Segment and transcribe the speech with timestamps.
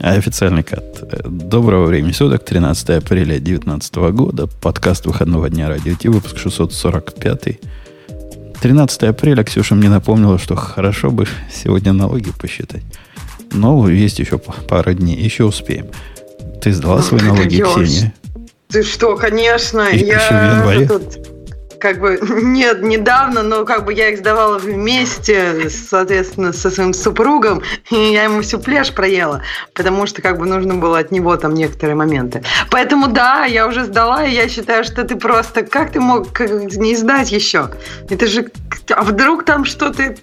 [0.00, 0.84] А официальный кат.
[1.24, 4.46] Доброго времени суток, 13 апреля 2019 года.
[4.46, 7.58] Подкаст выходного дня радио Ти, выпуск 645.
[8.60, 12.82] 13 апреля Ксюша мне напомнила, что хорошо бы сегодня налоги посчитать.
[13.52, 15.86] Но есть еще пара дней, еще успеем.
[16.60, 18.14] Ты сдала свои налоги, Ксения?
[18.68, 19.88] Ты что, конечно.
[19.88, 20.88] И я еще в январе?
[20.88, 21.35] Тут
[21.78, 27.62] как бы нет, недавно, но как бы я их сдавала вместе, соответственно, со своим супругом,
[27.90, 29.42] и я ему всю пляж проела,
[29.74, 32.42] потому что как бы нужно было от него там некоторые моменты.
[32.70, 36.96] Поэтому да, я уже сдала, и я считаю, что ты просто, как ты мог не
[36.96, 37.70] сдать еще?
[38.08, 38.46] Это же,
[38.90, 40.16] а вдруг там что-то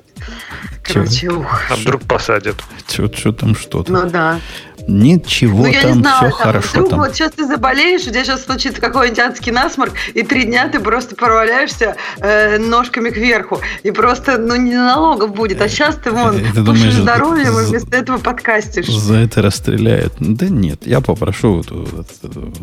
[0.83, 1.61] Короче, ух.
[1.69, 2.55] А вдруг посадят?
[2.87, 3.91] Что там что-то?
[3.91, 4.39] Ну да.
[4.87, 6.69] Ничего ну, там, знаю, все там, хорошо.
[6.71, 6.99] Вдруг там.
[6.99, 10.79] вот сейчас ты заболеешь, у тебя сейчас случится какой-нибудь адский насморк, и три дня ты
[10.79, 13.61] просто проваляешься э, ножками кверху.
[13.83, 15.61] И просто, ну, не налогов будет.
[15.61, 18.87] А сейчас ты, вон, ты думаешь, здоровьем, и вместо этого подкастишь.
[18.87, 20.13] За это расстреляют.
[20.19, 21.63] Да нет, я попрошу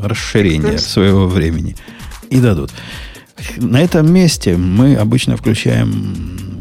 [0.03, 1.77] расширение своего времени.
[2.29, 2.71] И дадут.
[3.57, 6.61] На этом месте мы обычно включаем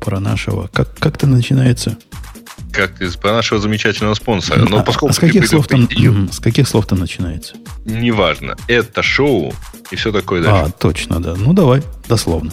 [0.00, 0.68] про нашего...
[0.72, 1.96] Как, как это начинается?
[2.72, 4.66] Как из нашего замечательного спонсора.
[4.68, 5.88] Но а, поскольку а с каких слов там,
[6.30, 7.54] с каких слов там начинается?
[7.84, 8.56] Неважно.
[8.68, 9.52] Это шоу
[9.90, 10.72] и все такое дальше.
[10.76, 11.34] А, точно, да.
[11.36, 12.52] Ну, давай, дословно.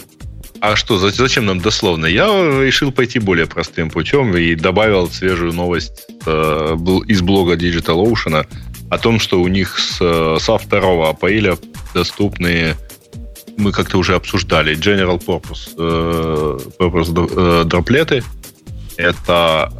[0.61, 2.05] А что, зачем нам дословно?
[2.05, 8.45] Я решил пойти более простым путем и добавил свежую новость э, из блога Digital Ocean
[8.91, 11.57] о том, что у них с, со 2 апреля
[11.95, 12.75] доступны
[13.57, 18.23] мы как-то уже обсуждали General Purpose, э, purpose э, дроплеты.
[18.97, 19.73] Это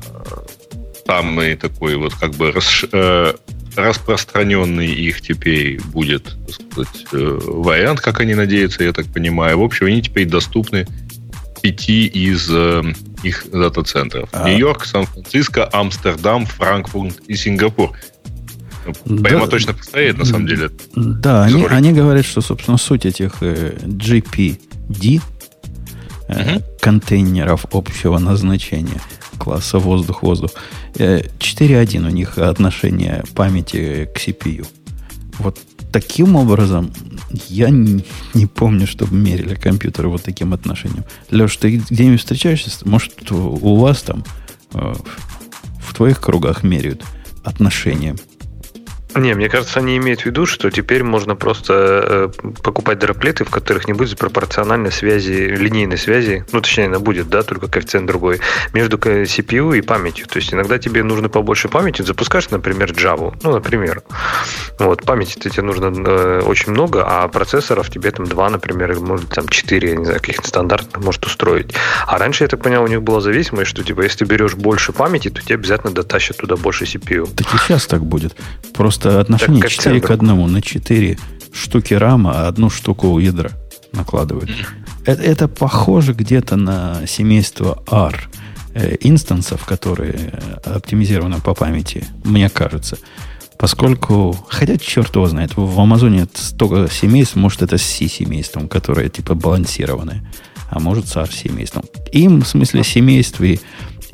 [1.05, 3.33] самый такой вот как бы рас, э,
[3.75, 9.59] распространенный их теперь будет, так сказать, э, вариант, как они надеются, я так понимаю.
[9.59, 10.87] В общем, они теперь доступны
[11.61, 12.83] пяти из э,
[13.23, 14.29] их дата-центров.
[14.33, 14.49] А...
[14.49, 17.91] Нью-Йорк, Сан-Франциско, Амстердам, Франкфурт и Сингапур.
[19.05, 20.71] Да, Прямо точно повторяет, на самом деле.
[20.95, 25.21] Да, они, они говорят, что, собственно, суть этих э, GPD,
[26.27, 26.63] угу.
[26.81, 29.01] контейнеров общего назначения–
[29.43, 30.51] класса воздух-воздух.
[30.95, 34.67] 4.1 э, у них отношение памяти к CPU.
[35.39, 35.59] Вот
[35.91, 36.91] таким образом
[37.49, 41.05] я не, не помню, чтобы мерили компьютеры вот таким отношением.
[41.31, 42.71] Леш, ты где-нибудь встречаешься?
[42.87, 44.23] Может, у вас там
[44.73, 44.93] э,
[45.79, 47.03] в твоих кругах меряют
[47.43, 48.17] отношением
[49.15, 53.49] не, мне кажется, они имеют в виду, что теперь можно просто э, покупать дроплеты, в
[53.49, 58.39] которых не будет пропорциональной связи, линейной связи, ну, точнее, она будет, да, только коэффициент другой,
[58.73, 60.27] между CPU и памятью.
[60.27, 64.01] То есть иногда тебе нужно побольше памяти, запускаешь, например, Java, ну, например.
[64.79, 69.29] Вот, памяти тебе нужно э, очень много, а процессоров тебе там два, например, или, может,
[69.29, 71.73] там четыре, я не знаю, каких-то стандартных может устроить.
[72.07, 74.93] А раньше, я так понял, у них была зависимость, что, типа, если ты берешь больше
[74.93, 77.27] памяти, то тебе обязательно дотащат туда больше CPU.
[77.35, 78.35] Так и сейчас так будет.
[78.73, 81.17] Просто Просто отношение так, 4 к 1 на 4
[81.53, 83.51] штуки рама, а одну штуку ядра
[83.93, 84.49] накладывают.
[85.05, 88.29] Это, это похоже где-то на семейство R
[88.73, 92.97] э, инстансов, которые э, оптимизированы по памяти, мне кажется.
[93.57, 99.35] Поскольку, хотя черт его знает, в Амазоне столько семейств, может это с C-семейством, которое типа
[99.35, 100.23] балансированное,
[100.69, 101.83] а может с R-семейством.
[102.11, 103.59] Им, в смысле, семейств и,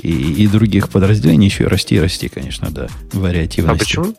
[0.01, 3.75] и, и других подразделений еще расти и расти, конечно, да, вариативности.
[3.75, 4.15] А почему?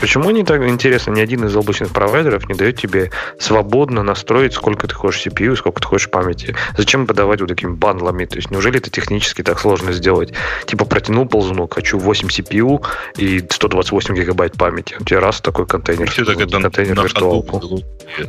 [0.00, 4.88] Почему не так интересно, ни один из облачных провайдеров не дает тебе свободно настроить, сколько
[4.88, 6.54] ты хочешь CPU, сколько ты хочешь памяти?
[6.76, 8.24] Зачем подавать вот такими бандлами?
[8.24, 10.32] То есть неужели это технически так сложно сделать?
[10.66, 12.84] Типа протянул ползунок, хочу 8 CPU
[13.16, 14.96] и 128 гигабайт памяти.
[15.00, 16.10] У тебя раз такой контейнер.
[16.10, 17.62] Все так это контейнер виртуалку.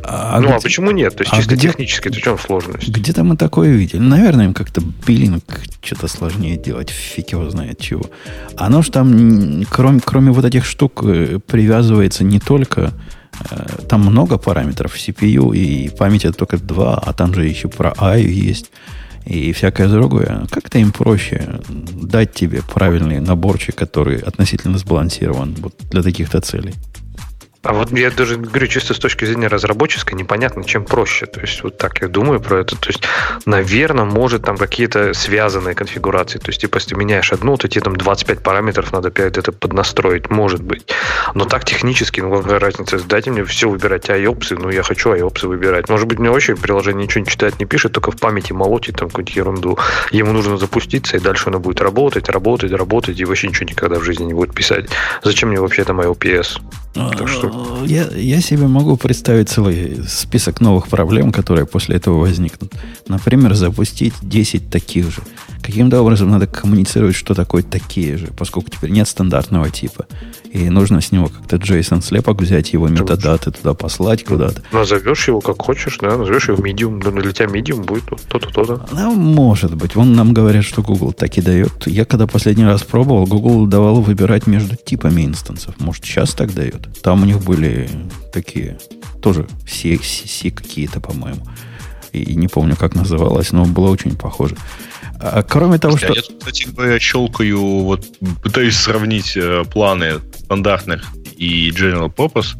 [0.02, 1.16] А, ну, а где, а почему нет?
[1.16, 2.88] То есть а чисто где, технически, это в чем сложность?
[2.88, 4.00] Где-то мы такое видели.
[4.00, 5.42] Наверное, им как-то биллинг
[5.82, 6.90] что-то сложнее делать.
[6.90, 8.04] Фиг его знает чего.
[8.56, 12.92] Оно ж там, кроме, кроме вот этих штук, э, привязывается не только...
[13.50, 18.22] Э, там много параметров CPU, и памяти только два, а там же еще про I
[18.22, 18.70] есть
[19.24, 20.46] и всякое другое.
[20.50, 26.74] Как-то им проще дать тебе правильный наборчик, который относительно сбалансирован вот для таких-то целей.
[27.66, 31.26] А вот я даже говорю, чисто с точки зрения разработческой, непонятно, чем проще.
[31.26, 32.76] То есть, вот так я думаю про это.
[32.76, 33.02] То есть,
[33.44, 36.38] наверное, может там какие-то связанные конфигурации.
[36.38, 39.50] То есть, типа, если ты меняешь одну, то тебе там 25 параметров надо опять это
[39.50, 40.30] поднастроить.
[40.30, 40.86] Может быть.
[41.34, 43.00] Но так технически, ну какая разница?
[43.04, 45.88] Дайте мне все выбирать IOPS, ну я хочу IOPS выбирать.
[45.88, 49.08] Может быть, мне вообще приложение ничего не читает, не пишет, только в памяти молотит там
[49.08, 49.76] какую-то ерунду.
[50.12, 54.04] Ему нужно запуститься, и дальше оно будет работать, работать, работать, и вообще ничего никогда в
[54.04, 54.88] жизни не будет писать.
[55.24, 56.60] Зачем мне вообще там IOPS?
[57.18, 57.55] Так что
[57.86, 62.74] я, я себе могу представить целый список новых проблем, которые после этого возникнут.
[63.08, 65.22] Например, запустить 10 таких же
[65.62, 70.06] Каким-то образом надо коммуницировать, что такое такие же, поскольку теперь нет стандартного типа.
[70.52, 74.62] И нужно с него как-то JSON слепок взять, его метадаты туда послать куда-то.
[74.72, 78.86] Назовешь его как хочешь, да, назовешь его medium, да, для тебя medium будет то-то, то-то.
[78.92, 79.94] Ну, может быть.
[79.96, 81.86] Вон нам говорят, что Google так и дает.
[81.86, 85.74] Я когда последний раз пробовал, Google давал выбирать между типами инстансов.
[85.78, 87.02] Может, сейчас так дает.
[87.02, 87.88] Там у них были
[88.32, 88.78] такие
[89.20, 91.42] тоже все, все какие-то, по-моему.
[92.12, 94.56] И не помню, как называлось, но было очень похоже.
[95.20, 96.12] А, кроме того, что...
[96.12, 98.06] Я, кстати говоря, щелкаю, вот
[98.42, 101.04] пытаюсь сравнить э, планы стандартных
[101.36, 102.56] и General Purpose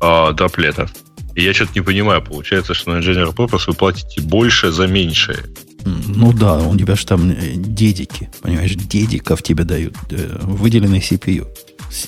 [0.00, 0.90] э, дроплетов.
[1.34, 2.22] И я что-то не понимаю.
[2.22, 5.38] Получается, что на General Purpose вы платите больше за меньшее.
[5.84, 11.46] Ну да, у тебя же там э, дедики, понимаешь, дедиков тебе дают, э, выделенный CPU.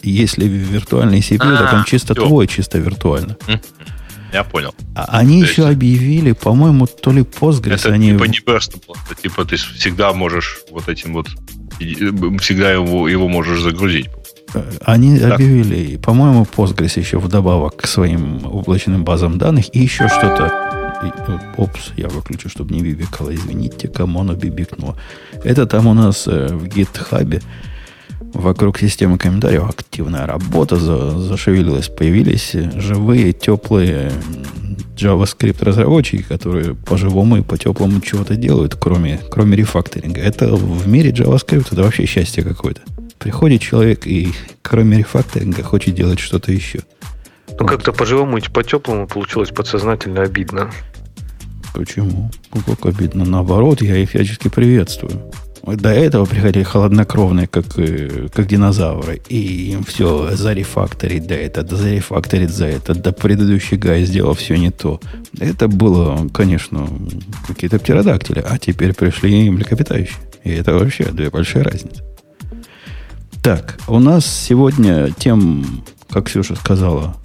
[0.02, 2.26] Если виртуальный CPU, а, так он чисто все.
[2.26, 3.36] твой, чисто виртуально.
[4.32, 4.74] Я понял.
[4.94, 7.74] А они То еще объявили, по-моему, то ли Postgres.
[7.74, 8.12] Это они...
[8.12, 8.78] типа не просто,
[9.22, 11.28] типа ты всегда можешь вот этим вот,
[11.78, 14.08] всегда его, его можешь загрузить.
[14.54, 15.34] Э, они так.
[15.34, 20.70] объявили, по-моему, Postgres еще вдобавок к своим облачным базам данных и еще что-то.
[21.56, 23.34] Опс, я выключу, чтобы не бибикало.
[23.34, 24.96] Извините, кому оно бибикнуло.
[25.44, 27.42] Это там у нас э, в GitHub
[28.34, 31.88] вокруг системы комментариев активная работа за, зашевелилась.
[31.88, 34.12] Появились живые, теплые
[34.96, 40.20] JavaScript разработчики, которые по-живому и по-теплому чего-то делают, кроме, кроме рефакторинга.
[40.20, 42.82] Это в мире JavaScript это вообще счастье какое-то.
[43.18, 46.80] Приходит человек и кроме рефакторинга хочет делать что-то еще.
[47.58, 50.70] Ну, как-то по-живому и по-теплому получилось подсознательно обидно.
[51.74, 52.30] Почему?
[52.54, 53.24] Ну, как обидно?
[53.24, 55.30] Наоборот, я их всячески приветствую.
[55.62, 59.20] До этого приходили холоднокровные, как, э, как динозавры.
[59.28, 64.56] И им все зарефакторить да это, да зарефакторить за это, да предыдущий гай сделал все
[64.56, 65.00] не то.
[65.38, 66.88] Это было, конечно,
[67.46, 68.42] какие-то птеродактили.
[68.46, 70.16] А теперь пришли млекопитающие.
[70.44, 72.02] И это вообще две большие разницы.
[73.42, 77.16] Так, у нас сегодня тем, как Ксюша сказала,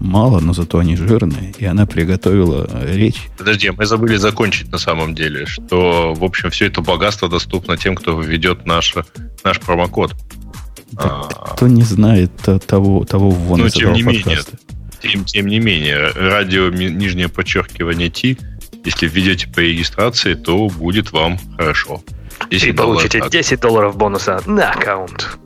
[0.00, 3.28] мало, но зато они жирные, и она приготовила речь.
[3.36, 7.94] Подожди, мы забыли закончить на самом деле, что, в общем, все это богатство доступно тем,
[7.94, 8.94] кто введет наш,
[9.44, 10.14] наш промокод.
[10.92, 11.54] Да, а...
[11.54, 12.30] Кто не знает
[12.66, 14.28] того, того вон ну, тем не подкаста.
[14.28, 14.42] менее,
[15.00, 18.36] тем, тем не менее, радио нижнее подчеркивание T,
[18.84, 22.02] если введете по регистрации, то будет вам хорошо.
[22.50, 25.38] И получите 10 долларов бонуса на аккаунт.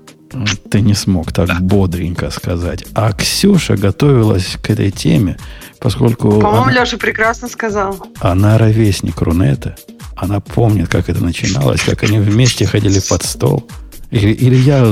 [0.70, 1.58] Ты не смог так да.
[1.61, 2.84] бодренько сказать.
[2.94, 5.37] А Ксюша готовилась к этой теме,
[5.79, 6.40] поскольку...
[6.40, 8.06] По-моему, она, Леша прекрасно сказал.
[8.20, 9.76] Она ровесник Рунета.
[10.17, 13.69] Она помнит, как это начиналось, как они вместе ходили под стол.
[14.11, 14.84] Или, или я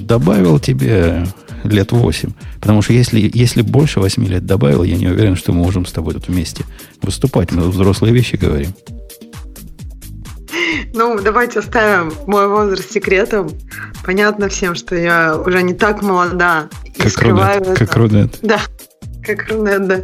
[0.00, 1.26] добавил тебе
[1.64, 2.32] лет 8.
[2.60, 5.92] Потому что если, если больше 8 лет добавил, я не уверен, что мы можем с
[5.92, 6.64] тобой тут вместе
[7.02, 7.50] выступать.
[7.52, 8.74] Мы взрослые вещи говорим.
[10.94, 13.50] Ну, давайте оставим мой возраст секретом.
[14.04, 16.68] Понятно всем, что я уже не так молода.
[16.96, 17.72] Как и скрываю Рунет.
[17.72, 17.86] Это.
[17.86, 18.38] Как Рунет.
[18.42, 18.60] Да,
[19.34, 20.02] как Рунет, да.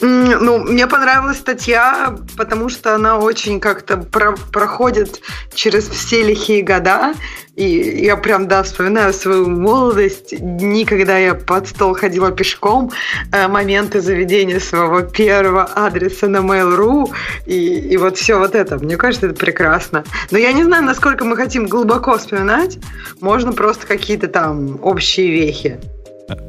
[0.00, 5.20] Ну, мне понравилась статья, потому что она очень как-то про проходит
[5.54, 7.14] через все лихие года.
[7.54, 7.64] И
[8.04, 12.90] я прям, да, вспоминаю свою молодость, дни, когда я под стол ходила пешком,
[13.30, 17.12] э, моменты заведения своего первого адреса на Mail.ru,
[17.44, 18.78] и, и вот все вот это.
[18.78, 20.04] Мне кажется, это прекрасно.
[20.30, 22.78] Но я не знаю, насколько мы хотим глубоко вспоминать.
[23.20, 25.78] Можно просто какие-то там общие вехи.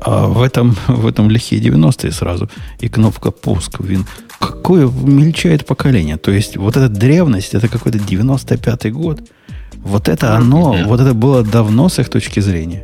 [0.02, 2.50] А в этом, в этом лихие 90-е сразу.
[2.80, 3.80] И кнопка пуск.
[3.80, 4.06] Вин.
[4.40, 6.18] Какое мельчает поколение.
[6.18, 9.22] То есть вот эта древность, это какой-то 95-й год.
[9.78, 12.84] Вот это оно, вот это было давно с их точки зрения.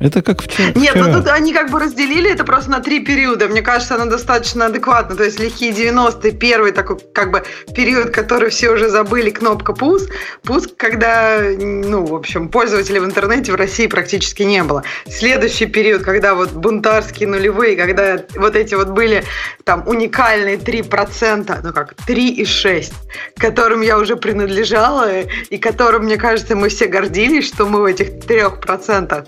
[0.00, 0.72] Это как вчера.
[0.76, 3.48] Нет, ну тут они как бы разделили это просто на три периода.
[3.48, 5.16] Мне кажется, оно достаточно адекватно.
[5.16, 7.42] То есть лихие 90-е, первый такой как бы
[7.74, 10.10] период, который все уже забыли, кнопка пуск.
[10.44, 14.84] Пуск, когда, ну, в общем, пользователей в интернете в России практически не было.
[15.08, 19.24] Следующий период, когда вот бунтарские нулевые, когда вот эти вот были
[19.64, 22.92] там уникальные 3%, ну как, 3,6,
[23.36, 27.84] к которым я уже принадлежала, и которым, мне кажется, мы все гордились, что мы в
[27.84, 29.26] этих 3%.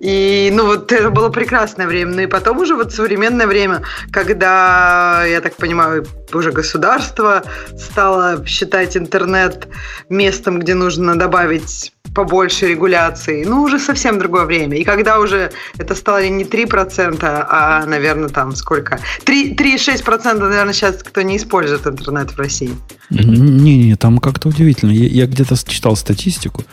[0.00, 2.12] И и, ну, вот это было прекрасное время.
[2.12, 7.42] Ну, и потом уже вот современное время, когда, я так понимаю, уже государство
[7.78, 9.68] стало считать интернет
[10.08, 13.44] местом, где нужно добавить побольше регуляций.
[13.44, 14.76] Ну, уже совсем другое время.
[14.78, 18.98] И когда уже это стало не 3%, а, наверное, там сколько?
[19.24, 22.74] 3,6%, наверное, сейчас кто не использует интернет в России.
[23.10, 24.90] Не-не, там как-то удивительно.
[24.90, 26.64] Я, я где-то читал статистику.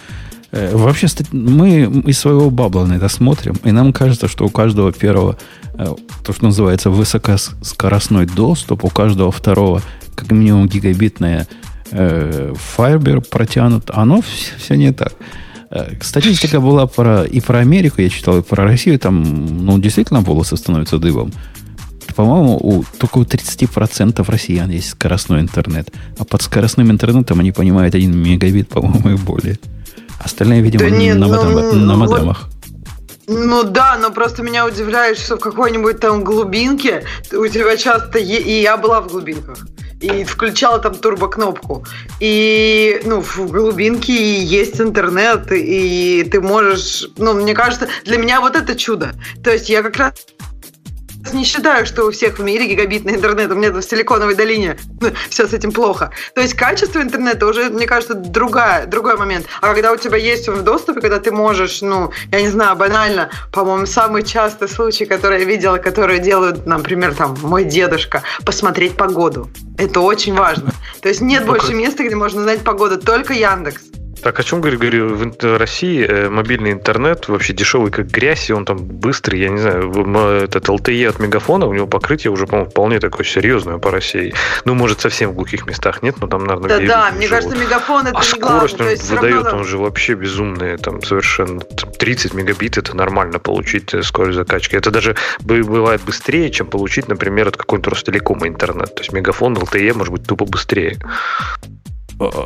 [0.51, 4.91] Э, вообще, мы из своего бабла на это смотрим, и нам кажется, что у каждого
[4.91, 5.37] первого,
[5.73, 9.81] э, то, что называется высокоскоростной доступ, у каждого второго,
[10.15, 11.47] как минимум, гигабитная
[11.91, 13.91] э, Fiber протянут.
[13.93, 15.13] Оно все, не так.
[15.69, 18.99] Э, статистика была про, и про Америку, я читал, и про Россию.
[18.99, 21.31] Там, ну, действительно, волосы становятся дыбом.
[22.15, 25.91] По-моему, у, только у 30% россиян есть скоростной интернет.
[26.17, 29.59] А под скоростным интернетом они понимают 1 мегабит, по-моему, и более.
[30.27, 32.49] Остальные, видимо, да нет, на, модем, ну, на модемах.
[33.27, 38.19] Ну да, но просто меня удивляет, что в какой-нибудь там глубинке у тебя часто...
[38.19, 38.41] Е...
[38.41, 39.65] И я была в глубинках.
[40.01, 41.85] И включала там турбокнопку.
[42.19, 47.07] И, ну, в глубинке есть интернет, и ты можешь...
[47.17, 49.13] Ну, мне кажется, для меня вот это чудо.
[49.45, 50.13] То есть я как раз
[51.33, 53.51] не считаю, что у всех в мире гигабитный интернет.
[53.51, 54.77] У меня в Силиконовой долине
[55.29, 56.11] все с этим плохо.
[56.35, 59.45] То есть качество интернета уже, мне кажется, другая, другой момент.
[59.61, 62.75] А когда у тебя есть он в доступе, когда ты можешь, ну, я не знаю,
[62.75, 68.95] банально, по-моему, самый частый случай, который я видела, который делают, например, там, мой дедушка, посмотреть
[68.97, 69.49] погоду.
[69.77, 70.71] Это очень важно.
[71.01, 73.96] То есть нет больше места, где можно знать погоду, только Яндекс.
[74.21, 74.79] Так, о чем говорю?
[74.79, 79.49] Говорю, в России э, мобильный интернет вообще дешевый как грязь, и он там быстрый, я
[79.49, 79.91] не знаю,
[80.43, 84.33] этот LTE от Мегафона, у него покрытие уже, по-моему, вполне такое серьезное по России.
[84.65, 87.43] Ну, может, совсем в глухих местах нет, но там, наверное, Да, да, мне живут.
[87.43, 89.59] кажется, Мегафон это а не скорость главное, он выдает, равно...
[89.59, 94.75] он же вообще безумная, там совершенно 30 мегабит это нормально получить э, скорость закачки.
[94.75, 98.93] Это даже бывает быстрее, чем получить, например, от какой-нибудь Ростелекома интернет.
[98.95, 100.97] То есть Мегафон, LTE может быть тупо быстрее.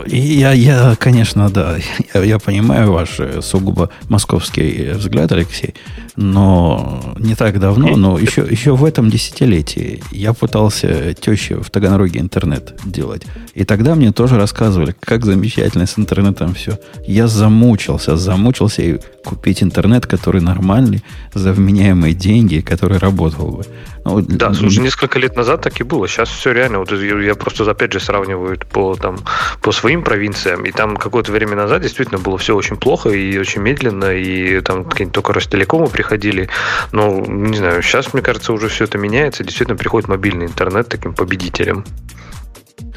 [0.08, 1.78] Я, я, конечно, да,
[2.13, 5.75] я, я понимаю ваш э, сугубо московский взгляд, Алексей,
[6.18, 12.20] но не так давно, но еще, еще в этом десятилетии я пытался теще в Таганроге
[12.20, 13.24] интернет делать.
[13.54, 16.78] И тогда мне тоже рассказывали, как замечательно с интернетом все.
[17.06, 23.66] Я замучился, замучился и купить интернет, который нормальный, за вменяемые деньги, который работал бы.
[24.04, 26.08] Ну, да, слушай, несколько лет назад так и было.
[26.08, 26.80] Сейчас все реально.
[26.80, 29.20] Вот я просто опять же сравниваю по, там,
[29.62, 30.65] по своим провинциям.
[30.65, 34.13] И там какое-то время назад действительно было все очень плохо и очень медленно.
[34.15, 36.50] И там какие-нибудь только Ростелекомы приходили.
[36.91, 39.44] Но, не знаю, сейчас, мне кажется, уже все это меняется.
[39.44, 41.86] Действительно приходит мобильный интернет таким победителем.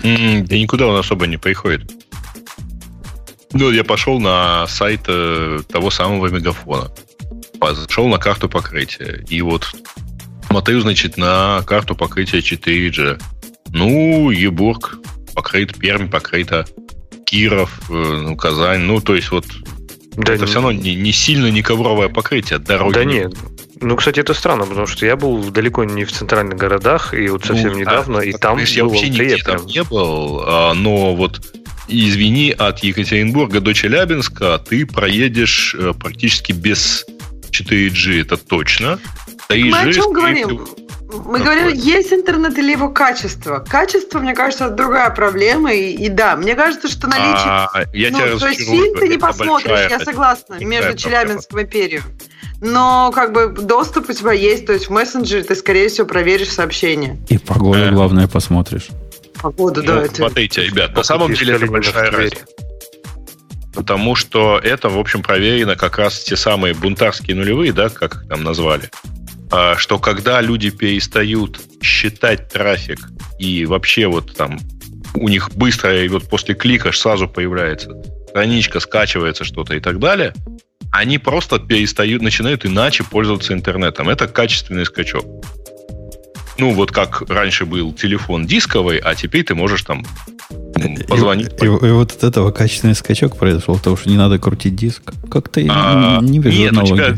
[0.03, 1.91] Да никуда он особо не приходит.
[3.53, 6.91] Ну, я пошел на сайт э, того самого мегафона.
[7.61, 9.25] Зашел на карту покрытия.
[9.29, 9.75] И вот
[10.49, 13.23] смотрю, значит, на карту покрытия 4G.
[13.69, 14.99] Ну, Ебург
[15.35, 16.67] покрыт, Пермь покрыта,
[17.27, 18.81] Киров, э, ну, Казань.
[18.81, 19.47] Ну, то есть вот
[20.17, 20.47] да, это не...
[20.47, 22.95] все равно не, не сильно не ковровое покрытие дороги.
[22.95, 23.35] Да нет.
[23.81, 27.45] Ну, кстати, это странно, потому что я был далеко не в центральных городах, и вот
[27.45, 31.41] совсем ну, недавно, а, и там я вообще нигде там не был, а, но вот
[31.89, 37.05] извини, от Екатеринбурга до Челябинска ты проедешь э, практически без
[37.51, 38.99] 4G, это точно.
[39.51, 40.61] 3G, Мы о чем говорим?
[41.25, 43.65] Мы ну, говорим, есть интернет или его качество.
[43.69, 45.73] Качество, мне кажется, это другая проблема.
[45.73, 47.47] И, и да, мне кажется, что наличие...
[47.47, 51.65] А, я ну, тебя то есть фильм ты не посмотришь, я согласна, между Челябинском и
[51.65, 52.03] Перью.
[52.61, 56.51] Но как бы доступ у тебя есть, то есть в мессенджере ты, скорее всего, проверишь
[56.51, 57.19] сообщение.
[57.29, 57.91] И погоду, э.
[57.91, 58.89] главное, посмотришь.
[59.41, 60.03] Погоду, ну, да.
[60.03, 60.15] Это...
[60.15, 62.47] Смотрите, ребят, на самом деле это большая разница.
[63.75, 68.29] Потому что это, в общем, проверено как раз те самые бунтарские нулевые, да, как их
[68.29, 68.89] там назвали.
[69.57, 72.99] А, что когда люди перестают считать трафик
[73.39, 74.59] и вообще вот там
[75.15, 77.91] у них быстро, и вот после клика сразу появляется
[78.29, 80.35] страничка, скачивается что-то и так далее,
[80.91, 84.09] они просто перестают, начинают иначе пользоваться интернетом.
[84.09, 85.25] Это качественный скачок.
[86.59, 90.05] Ну, вот как раньше был телефон дисковый, а теперь ты можешь там
[91.07, 91.53] позвонить.
[91.63, 95.03] И, и, и вот от этого качественный скачок произошел, потому что не надо крутить диск.
[95.31, 96.93] Как-то а, не, не вижу Нет, аналогии.
[96.93, 97.17] у тебя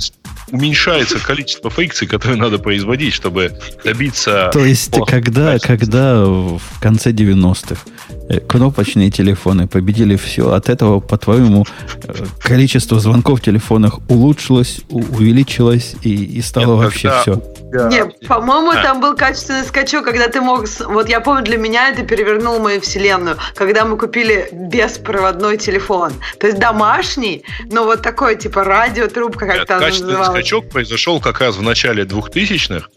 [0.50, 3.52] уменьшается количество фрикций, которые надо производить, чтобы
[3.84, 4.50] добиться...
[4.52, 7.76] То есть, когда, когда в конце 90-х
[8.08, 8.15] э,
[8.48, 11.64] кнопочные телефоны победили все, от этого, по-твоему,
[12.04, 17.22] э, количество звонков в телефонах улучшилось, увеличилось и, и стало Нет, вообще когда...
[17.22, 17.56] все?
[17.88, 18.82] Нет, по-моему, а.
[18.82, 20.66] там был качественный скачок, когда ты мог...
[20.86, 26.12] Вот я помню, для меня это перевернуло мою вселенную, когда мы купили беспроводной телефон.
[26.38, 31.56] То есть домашний, но вот такой, типа, радиотрубка, как там называлось скачок произошел как раз
[31.56, 32.88] в начале 2000-х,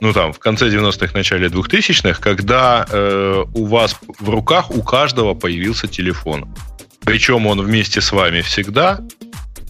[0.00, 5.34] ну там, в конце 90-х, начале 2000-х, когда э, у вас в руках у каждого
[5.34, 6.46] появился телефон.
[7.04, 9.00] Причем он вместе с вами всегда.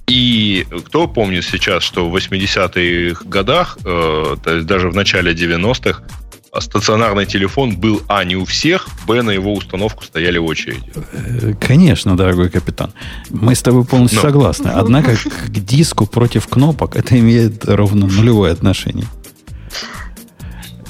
[0.06, 6.02] И кто помнит сейчас, что в 80-х годах, э, то есть даже в начале 90-х,
[6.50, 10.90] а стационарный телефон был, а, не у всех, б, на его установку стояли очереди.
[11.12, 12.92] Э, конечно, дорогой капитан.
[13.28, 14.22] Мы с тобой полностью Но.
[14.22, 14.68] согласны.
[14.68, 19.06] Однако к диску против кнопок это имеет ровно нулевое отношение.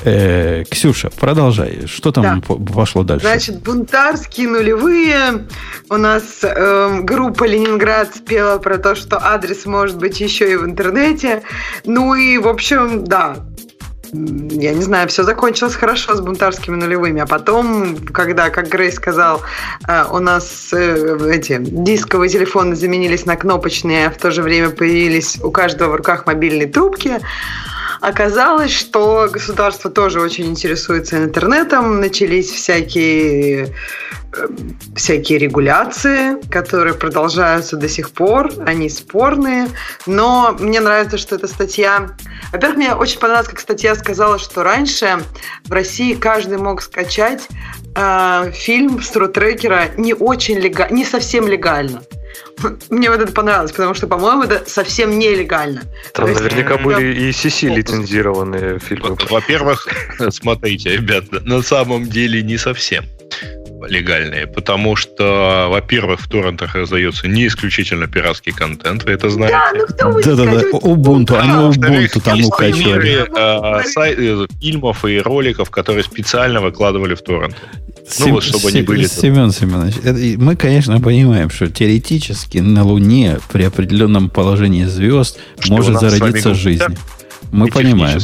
[0.05, 1.87] Э, Ксюша, продолжай.
[1.87, 2.55] Что там да.
[2.75, 3.26] пошло дальше?
[3.26, 5.47] Значит, бунтарские нулевые.
[5.90, 10.64] У нас э, группа Ленинград спела про то, что адрес может быть еще и в
[10.64, 11.43] интернете.
[11.85, 13.37] Ну и, в общем, да,
[14.12, 19.43] я не знаю, все закончилось хорошо с бунтарскими нулевыми, а потом, когда, как Грей сказал,
[19.87, 24.71] э, у нас э, эти дисковые телефоны заменились на кнопочные, а в то же время
[24.71, 27.19] появились у каждого в руках мобильные трубки,
[28.00, 33.75] Оказалось, что государство тоже очень интересуется интернетом, начались всякие
[34.33, 34.47] э,
[34.95, 39.69] всякие регуляции, которые продолжаются до сих пор, они спорные,
[40.07, 42.11] но мне нравится, что эта статья...
[42.52, 45.19] Во-первых, мне очень понравилось, как статья сказала, что раньше
[45.64, 47.49] в России каждый мог скачать
[47.97, 52.02] э, фильм с рутрекера не очень легально, не совсем легально.
[52.90, 55.83] Мне вот это понравилось, потому что, по-моему, это совсем нелегально.
[56.12, 59.16] Там То наверняка есть, были и CC лицензированные фильмы.
[59.30, 59.87] Во-первых,
[60.30, 63.04] смотрите, ребята, на самом деле не совсем
[63.87, 69.56] легальные, потому что, во-первых, в торрентах раздается не исключительно пиратский контент, вы это знаете.
[69.56, 73.26] Да, ну кто будет Да, да, да, Ubuntu, они Ubuntu там укачивали.
[73.37, 73.82] Э,
[74.16, 77.56] э, фильмов и роликов, которые специально выкладывали в торренты.
[78.20, 79.06] Ну, вот, чтобы они были...
[79.06, 85.75] Семен Семенович, это, мы, конечно, понимаем, что теоретически на Луне при определенном положении звезд что
[85.75, 86.82] может зародиться жизнь.
[87.52, 88.20] Мы понимаем.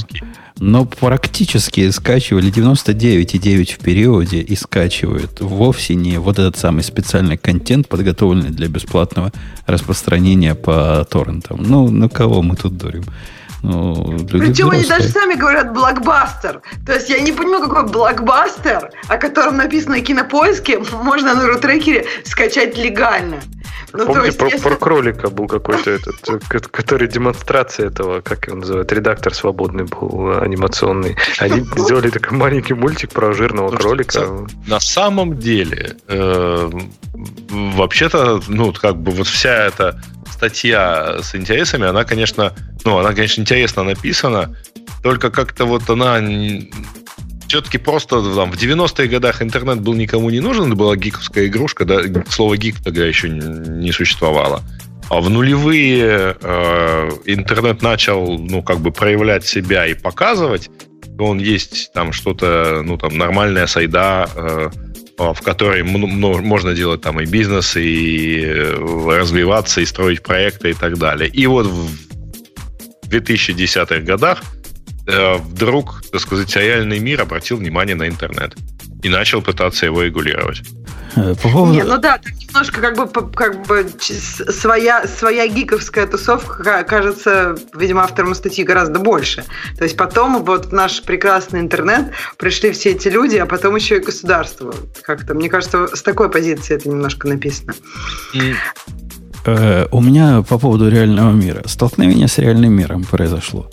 [0.60, 7.88] Но практически скачивали 99,9 в периоде и скачивают вовсе не вот этот самый специальный контент,
[7.88, 9.32] подготовленный для бесплатного
[9.66, 11.62] распространения по торрентам.
[11.62, 13.04] Ну, на кого мы тут дурим?
[13.64, 16.60] Ну, люди Причем они даже сами говорят блокбастер.
[16.84, 22.04] То есть я не понимаю, какой блокбастер, о котором написано на кинопоиске, можно на рутрекере
[22.24, 23.40] скачать легально.
[23.94, 24.68] Ну, Помните, есть, про, если...
[24.68, 31.16] про кролика был какой-то этот, который демонстрация этого, как его называют, редактор свободный был, анимационный.
[31.38, 34.46] Они сделали такой маленький мультик про жирного кролика.
[34.66, 36.70] На самом деле, э,
[37.48, 40.02] вообще-то, ну, как бы вот вся эта
[40.44, 42.52] статья с интересами, она, конечно,
[42.84, 44.54] ну, она, конечно, интересно написана,
[45.02, 46.20] только как-то вот она
[47.48, 51.86] все-таки просто там, в 90-е годах интернет был никому не нужен, это была гиковская игрушка,
[51.86, 54.62] да, слово гик тогда еще не существовало.
[55.08, 60.70] А в нулевые э, интернет начал, ну, как бы проявлять себя и показывать,
[61.18, 64.70] он есть там что-то, ну, там, нормальная сайда, э,
[65.18, 70.98] в которой можно делать там и бизнес, и э, развиваться, и строить проекты и так
[70.98, 71.28] далее.
[71.28, 74.42] И вот в 2010-х годах
[75.06, 78.54] Э, вдруг, так сказать, реальный мир обратил внимание на интернет
[79.02, 80.62] и начал пытаться его регулировать.
[81.16, 81.72] Э, по поводу...
[81.72, 88.02] Не, ну да, так немножко как бы, как бы своя, своя гиковская тусовка кажется, видимо,
[88.02, 89.44] авторам статьи гораздо больше.
[89.76, 93.96] То есть потом вот в наш прекрасный интернет пришли все эти люди, а потом еще
[93.96, 94.74] и государство.
[95.02, 97.74] Как-то, мне кажется, с такой позиции это немножко написано.
[98.32, 98.54] И...
[99.46, 101.62] Э, у меня по поводу реального мира.
[101.66, 103.70] Столкновение с реальным миром произошло.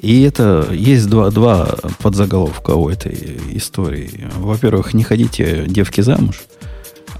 [0.00, 4.28] И это есть два, два подзаголовка у этой истории.
[4.36, 6.42] Во-первых, не ходите девки замуж,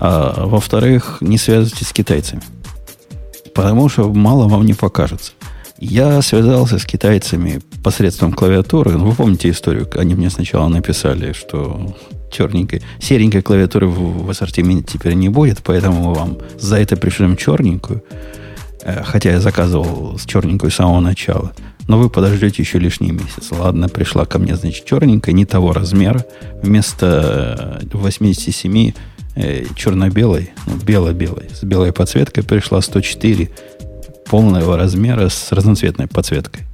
[0.01, 2.43] а во-вторых, не связывайтесь с китайцами.
[3.55, 5.33] Потому что мало вам не покажется.
[5.79, 8.93] Я связался с китайцами посредством клавиатуры.
[8.93, 9.89] Ну, вы помните историю?
[9.97, 11.97] Они мне сначала написали, что
[12.33, 17.37] черненькой, серенькой клавиатуры в, в ассортименте теперь не будет, поэтому мы вам за это пришлем
[17.37, 18.03] черненькую.
[18.83, 21.53] Э, хотя я заказывал с черненькой с самого начала–
[21.89, 23.51] но вы подождете еще лишний месяц.
[23.51, 26.25] Ладно, пришла ко мне, значит, черненькая, не того размера.
[26.63, 28.93] Вместо 87
[29.39, 33.51] э, черно-белой, ну, бело-белой, с белой подсветкой пришла 104
[34.27, 36.65] полного размера с разноцветной подсветкой.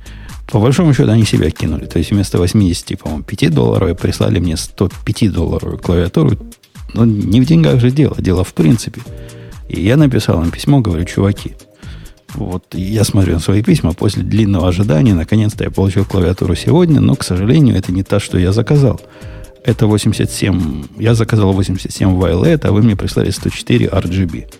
[0.51, 1.87] По большому счету они себя кинули.
[1.87, 6.39] То есть вместо 80, по-моему, 5 долларов прислали мне 105 долларовую клавиатуру.
[6.93, 9.01] Но не в деньгах же дело, дело в принципе.
[9.69, 11.55] И я написал им письмо, говорю, чуваки,
[12.35, 17.15] вот я смотрю на свои письма, после длинного ожидания, наконец-то я получил клавиатуру сегодня, но,
[17.15, 19.01] к сожалению, это не та, что я заказал.
[19.65, 24.53] Это 87, я заказал 87 Violet, а вы мне прислали 104 RGB.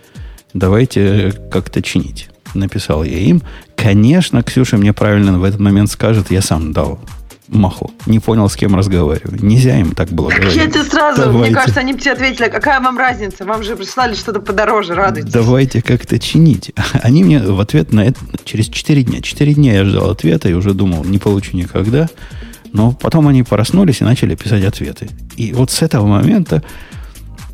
[0.55, 2.31] Давайте как-то чинить.
[2.55, 3.43] Написал я им.
[3.77, 7.01] Конечно, Ксюша мне правильно в этот момент скажет, я сам дал
[7.49, 7.91] маху.
[8.07, 9.45] Не понял, с кем разговариваю.
[9.45, 10.57] Нельзя им так было говорить.
[10.57, 11.51] Я тебе сразу, Давайте.
[11.51, 13.45] мне кажется, они бы тебе ответили, какая вам разница?
[13.45, 15.33] Вам же прислали что-то подороже, радуйтесь.
[15.33, 16.73] Давайте как-то чинить.
[17.03, 19.21] Они мне в ответ на это через 4 дня.
[19.21, 22.09] 4 дня я ждал ответа и уже думал, не получу никогда.
[22.75, 25.09] Но потом они проснулись и начали писать ответы.
[25.37, 26.63] И вот с этого момента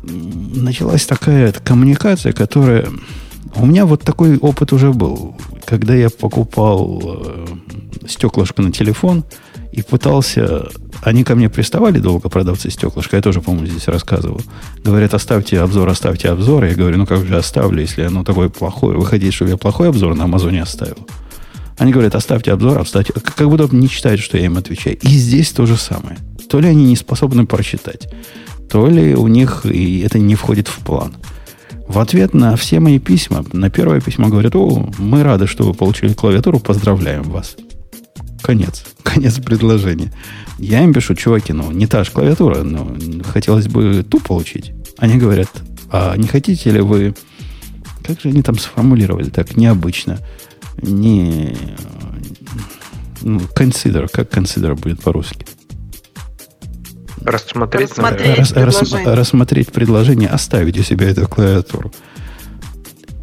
[0.03, 2.87] началась такая коммуникация, которая...
[3.55, 5.37] У меня вот такой опыт уже был.
[5.65, 7.45] Когда я покупал э,
[8.07, 9.23] стеклышко на телефон–
[9.71, 10.67] и пытался
[11.01, 14.41] они ко мне приставали долго, продавцы стеклышка, я тоже, по-моему, здесь рассказывал.
[14.83, 16.65] Говорят, оставьте обзор, оставьте обзор.
[16.65, 18.97] Я говорю, ну как же оставлю, если оно такое плохое.
[18.97, 21.07] Вы хотите, чтобы я плохой обзор на Амазоне оставил?
[21.77, 23.13] Они говорят, оставьте обзор, оставьте.
[23.13, 24.97] Как будто не читают, что я им отвечаю.
[25.01, 26.17] И здесь то же самое.
[26.49, 28.09] То ли они не способны прочитать,
[28.69, 31.15] то ли у них и это не входит в план.
[31.87, 35.73] В ответ на все мои письма, на первое письмо говорят, о, мы рады, что вы
[35.73, 37.57] получили клавиатуру, поздравляем вас.
[38.41, 38.85] Конец.
[39.03, 40.11] Конец предложения.
[40.57, 44.71] Я им пишу, чуваки, ну, не та же клавиатура, но хотелось бы ту получить.
[44.97, 45.49] Они говорят,
[45.91, 47.13] а не хотите ли вы...
[48.03, 50.19] Как же они там сформулировали так необычно?
[50.81, 51.55] Не...
[53.21, 54.07] Ну, consider.
[54.11, 55.45] Как consider будет по-русски?
[57.23, 59.13] Рассмотреть, Рассмотреть, Рас- рас- предложение.
[59.13, 61.91] рассмотреть предложение, оставить у себя эту клавиатуру.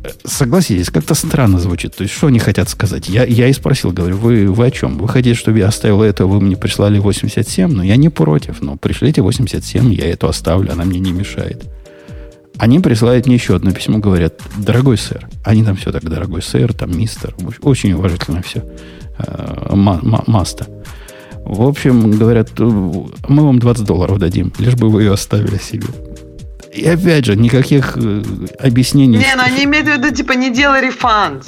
[0.05, 1.97] Э, Согласитесь, как-то странно звучит.
[1.97, 3.09] То есть, что они хотят сказать?
[3.09, 4.99] Я, я и спросил, говорю, вы, вы о чем?
[4.99, 7.69] Вы хотите, чтобы я оставил это, вы мне прислали 87?
[7.73, 11.65] Ну, я не против, но пришлите 87, я эту оставлю, она мне не мешает.
[12.59, 15.29] Они присылают мне еще одно письмо, говорят, дорогой сэр.
[15.45, 17.35] Они там все так, дорогой сэр, там мистер.
[17.63, 18.65] Очень уважительно все.
[19.19, 20.67] Э, ма- ма- Маста.
[21.45, 25.87] В общем, говорят, «Э, мы вам 20 долларов дадим, лишь бы вы ее оставили себе.
[26.75, 28.23] И опять же, никаких э,
[28.61, 29.19] объяснений.
[29.19, 31.45] Не, ну они имеют в виду, типа, не делай рефанд.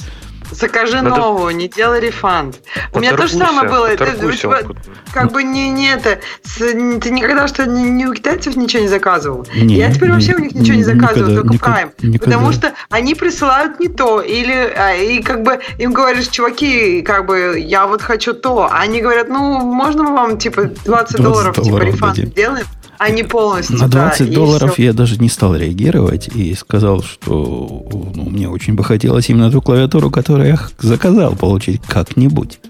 [0.51, 2.57] Закажи Надо- новую, не делай рефанд.
[2.93, 3.87] У меня то же самое было.
[3.87, 4.77] Это, типа, вот.
[5.13, 6.21] как бы не, не это.
[6.59, 6.75] ты
[7.11, 9.47] никогда что ни, ни у китайцев ничего не заказывал.
[9.55, 11.93] Не, Я теперь не, вообще у них ничего не никогда, заказываю, только никогда, Prime.
[12.03, 12.19] никогда.
[12.25, 14.21] Потому что они присылают не то.
[14.21, 18.69] Или а, и как бы им говоришь, чуваки, как бы я вот хочу то.
[18.71, 22.31] А они говорят, ну, можно мы вам типа 20, 20 долларов, типа долларов рефанд дадим.
[22.31, 22.67] сделаем?
[23.01, 23.79] А не полностью.
[23.79, 27.83] На да, 20 и долларов я даже не стал реагировать и сказал, что
[28.15, 32.61] ну, мне очень бы хотелось именно ту клавиатуру, которую я заказал, получить как-нибудь.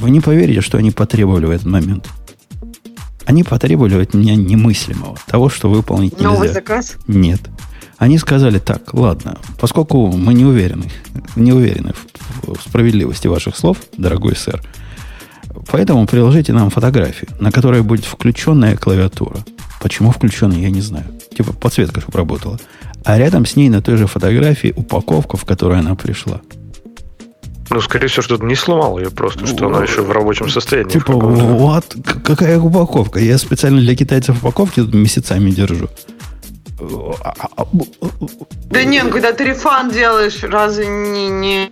[0.00, 2.08] Вы не поверите, что они потребовали в этот момент.
[3.26, 5.18] Они потребовали от меня немыслимого.
[5.26, 6.30] Того, что выполнить нельзя.
[6.30, 6.96] Новый заказ?
[7.06, 7.42] Нет.
[7.98, 10.90] Они сказали так, ладно, поскольку мы не уверены,
[11.36, 11.92] не уверены
[12.42, 14.62] в справедливости ваших слов, дорогой сэр,
[15.70, 19.38] поэтому приложите нам фотографию, на которой будет включенная клавиатура.
[19.80, 21.06] Почему включенная, я не знаю.
[21.36, 22.58] Типа подсветка, чтобы работала.
[23.04, 26.40] А рядом с ней на той же фотографии упаковка, в которой она пришла.
[27.70, 30.90] Ну, скорее всего, что-то не сломал ее просто, что она еще в рабочем состоянии.
[30.90, 33.18] Типа, вот, какая упаковка?
[33.18, 35.88] Я специально для китайцев упаковки тут месяцами держу.
[38.70, 41.28] Да нет, ну, когда ты рефанд делаешь, разве не...
[41.28, 41.70] не...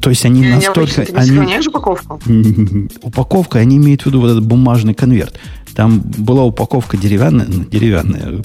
[0.00, 1.02] То есть они не- настолько...
[1.02, 2.20] не они- сохраняешь упаковку?
[3.02, 5.38] Упаковка, они имеют в виду вот этот бумажный конверт.
[5.74, 8.42] Там была упаковка деревянная, ну, деревянная,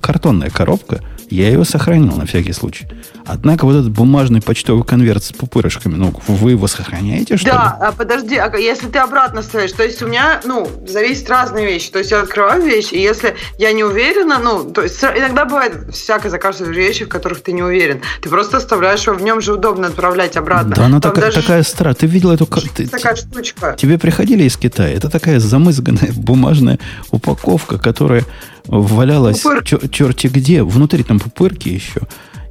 [0.00, 1.02] картонная коробка.
[1.32, 2.86] Я ее сохранил на всякий случай.
[3.24, 7.92] Однако вот этот бумажный почтовый конверт с пупырышками, ну, вы его сохраняете, что Да, а
[7.92, 11.90] подожди, а если ты обратно ставишь, то есть у меня, ну, зависит разные вещи.
[11.90, 15.94] То есть я открываю вещь, и если я не уверена, ну, то есть иногда бывает
[15.94, 18.02] всякое заказываешь вещи, в которых ты не уверен.
[18.20, 20.74] Ты просто оставляешь его, в нем же удобно отправлять обратно.
[20.74, 21.94] Да, она Там такая, даже такая стра.
[21.94, 22.46] Ты видел эту...
[22.46, 23.76] ты- такая штучка.
[23.78, 24.92] Тебе приходили из Китая?
[24.92, 26.78] Это такая замызганная бумажная
[27.10, 28.24] упаковка, которая
[28.66, 29.74] валялась Пупырки.
[29.74, 30.62] чер- черти где.
[30.62, 32.00] Внутри там пупырки еще.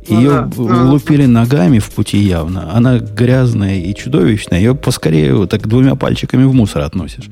[0.10, 0.92] Ну Ее да, ну.
[0.92, 2.74] лупили ногами в пути явно.
[2.76, 4.60] Она грязная и чудовищная.
[4.60, 7.30] Ее поскорее вот так двумя пальчиками в мусор относишь.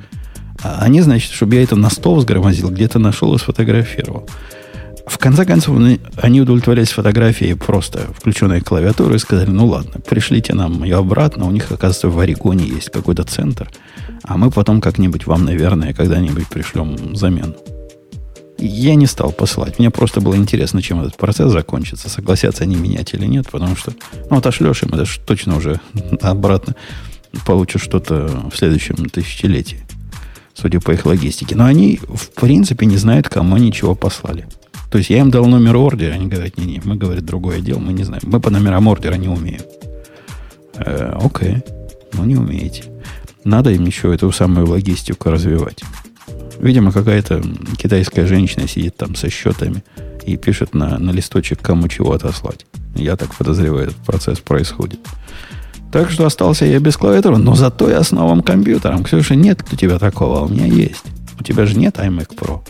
[0.63, 4.27] А они, значит, чтобы я это на стол сгромозил, где-то нашел и сфотографировал.
[5.07, 10.53] В конце концов, они- они удовлетворялись фотографией просто включенной клавиатуры и сказали, ну ладно, пришлите
[10.53, 11.45] нам ее обратно.
[11.47, 13.71] У них, оказывается, в Орегоне есть какой-то центр.
[14.23, 17.55] А мы потом как-нибудь вам, наверное, когда-нибудь пришлем замену.
[18.59, 19.79] Я не стал посылать.
[19.79, 22.09] Мне просто было интересно, чем этот процесс закончится.
[22.09, 23.93] Согласятся они менять или нет, потому что,
[24.29, 25.79] ну, отошлешь им, это ж точно уже
[26.21, 26.75] обратно
[27.45, 29.85] получишь что-то в следующем тысячелетии,
[30.53, 31.55] судя по их логистике.
[31.55, 34.47] Но они, в принципе, не знают, кому они чего послали.
[34.91, 37.93] То есть я им дал номер ордера, они говорят, не-не, мы, говорят, другое дело, мы
[37.93, 38.23] не знаем.
[38.25, 39.61] Мы по номерам ордера не умеем.
[40.75, 41.57] Э, окей,
[42.13, 42.85] ну не умеете.
[43.43, 45.83] Надо им еще эту самую логистику развивать.
[46.59, 47.41] Видимо, какая-то
[47.77, 49.83] китайская женщина сидит там со счетами
[50.25, 52.65] и пишет на, на листочек, кому чего отослать.
[52.95, 54.99] Я так подозреваю, этот процесс происходит.
[55.91, 59.03] Так что остался я без клавиатуры, но зато я с новым компьютером.
[59.03, 61.03] Ксюша, нет у тебя такого, а у меня есть.
[61.39, 62.61] У тебя же нет iMac Pro.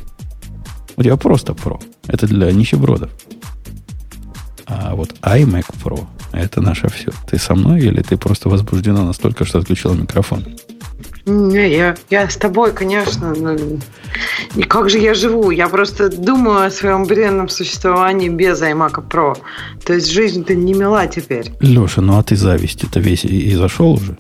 [0.96, 1.82] У тебя просто Pro.
[2.08, 3.10] Это для нищебродов.
[4.68, 7.12] А вот iMac Pro– это наше все.
[7.28, 10.46] Ты со мной или ты просто возбуждена настолько, что отключила микрофон?
[11.30, 13.34] Не, я, я с тобой, конечно.
[13.36, 13.56] но
[14.56, 15.52] И как же я живу?
[15.52, 19.38] Я просто думаю о своем бренном существовании без iMac Pro.
[19.86, 21.52] То есть жизнь-то не мила теперь.
[21.60, 24.18] Леша, ну а ты зависть это весь и, и зашел уже?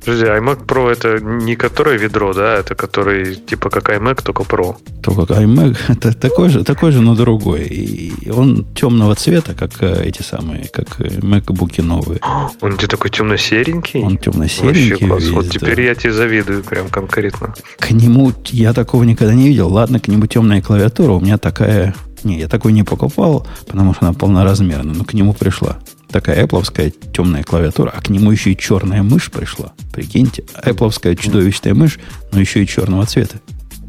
[0.00, 2.54] Подожди, iMac Pro это не которое ведро, да?
[2.54, 4.76] Это который типа как iMac, только Pro.
[5.02, 7.64] Только как iMac, это такой же, такой же, но другой.
[7.64, 12.20] И он темного цвета, как э, эти самые, как MacBook новые.
[12.60, 14.02] Он где такой темно-серенький?
[14.02, 15.06] Он темно-серенький.
[15.06, 15.82] Весь, вот теперь да.
[15.82, 17.54] я тебе завидую прям конкретно.
[17.78, 19.68] К нему я такого никогда не видел.
[19.68, 21.94] Ладно, к нему темная клавиатура, у меня такая...
[22.24, 25.78] Не, я такой не покупал, потому что она полноразмерная, но к нему пришла
[26.10, 29.72] такая Apple темная клавиатура, а к нему еще и черная мышь пришла.
[29.92, 31.98] Прикиньте, Apple чудовищная мышь,
[32.32, 33.36] но еще и черного цвета.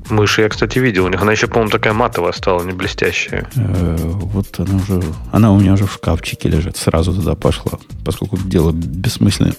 [0.09, 1.05] Мышь я, кстати, видел.
[1.05, 3.47] У них она еще, по-моему, такая матовая стала, не блестящая.
[3.55, 5.01] Э, вот она уже...
[5.31, 6.75] Она у меня уже в шкафчике лежит.
[6.75, 7.79] Сразу туда пошла.
[8.03, 9.53] Поскольку дело бессмысленное,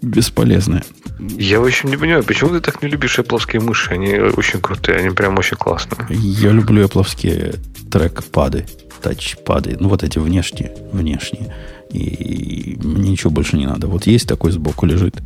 [0.00, 0.84] бесполезное.
[1.18, 3.90] Я очень не понимаю, почему ты так не любишь Apple мыши?
[3.90, 6.06] Они очень крутые, они прям очень классные.
[6.10, 7.58] Я люблю Apple
[7.90, 8.64] трекпады
[9.00, 11.54] тачпады, ну вот эти внешние, внешние.
[11.90, 13.86] И мне ничего больше не надо.
[13.86, 15.16] Вот есть такой сбоку лежит.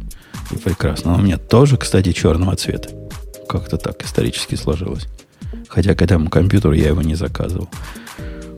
[0.50, 1.12] И прекрасно.
[1.12, 2.90] Но у меня тоже, кстати, черного цвета.
[3.48, 5.06] Как-то так исторически сложилось.
[5.68, 7.68] Хотя к этому компьютеру я его не заказывал.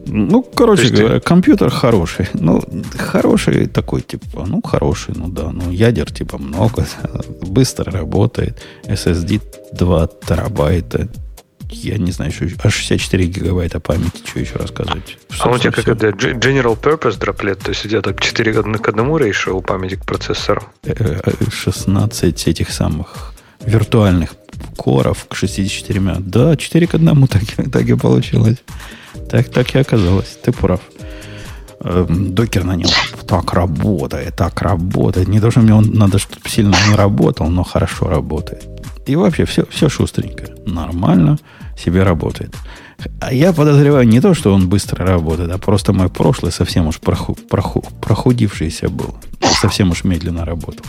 [0.07, 2.29] Ну, короче говоря, компьютер хороший.
[2.35, 2.63] Ну,
[2.99, 5.51] хороший такой, типа, ну, хороший, ну да.
[5.51, 6.87] Ну, ядер, типа, много.
[7.41, 8.61] Быстро работает.
[8.87, 9.41] SSD
[9.73, 11.09] 2 терабайта
[11.83, 15.19] я не знаю, что аж 64 гигабайта памяти, что еще рассказывать.
[15.39, 18.89] а у тебя как это General Purpose дроплет, то есть у тебя так 4 к
[18.89, 20.63] 1 рейшо у памяти к процессору?
[20.85, 23.35] 16 э, э, этих самых
[23.65, 24.35] виртуальных
[24.77, 26.17] коров к 64.
[26.21, 28.59] Да, 4 к 1 так, так и получилось.
[29.31, 30.39] Так, так и оказалось.
[30.43, 30.81] Ты прав.
[31.81, 32.89] Эм, докер на нем
[33.27, 35.29] так работает, так работает.
[35.29, 38.65] Не то, что мне он надо, чтобы сильно не работал, но хорошо работает.
[39.07, 40.49] И вообще все, все шустренько.
[40.67, 41.39] Нормально
[41.77, 42.55] себе работает.
[43.21, 47.01] А я подозреваю не то, что он быстро работает, а просто мой прошлый совсем уж
[47.01, 49.15] проху, проху, прохудившийся был.
[49.61, 50.85] Совсем уж медленно работал.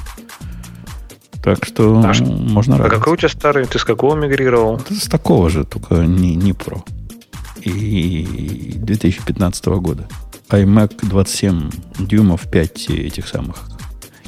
[1.43, 2.95] Так что а можно радоваться.
[2.95, 3.65] А какой у тебя старый?
[3.65, 4.81] Ты с какого мигрировал?
[4.89, 6.83] С такого же, только не, не про.
[7.61, 10.07] И 2015 года.
[10.49, 11.69] iMac 27
[11.99, 13.57] дюймов, 5 этих самых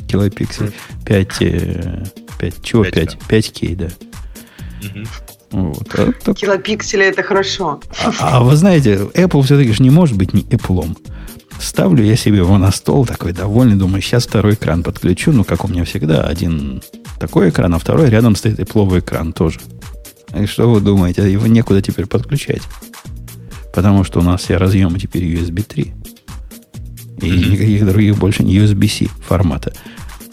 [0.08, 0.74] килопикселей.
[1.06, 1.28] 5,
[2.40, 2.94] 5, чего 5?
[2.94, 3.88] 5, 5 кей, да.
[4.84, 5.08] Угу.
[5.52, 5.88] Вот.
[5.98, 7.80] А, Килопиксели это хорошо.
[8.04, 10.98] А, а вы знаете, Apple все-таки же не может быть не Apple.
[11.60, 15.66] Ставлю я себе его на стол, такой довольный, думаю, сейчас второй экран подключу, ну, как
[15.66, 16.84] у меня всегда, один
[17.20, 19.60] такой экран, а второй рядом стоит Apple экран тоже.
[20.40, 22.62] И что вы думаете, его некуда теперь подключать?
[23.74, 25.94] Потому что у нас все разъемы теперь USB 3.
[27.22, 29.74] И никаких других больше не USB-C формата.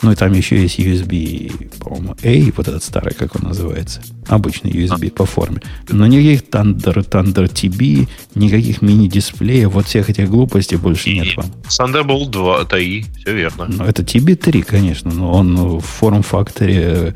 [0.04, 4.02] Ну и там еще есть USB, по-моему, A, вот этот старый, как он называется.
[4.26, 5.16] Обычный USB а.
[5.16, 5.62] по форме.
[5.88, 11.46] Но никаких Thunder, Thunder TB, никаких мини-дисплеев, вот всех этих глупостей больше и нет вам.
[11.70, 13.64] Thunderbolt 2, это и, все верно.
[13.66, 17.14] Ну, это TB3, конечно, но он в форм-факторе,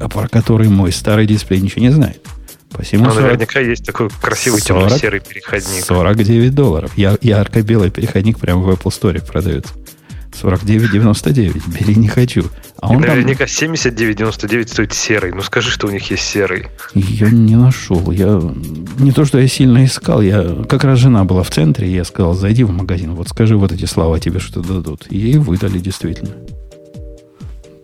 [0.00, 2.20] э, про который мой старый дисплей ничего не знает.
[2.70, 5.84] Посему 40, наверняка есть такой красивый темно-серый переходник.
[5.84, 6.90] 49 долларов.
[6.96, 9.72] Я, ярко-белый переходник прямо в Apple Store продается.
[10.42, 11.62] 49,99.
[11.78, 12.44] Бери, не хочу.
[12.80, 13.72] А он наверняка там...
[13.72, 15.32] 79,99 стоит серый.
[15.32, 16.66] Ну скажи, что у них есть серый.
[16.94, 18.10] Я не нашел.
[18.10, 18.40] Я
[18.98, 20.20] не то, что я сильно искал.
[20.20, 23.56] Я как раз жена была в центре, и я сказал, зайди в магазин, вот скажи
[23.56, 25.06] вот эти слова тебе что дадут.
[25.10, 26.30] И ей выдали действительно.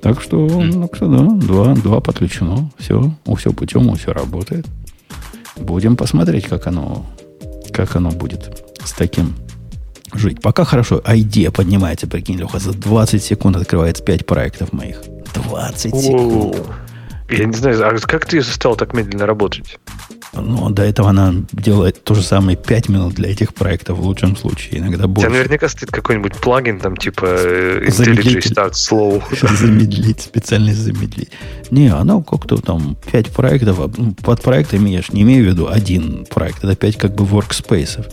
[0.03, 2.71] Так что, ну, что да, два, два подключено.
[2.79, 4.67] Все, все путем, все работает.
[5.57, 7.07] Будем посмотреть, как оно,
[7.73, 9.35] как оно будет с таким
[10.15, 10.41] жить.
[10.41, 11.03] Пока хорошо.
[11.07, 15.03] Идея поднимается, прикинь, Леха, за 20 секунд открывается 5 проектов моих.
[15.35, 16.57] 20 секунд.
[17.29, 19.79] Я не знаю, а как ты стал так медленно работать?
[20.33, 24.37] Ну, до этого она делает то же самое 5 минут для этих проектов в лучшем
[24.37, 25.27] случае, иногда больше.
[25.27, 29.23] У тебя наверняка стоит какой-нибудь плагин, там, типа э, IntelliJ Start Slow.
[29.57, 31.31] Замедлить, специально замедлить.
[31.71, 35.69] Не, оно как-то там 5 проектов, ну, под проектами я же не имею в виду
[35.69, 38.07] один проект, это 5 как бы workspaces.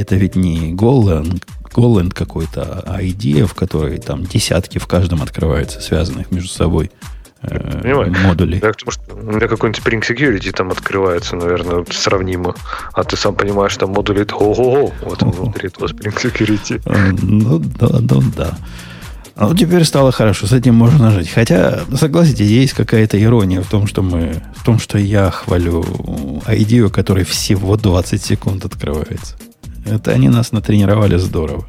[0.00, 6.30] Это ведь не Golang какой-то, а идея, в которой там десятки в каждом открываются, связанных
[6.30, 6.90] между собой
[7.42, 8.16] э, Понимаю.
[8.24, 8.60] модулей.
[8.60, 12.54] Да, потому что у меня какой-нибудь Spring Security там открывается, наверное, сравнимо.
[12.94, 16.80] А ты сам понимаешь, там модули ого-го, вот он внутри этого Spring Security.
[16.86, 18.58] Э, ну, да, ну, да.
[19.36, 21.28] Ну, теперь стало хорошо, с этим можно жить.
[21.28, 25.84] Хотя, согласитесь, есть какая-то ирония в том, что мы, в том, что я хвалю
[26.48, 29.36] идею, которая всего 20 секунд открывается.
[29.86, 31.66] Это они нас натренировали здорово.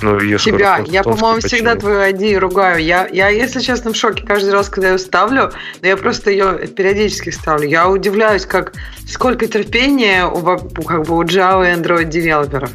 [0.00, 0.84] Ну, ее Тебя.
[0.86, 2.82] Я, по-моему, всегда твою идею ругаю.
[2.82, 6.68] Я, я, если честно, в шоке каждый раз, когда ее ставлю, но я просто ее
[6.68, 7.68] периодически ставлю.
[7.68, 8.74] Я удивляюсь, как
[9.08, 12.70] сколько терпения у, как бы, у Java и Android девелоперов.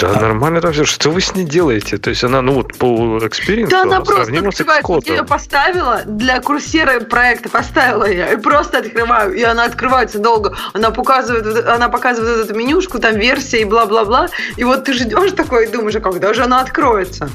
[0.00, 0.20] Да, а...
[0.20, 0.84] нормально там все.
[0.84, 1.98] Что вы с ней делаете?
[1.98, 5.06] То есть она, ну вот по experience у, да, она, она просто открывает.
[5.06, 10.56] Я ее поставила для Coursera проекта, поставила я, и просто открываю, и она открывается долго.
[10.72, 14.28] Она показывает, она показывает эту менюшку, там версия и бла-бла-бла.
[14.56, 17.30] И вот ты ждешь такой и думаешь, а когда же она откроется?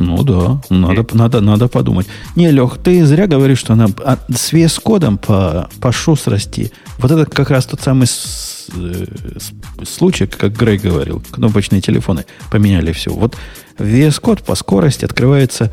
[0.00, 2.06] Ну да, надо, надо, надо подумать.
[2.36, 6.70] Не, Лех, ты зря говоришь, что она а, с VS-кодом по, по шустрости.
[6.98, 9.06] Вот это как раз тот самый с, э,
[9.36, 13.10] с, случай, как Грей говорил, кнопочные телефоны поменяли все.
[13.10, 13.36] Вот
[13.78, 15.72] VS-код по скорости открывается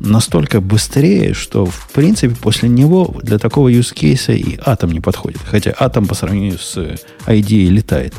[0.00, 5.42] настолько быстрее, что, в принципе, после него для такого use case и атом не подходит.
[5.48, 6.76] Хотя атом по сравнению с
[7.24, 8.14] ID летает.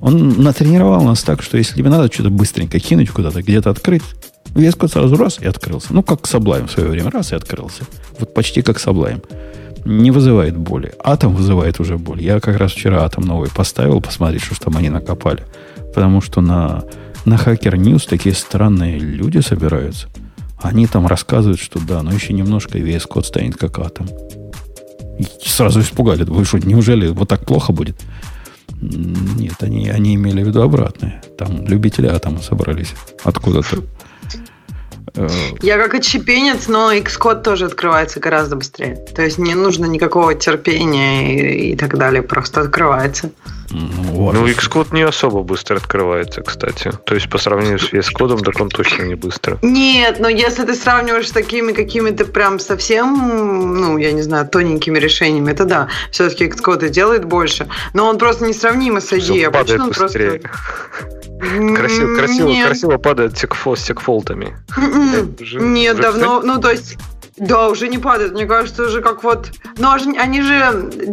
[0.00, 4.02] Он натренировал нас так, что если тебе надо что-то быстренько кинуть куда-то, где-то открыть,
[4.56, 5.88] Весь код сразу раз и открылся.
[5.92, 7.10] Ну, как Sublime в свое время.
[7.10, 7.84] Раз и открылся.
[8.18, 9.22] Вот почти как Sublime.
[9.84, 10.94] Не вызывает боли.
[11.04, 12.22] Атом вызывает уже боль.
[12.22, 15.44] Я как раз вчера атом новый поставил, посмотреть, что там они накопали.
[15.94, 16.84] Потому что на,
[17.26, 20.08] на Hacker News такие странные люди собираются.
[20.62, 24.08] Они там рассказывают, что да, но еще немножко и весь код станет как атом.
[25.18, 26.24] И сразу испугали.
[26.24, 27.96] Вы что, неужели вот так плохо будет?
[28.80, 31.22] Нет, они, они имели в виду обратное.
[31.36, 33.82] Там любители атома собрались откуда-то.
[35.62, 38.96] Я как отщепенец, но Xcode тоже открывается гораздо быстрее.
[39.14, 43.30] То есть не нужно никакого терпения и, и так далее, просто открывается.
[43.70, 46.92] Ну, ну Xcode не особо быстро открывается, кстати.
[47.04, 49.58] То есть по сравнению с VS Code, так он точно не быстро.
[49.62, 54.98] Нет, но если ты сравниваешь с такими какими-то прям совсем, ну, я не знаю, тоненькими
[54.98, 55.88] решениями, это да.
[56.10, 57.68] Все-таки Xcode делает больше.
[57.92, 59.44] Но он просто несравнимо с ID.
[59.44, 60.40] Обычно он быстрее.
[60.40, 61.16] просто...
[61.38, 64.56] Красиво, красиво, красиво падает с секфолтами.
[65.58, 66.96] Нет, давно, ну то есть
[67.36, 68.32] да, уже не падает.
[68.32, 69.50] Мне кажется, уже как вот...
[69.78, 70.54] Ну, они же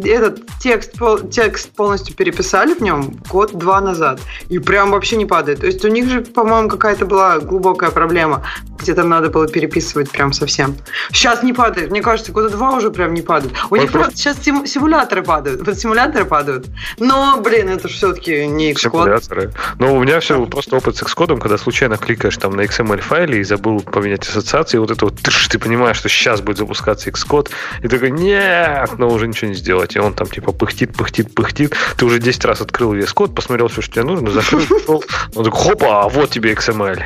[0.05, 0.93] этот текст,
[1.31, 4.21] текст полностью переписали в нем год-два назад.
[4.47, 5.59] И прям вообще не падает.
[5.59, 8.43] То есть у них же, по-моему, какая-то была глубокая проблема,
[8.79, 10.77] где там надо было переписывать прям совсем.
[11.12, 11.91] Сейчас не падает.
[11.91, 13.53] Мне кажется, года два уже прям не падает.
[13.69, 15.65] У них просто сейчас сим- симуляторы падают.
[15.65, 16.67] Вот симуляторы падают.
[16.99, 18.91] Но, блин, это же все-таки не Xcode.
[18.91, 19.53] Симуляторы.
[19.77, 23.39] Ну, у меня все просто опыт с Xcode, когда случайно кликаешь там на XML файле
[23.39, 27.49] и забыл поменять ассоциации, вот это вот ты, ты понимаешь, что сейчас будет запускаться Xcode,
[27.82, 29.95] и такой, нет, но уже ничего не сделать.
[29.95, 31.76] И он там типа пыхтит, пыхтит, пыхтит.
[31.97, 34.62] Ты уже 10 раз открыл весь код, посмотрел все, что тебе нужно, закрыл,
[35.36, 37.02] он такой, хопа, а вот тебе XML.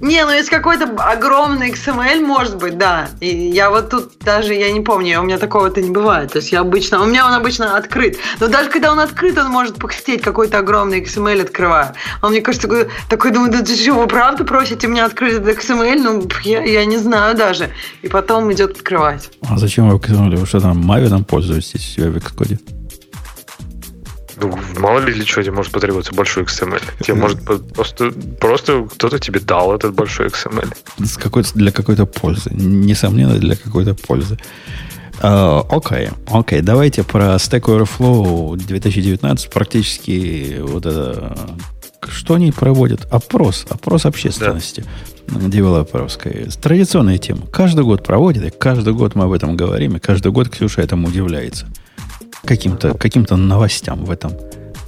[0.00, 3.08] Не, ну если какой-то огромный XML, может быть, да.
[3.20, 6.32] И я вот тут даже, я не помню, у меня такого-то не бывает.
[6.32, 8.18] То есть я обычно, у меня он обычно открыт.
[8.40, 11.94] Но даже когда он открыт, он может похотеть какой-то огромный XML открывая.
[12.22, 16.00] Он, мне кажется, такой, такой думаю, да что, вы правда просите меня открыть этот XML?
[16.02, 17.70] Ну, я, я не знаю даже.
[18.02, 19.30] И потом идет открывать.
[19.48, 20.36] А зачем вы XML?
[20.36, 22.58] Вы что там, Мавином пользуетесь в Xcode?
[24.38, 26.82] Ну, мало ли для чего тебе может потребоваться большой XML.
[27.00, 27.42] Тебе может
[27.74, 30.74] просто, просто кто-то тебе дал этот большой XML.
[31.04, 32.50] С какой для какой-то пользы.
[32.52, 34.38] Несомненно, для какой-то пользы.
[35.20, 36.62] А, окей, uh, окей, okay.
[36.62, 41.36] давайте про Stack Overflow 2019 практически вот это...
[42.06, 43.08] Что они проводят?
[43.10, 44.84] Опрос, опрос общественности
[45.26, 45.40] да.
[45.48, 46.48] девелоперовской.
[46.60, 47.46] Традиционная тема.
[47.46, 51.08] Каждый год проводят, и каждый год мы об этом говорим, и каждый год Ксюша этому
[51.08, 51.66] удивляется
[52.46, 54.32] каким-то каким новостям в этом.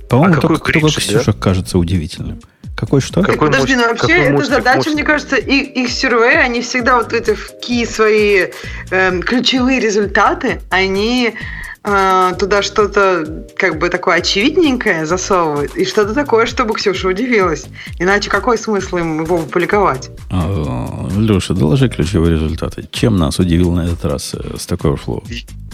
[0.09, 1.39] По-моему, а только, кринж, только Ксюша да?
[1.39, 2.41] кажется удивительным.
[2.75, 3.23] Какой что?
[3.23, 4.95] Какой Подожди, ну вообще это задача, мостик?
[4.95, 8.47] мне кажется, их, их survey, они всегда вот эти в ки свои
[8.91, 11.35] э, ключевые результаты, они
[11.83, 17.67] э, туда что-то как бы такое очевидненькое засовывают, и что-то такое, чтобы Ксюша удивилась.
[17.99, 20.11] Иначе какой смысл им его публиковать?
[20.31, 22.89] А, Леша, доложи ключевые результаты.
[22.93, 25.25] Чем нас удивил на этот раз э, с такой флоу?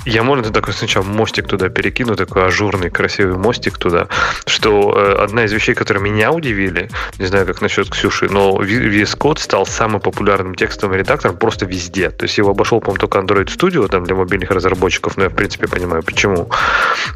[0.04, 4.08] Я, можно, такой сначала мостик туда перекину, такой ажурный, красивый мостик туда,
[4.46, 9.16] что э, одна из вещей, которые меня удивили, не знаю, как насчет Ксюши, но VS
[9.18, 12.10] Code стал самым популярным текстовым редактором просто везде.
[12.10, 15.34] То есть его обошел, по-моему, только Android Studio там для мобильных разработчиков, но я, в
[15.34, 16.50] принципе, понимаю, почему.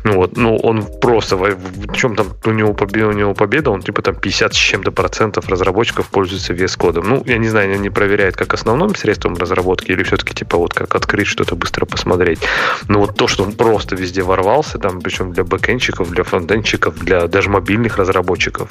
[0.05, 3.83] Ну, вот, ну, он просто, в, чем там у него, победа, у него победа, он
[3.83, 7.03] типа там 50 с чем-то процентов разработчиков пользуются VS Code.
[7.05, 10.73] Ну, я не знаю, они не проверяют как основным средством разработки или все-таки типа вот
[10.73, 12.39] как открыть что-то быстро посмотреть.
[12.87, 17.27] Но вот то, что он просто везде ворвался, там, причем для бэкэнщиков, для фронтенщиков, для
[17.27, 18.71] даже мобильных разработчиков,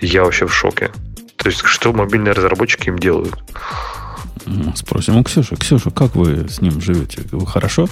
[0.00, 0.90] я вообще в шоке.
[1.36, 3.34] То есть, что мобильные разработчики им делают?
[4.74, 5.56] Спросим у Ксюши.
[5.56, 7.22] Ксюша, как вы с ним живете?
[7.30, 7.88] Вы хорошо?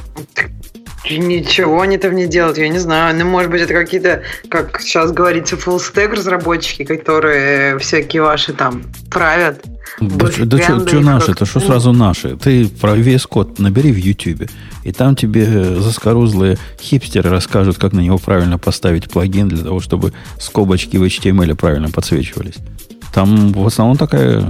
[1.08, 3.16] Ничего они там не делают, я не знаю.
[3.16, 8.82] Ну, может быть, это какие-то, как сейчас говорится, full stack разработчики, которые всякие ваши там
[9.10, 9.64] правят.
[10.00, 11.32] Да, да что наши?
[11.32, 12.36] Это что сразу наши?
[12.36, 14.48] Ты про VS Code набери в YouTube,
[14.84, 15.46] и там тебе
[15.76, 21.54] заскорузлые хипстеры расскажут, как на него правильно поставить плагин для того, чтобы скобочки в HTML
[21.54, 22.56] правильно подсвечивались.
[23.12, 24.40] Там в основном такая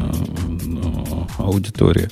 [0.48, 2.10] ну, аудитория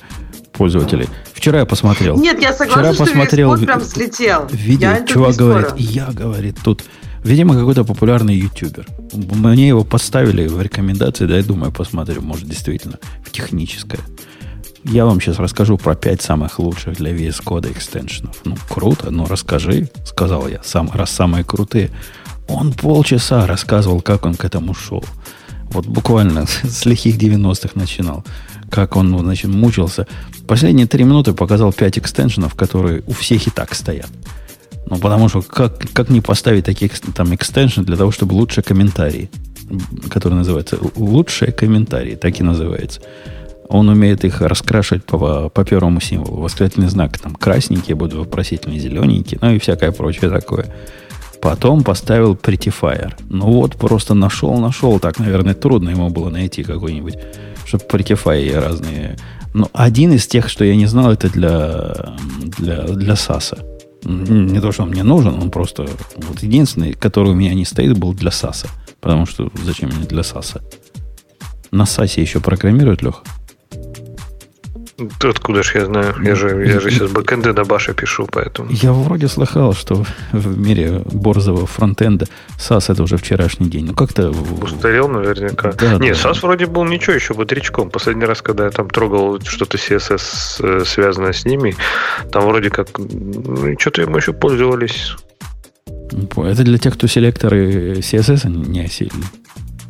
[0.59, 1.07] пользователей.
[1.33, 2.19] Вчера я посмотрел.
[2.19, 4.47] Нет, я согласна, Вчера что посмотрел, Code прям слетел.
[4.51, 6.83] Видео, я чувак говорит, я, говорит, тут
[7.23, 8.87] Видимо, какой-то популярный ютубер.
[9.13, 13.99] Мне его поставили в рекомендации, да, я думаю, посмотрю, может, действительно, в техническое.
[14.85, 18.37] Я вам сейчас расскажу про пять самых лучших для VS Code экстеншенов.
[18.45, 21.89] Ну, круто, ну расскажи, сказал я, сам, раз самые крутые.
[22.47, 25.03] Он полчаса рассказывал, как он к этому шел.
[25.71, 28.23] Вот буквально с лихих 90-х начинал.
[28.69, 30.07] Как он, значит, мучился.
[30.47, 34.09] Последние три минуты показал пять экстеншенов, которые у всех и так стоят.
[34.89, 39.29] Ну, потому что как, как не поставить такие там экстеншн для того, чтобы лучше комментарии,
[40.09, 43.01] который называется лучшие комментарии, так и называется.
[43.67, 46.41] Он умеет их раскрашивать по, по первому символу.
[46.41, 50.73] Восклицательный знак там красненький, будут вопросительный, зелененький, ну и всякое прочее такое.
[51.41, 53.13] Потом поставил prettifier.
[53.29, 54.99] Ну вот, просто нашел, нашел.
[54.99, 57.17] Так, наверное, трудно ему было найти какой-нибудь,
[57.65, 59.17] чтобы prettifier разные.
[59.53, 62.15] Но один из тех, что я не знал, это для,
[62.57, 63.57] для, для САСа.
[64.03, 65.87] Не то, что он мне нужен, он просто
[66.17, 68.67] вот единственный, который у меня не стоит, был для САСа.
[68.99, 70.61] Потому что зачем мне для САСа?
[71.71, 73.19] На САСе еще программируют, Леха?
[75.23, 76.15] Откуда ж я знаю?
[76.23, 78.69] Я же, я же сейчас бэкэнды на баше пишу, поэтому...
[78.71, 82.27] Я вроде слыхал, что в мире борзого фронтенда
[82.57, 83.85] SAS это уже вчерашний день.
[83.85, 84.29] Ну, как-то...
[84.61, 85.71] Устарел наверняка.
[85.73, 86.15] Да, Не, да.
[86.15, 87.89] SAS вроде был ничего еще бодрячком.
[87.89, 91.75] Последний раз, когда я там трогал что-то CSS э, связанное с ними,
[92.31, 92.97] там вроде как...
[92.97, 95.15] Ну, что-то мы еще пользовались.
[96.11, 99.25] Это для тех, кто селекторы CSS не осилили.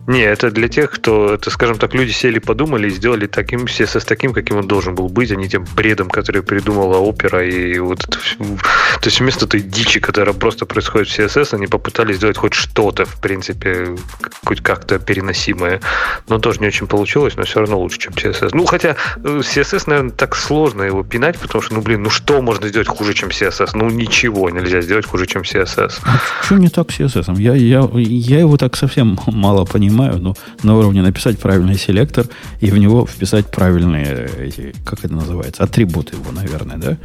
[0.10, 4.06] Не, это для тех, кто, это, скажем так, люди сели, подумали и сделали таким CSS
[4.08, 8.04] таким, каким он должен был быть, а не тем бредом, который придумала опера и вот
[8.06, 8.36] это все.
[8.40, 13.06] То есть вместо той дичи, которая просто происходит в CSS, они попытались сделать хоть что-то,
[13.06, 13.96] в принципе,
[14.44, 15.80] хоть как-то переносимое.
[16.28, 18.50] Но тоже не очень получилось, но все равно лучше, чем CSS.
[18.54, 22.42] Ну, хотя э, CSS, наверное, так сложно его пинать, потому что, ну, блин, ну что
[22.42, 23.70] можно сделать хуже, чем CSS?
[23.76, 26.00] Ну, ничего нельзя сделать хуже, чем CSS.
[26.04, 27.40] А что не так с CSS?
[27.40, 32.26] Я, я, я его так совсем мало понимаю понимаю, но на уровне написать правильный селектор
[32.60, 36.98] и в него вписать правильные эти, как это называется, атрибуты его, наверное, да?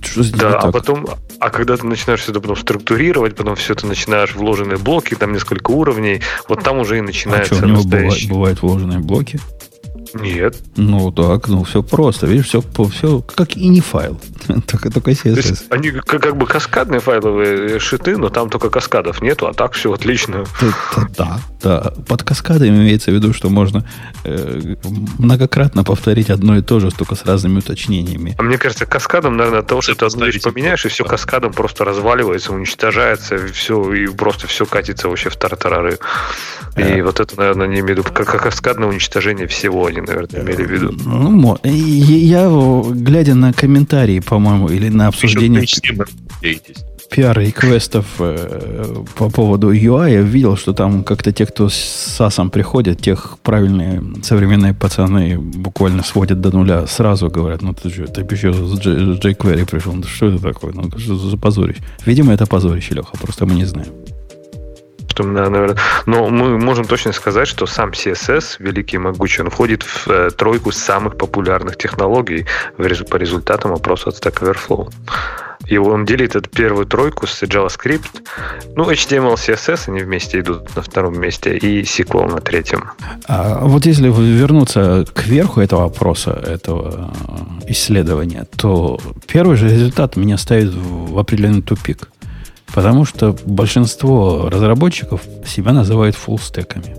[0.00, 1.06] Что да, а потом,
[1.40, 5.32] а когда ты начинаешь все это потом структурировать, потом все это начинаешь вложенные блоки, там
[5.32, 9.40] несколько уровней, вот там уже и начинается а что, у него бывают, бывают вложенные блоки?
[10.14, 10.56] Нет.
[10.76, 12.26] Ну так, ну все просто.
[12.26, 14.18] Видишь, все, все как и не файл.
[14.66, 15.34] только, только CSS.
[15.34, 19.52] То есть они как, как бы каскадные файловые шиты, но там только каскадов нету, а
[19.52, 20.44] так все отлично.
[21.16, 21.92] Да, да.
[22.06, 23.84] Под каскадами имеется в виду, что можно
[24.24, 24.76] э,
[25.18, 28.34] многократно повторить одно и то же, только с разными уточнениями.
[28.38, 31.52] А мне кажется, каскадом, наверное, от того, что ты одну вещь поменяешь, и все каскадом
[31.52, 35.98] просто разваливается, уничтожается, и все, и просто все катится вообще в тартарары.
[36.76, 37.02] И э.
[37.02, 40.70] вот это, наверное, не имею в виду, как каскадное уничтожение всего они наверное, имели в
[40.70, 40.92] виду.
[41.04, 42.48] Ну, я,
[42.92, 45.64] глядя на комментарии, по-моему, или на обсуждение
[47.10, 53.00] пиар-реквестов э, по поводу UI, я видел, что там как-то те, кто с САСом приходят,
[53.00, 58.52] тех правильные современные пацаны буквально сводят до нуля, сразу говорят, ну ты что, ты еще
[58.52, 61.82] с jQuery пришел, ну что это такое, ну что за позорище?
[62.04, 63.92] Видимо, это позорище, Леха, просто мы не знаем
[65.14, 65.76] что, наверное...
[66.06, 70.30] Но мы можем точно сказать, что сам CSS, великий и могучий, он входит в э,
[70.30, 72.46] тройку самых популярных технологий
[72.76, 74.90] по результатам опроса от Stack Overflow.
[75.66, 78.22] И он делит эту первую тройку с JavaScript.
[78.76, 82.90] Ну, HTML, CSS, они вместе идут на втором месте, и SQL на третьем.
[83.28, 87.12] А вот если вернуться к верху этого опроса, этого
[87.66, 92.08] э, исследования, то первый же результат меня ставит в определенный тупик.
[92.74, 96.96] Потому что большинство разработчиков себя называют фуллстеками.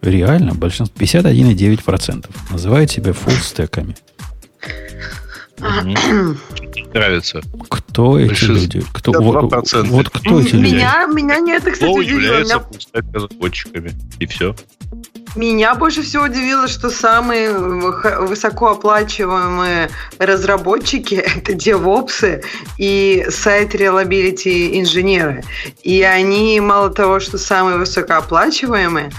[0.00, 3.96] Реально, большинство, 51,9% называют себя фуллстеками.
[6.92, 7.40] Нравится.
[7.68, 8.84] Кто эти люди?
[8.92, 10.74] Кто, вот, вот кто эти люди?
[10.74, 12.20] Меня, меня не это, кстати, удивило.
[12.20, 13.92] являются фуллстек разработчиками.
[14.18, 14.54] И все.
[15.34, 22.42] Меня больше всего удивило, что самые высокооплачиваемые разработчики– это девопсы
[22.76, 25.42] и сайт reliability инженеры.
[25.82, 29.10] И они, мало того, что самые высокооплачиваемые,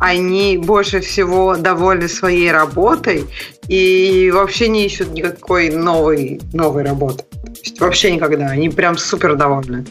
[0.00, 3.26] они больше всего довольны своей работой
[3.68, 7.24] и вообще не ищут никакой новой, новой работы.
[7.42, 8.46] То есть вообще никогда.
[8.46, 9.84] Они прям супер довольны.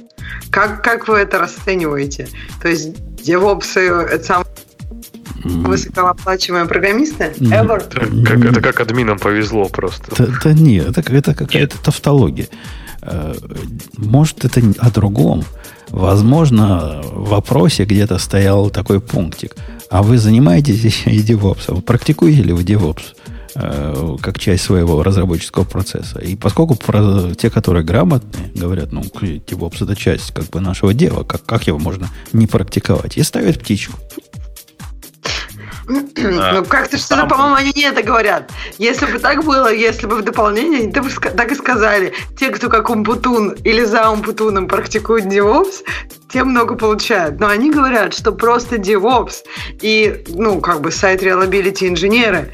[0.50, 2.28] Как, как вы это расцениваете?
[2.62, 4.48] То есть девопсы– это самое
[5.48, 7.34] Высокооплачиваемые программисты?
[7.38, 8.24] Ever?
[8.24, 10.14] Как, это как админам повезло просто.
[10.18, 12.48] Да, да нет, это, это какая-то тавтология.
[13.02, 13.34] Э,
[13.98, 15.43] может, это о другом.
[15.89, 19.56] Возможно, в вопросе где-то стоял такой пунктик.
[19.89, 21.74] А вы занимаетесь и DevOps?
[21.74, 23.16] Вы практикуете ли вы DevOps?
[23.60, 26.20] Э, как часть своего разработческого процесса.
[26.20, 31.24] И поскольку про, те, которые грамотные, говорят, ну, DevOps это часть как бы нашего дела,
[31.24, 33.18] как, как его можно не практиковать?
[33.18, 33.98] И ставят птичку.
[35.88, 38.52] Ну, как-то что-то, по-моему, они не это говорят.
[38.78, 42.14] Если бы так было, если бы в дополнение, они так и сказали.
[42.38, 45.84] Те, кто как Умпутун или за Умпутуном практикуют DevOps,
[46.32, 47.40] те много получают.
[47.40, 49.36] Но они говорят, что просто DevOps
[49.82, 52.52] и, ну, как бы сайт Reliability инженеры,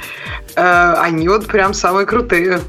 [0.55, 2.59] э, они вот прям самые крутые.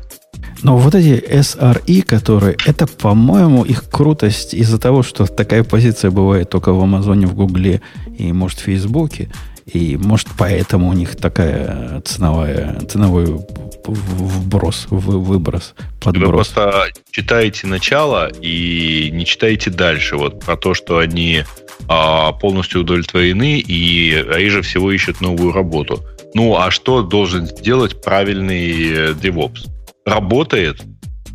[0.63, 6.49] Но вот эти SRE, которые, это, по-моему, их крутость из-за того, что такая позиция бывает
[6.49, 7.83] только в Амазоне, в Гугле
[8.17, 9.31] и, может, в Фейсбуке–
[9.67, 13.41] и может поэтому у них такая ценовая, ценовой
[13.87, 16.27] вброс, выброс, подброс.
[16.27, 20.17] Вы просто читаете начало и не читаете дальше.
[20.17, 21.45] Вот про то, что они
[21.89, 26.03] а, полностью удовлетворены и реже всего ищут новую работу.
[26.35, 29.69] Ну, а что должен сделать правильный э, DevOps?
[30.05, 30.83] Работает,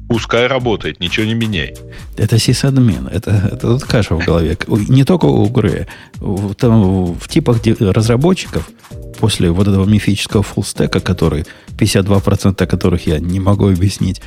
[0.09, 1.75] Пускай работает, ничего не меняй.
[2.17, 3.07] Это сисадмин.
[3.07, 4.57] Это, это тут каша в голове.
[4.67, 5.87] Не только у Грея.
[6.57, 8.67] Там, в типах разработчиков
[9.19, 11.45] после вот этого мифического фуллстека, который
[11.77, 14.19] 52% которых я не могу объяснить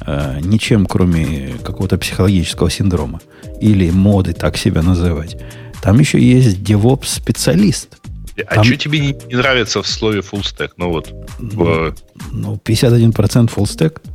[0.00, 3.20] э, ничем, кроме какого-то психологического синдрома
[3.60, 5.36] или моды так себя называть.
[5.80, 7.96] Там еще есть DevOps-специалист.
[8.44, 8.64] А Там...
[8.64, 10.70] что тебе не, не нравится в слове full stack?
[10.76, 11.12] Ну вот.
[11.38, 11.94] Ну, в...
[12.32, 14.00] ну 51% full stack–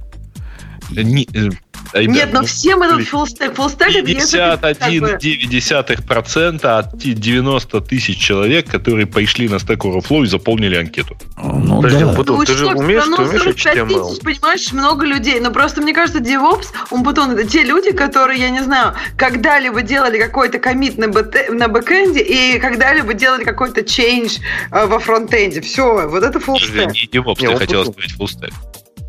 [1.01, 1.49] не, э,
[1.93, 3.55] ребят, Нет, но ну, всем этот full stack.
[3.55, 11.17] Full stack 51,9% от 90 тысяч человек, которые пришли на Stack Overflow и заполнили анкету.
[11.37, 12.13] Ну, Подожди, да.
[12.13, 14.09] Путун, ну, ты же умеешь, ты умеешь HTML.
[14.09, 15.39] Тысяч, понимаешь, много людей.
[15.39, 19.81] Но просто мне кажется, DevOps, он Путун, это те люди, которые, я не знаю, когда-либо
[19.81, 24.39] делали какой-то коммит на, бэт, на бэкэнде и когда-либо делали какой-то change
[24.71, 25.61] э, во фронтенде.
[25.61, 26.91] Все, вот это stack.
[26.91, 28.27] Не DevOps, ты хотел сказать full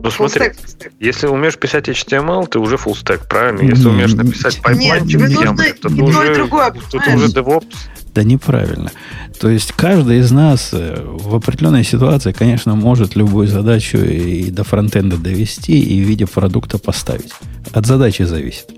[0.09, 0.21] stack.
[0.21, 3.69] Ну смотри, stack, если умеешь писать HTML, ты уже full stack, правильно?
[3.69, 7.67] Если умеешь написать пайплайнчик на YAML, то, ты уже, другое, уже DevOps.
[8.15, 8.93] Да неправильно.
[9.41, 14.63] То есть каждый из нас э, в определенной ситуации, конечно, может любую задачу и до
[14.63, 17.33] фронтенда довести, и в виде продукта поставить.
[17.73, 18.71] От задачи зависит.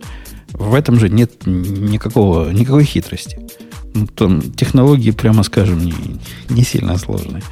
[0.52, 3.38] В этом же нет никакого, никакой хитрости.
[3.92, 6.18] Ну, там технологии, прямо скажем, не,
[6.48, 7.42] не сильно сложные.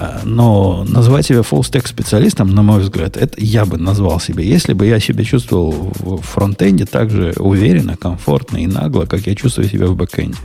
[0.00, 4.72] А, но назвать себя full-stack специалистом, на мой взгляд, это я бы назвал себя, если
[4.72, 9.68] бы я себя чувствовал в фронтенде так же уверенно, комфортно и нагло, как я чувствую
[9.68, 10.38] себя в бэкенде.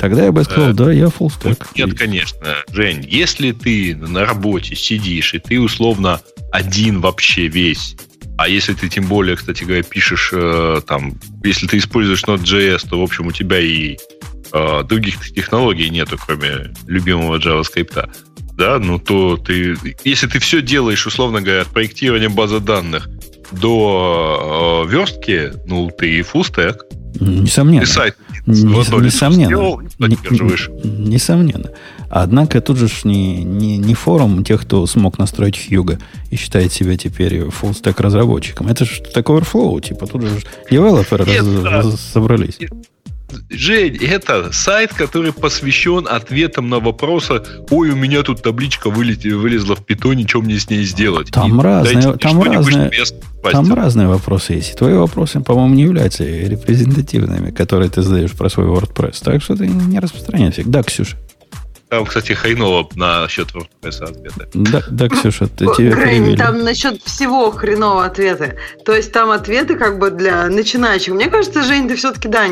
[0.00, 1.66] Тогда я бы сказал, э, да, я full stack.
[1.76, 2.56] Нет, конечно.
[2.72, 7.96] Жень, если ты на работе сидишь, и ты условно один вообще весь,
[8.38, 12.98] а если ты тем более, кстати говоря, пишешь э, там, если ты используешь Node.js, то,
[12.98, 13.98] в общем, у тебя и
[14.52, 18.10] э, других технологий нету, кроме любимого JavaScript
[18.56, 23.08] да, ну то ты, если ты все делаешь, условно говоря, от проектирования базы данных
[23.50, 26.84] до э, верстки, ну ты и фулстек.
[27.20, 27.84] Несомненно.
[27.84, 29.46] Ты сайт несомненно.
[29.46, 31.70] Сделал, не, несомненно.
[32.10, 35.98] Однако тут же не, не, не форум тех, кто смог настроить Хьюга
[36.30, 38.68] и считает себя теперь фуллстек разработчиком.
[38.68, 42.58] Это же такой Overflow, типа тут же девелоперы раз, раз, собрались.
[43.50, 49.76] Жень, это сайт, который посвящен ответам на вопросы «Ой, у меня тут табличка вылез, вылезла
[49.76, 52.90] в питоне, что мне с ней сделать?» Там, и разные, там, разные,
[53.42, 54.76] там разные вопросы есть.
[54.76, 59.22] Твои вопросы, по-моему, не являются репрезентативными, которые ты задаешь про свой WordPress.
[59.22, 60.62] Так что ты не распространяйся.
[60.64, 61.16] Да, Ксюша.
[61.92, 64.48] Там, кстати, хреново насчет WordPress ответы.
[64.54, 68.56] Да, да, Ксюша, ты тебе Грей, там насчет всего хреново ответы.
[68.86, 71.12] То есть там ответы как бы для начинающих.
[71.12, 72.46] Мне кажется, Жень, ты все-таки, да,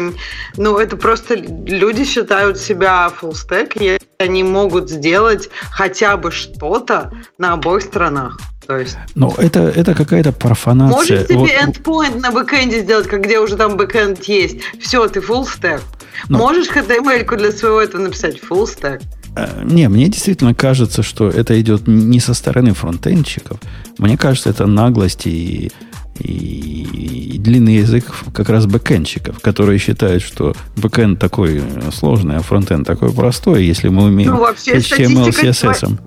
[0.59, 7.11] ну это просто люди считают себя full stack, и они могут сделать хотя бы что-то
[7.38, 8.38] на обоих сторонах.
[8.66, 8.99] То есть...
[9.14, 10.99] Ну, это, это какая-то профанация.
[10.99, 11.49] Можешь себе вот...
[11.49, 14.59] endpoint на бэкэнде сделать, как где уже там бэкэнд есть.
[14.82, 15.80] Все, ты full stack.
[16.28, 16.36] Но...
[16.36, 19.01] Можешь HTML для своего этого написать full stack.
[19.36, 23.58] Э, не, мне действительно кажется, что это идет не со стороны фронтенщиков.
[23.98, 25.70] Мне кажется, это наглость и,
[26.18, 31.62] и, и длинный язык как раз бэкенщиков, которые считают, что бэкенд такой
[31.92, 35.98] сложный, а фронтенд такой простой, если мы умеем ну, HTML, CSS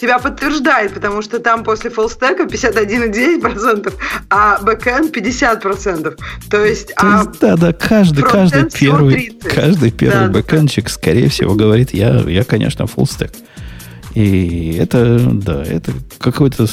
[0.00, 3.92] тебя подтверждает, потому что там после full stack а 51,9%,
[4.30, 6.18] а бэкэнд 50%.
[6.50, 10.90] То есть, То а есть да, да, каждый, каждый первый, каждый первый да, бэкэндчик, да.
[10.90, 13.32] скорее всего, говорит, я, я конечно, full stack.
[14.14, 16.66] И это, да, это какое-то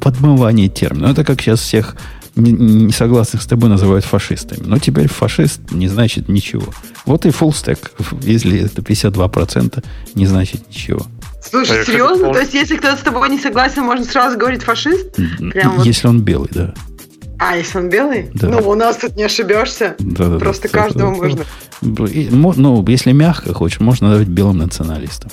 [0.00, 1.08] подмывание термина.
[1.08, 1.96] Это как сейчас всех
[2.36, 4.62] не согласных с тобой называют фашистами.
[4.64, 6.72] Но теперь фашист не значит ничего.
[7.04, 7.90] Вот и stack,
[8.22, 9.84] если это 52%,
[10.14, 11.06] не значит ничего.
[11.50, 12.32] Слушай, а серьезно?
[12.32, 15.14] То есть, если кто-то с тобой не согласен, можно сразу говорить фашист?
[15.52, 16.14] Прям если вот...
[16.14, 16.74] он белый, да.
[17.38, 18.30] А, если он белый?
[18.34, 18.48] Да.
[18.48, 19.96] Ну, у нас тут не ошибешься.
[19.98, 21.44] Да, да, Просто да, каждого да, можно.
[21.80, 25.30] Ну, если мягко хочешь, можно назвать белым националистом.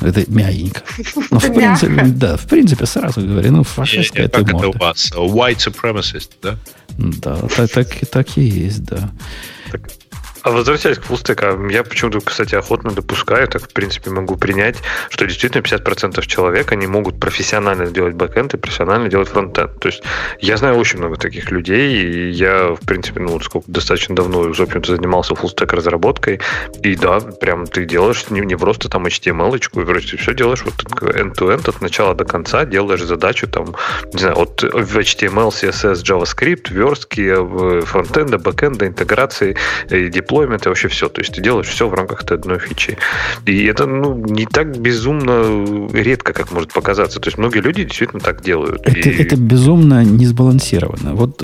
[0.00, 0.82] Это мягенько.
[1.30, 5.12] Ну, в принципе, да, в принципе, сразу говорю, ну, фашистская это Как это у вас?
[5.12, 6.56] White supremacist, да?
[6.98, 9.10] Да, так, так, так и есть, да.
[9.70, 9.90] Так,
[10.42, 14.76] а возвращаясь к фуллстекам, я почему-то, кстати, охотно допускаю, так, в принципе, могу принять,
[15.10, 19.78] что действительно 50% человек, они могут профессионально делать бэкэнд и профессионально делать фронтенд.
[19.80, 20.02] То есть
[20.40, 24.60] я знаю очень много таких людей, и я, в принципе, ну, сколько достаточно давно, в
[24.60, 26.40] общем-то, занимался фуллстек разработкой,
[26.82, 30.74] и да, прям ты делаешь не, не просто там HTML-очку, и вроде все делаешь вот
[31.02, 33.74] end-to-end от начала до конца, делаешь задачу там,
[34.12, 39.56] не знаю, от HTML, CSS, JavaScript, верстки, э, фронтенда, бэкенда, интеграции,
[40.28, 41.08] deployment и вообще все.
[41.08, 42.98] То есть ты делаешь все в рамках этой одной фичи.
[43.46, 47.18] И это ну, не так безумно редко, как может показаться.
[47.18, 48.82] То есть многие люди действительно так делают.
[48.86, 49.22] Это, и...
[49.22, 51.14] это безумно не сбалансировано.
[51.14, 51.42] Вот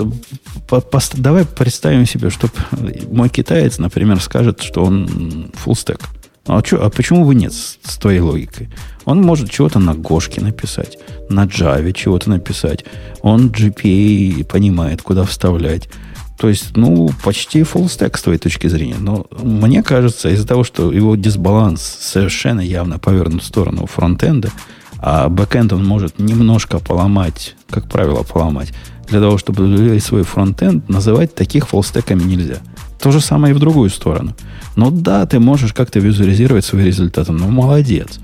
[0.67, 2.47] по, по, давай представим себе, что
[3.11, 6.01] мой китаец, например, скажет, что он full stack.
[6.47, 8.69] А, чё, а почему бы нет с, с твоей логикой?
[9.05, 12.85] Он может чего-то на Гошке написать, на Java чего-то написать.
[13.21, 15.89] Он JPA понимает, куда вставлять.
[16.37, 18.97] То есть, ну, почти full stack с твоей точки зрения.
[18.99, 24.51] Но мне кажется, из-за того, что его дисбаланс совершенно явно повернут в сторону фронтенда,
[24.99, 28.73] а бэкенд он может немножко поломать, как правило, поломать,
[29.07, 32.57] для того, чтобы свой фронтенд, называть таких фуллстеками нельзя.
[32.99, 34.35] То же самое и в другую сторону.
[34.75, 38.19] Ну да, ты можешь как-то визуализировать свои результаты, ну молодец.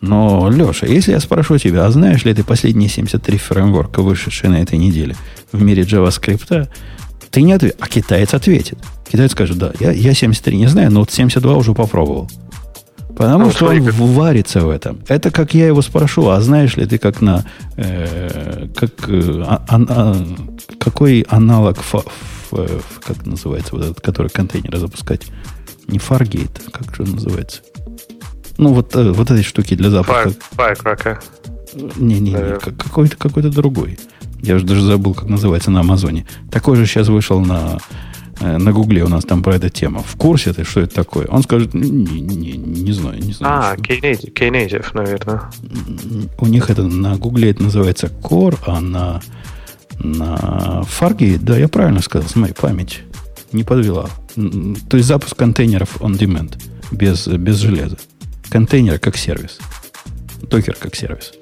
[0.00, 4.56] Но, Леша, если я спрошу тебя, а знаешь ли ты последние 73 фреймворка, вышедшие на
[4.56, 5.16] этой неделе
[5.50, 6.68] в мире JavaScript,
[7.34, 8.78] ты не ответишь, а китаец ответит.
[9.10, 12.30] Китаец скажет, да, я, я 73 не знаю, но вот 72 уже попробовал.
[13.16, 13.94] Потому ну, что он как...
[13.94, 15.00] варится в этом.
[15.08, 17.44] Это как я его спрошу, а знаешь ли ты, как на...
[17.76, 20.26] Э, как, э, а, а,
[20.78, 22.02] какой аналог, фа,
[22.52, 25.26] ф, как называется, вот этот, который контейнеры запускать?
[25.88, 27.62] Не Fargate, как же он называется?
[28.58, 30.32] Ну, вот, э, вот этой штуки для запуска.
[30.56, 31.18] Firecracker.
[31.96, 33.98] Не-не-не, какой-то какой другой.
[34.40, 36.26] Я уже даже забыл, как называется на Амазоне.
[36.50, 37.78] Такой же сейчас вышел на,
[38.40, 40.04] э, на Гугле у нас там про эту тему.
[40.06, 41.26] В курсе ты, что это такое?
[41.26, 43.72] Он скажет, не, не, не знаю, не знаю.
[43.72, 45.42] А, Knative, Knative, наверное.
[46.38, 49.22] У них это на Гугле это называется Core, а на,
[49.98, 53.02] на Fargate, да, я правильно сказал, с моей память
[53.52, 54.10] не подвела.
[54.34, 56.60] То есть запуск контейнеров on demand,
[56.90, 57.96] без, без железа.
[58.50, 59.58] Контейнер как сервис.
[60.42, 61.32] Докер как сервис.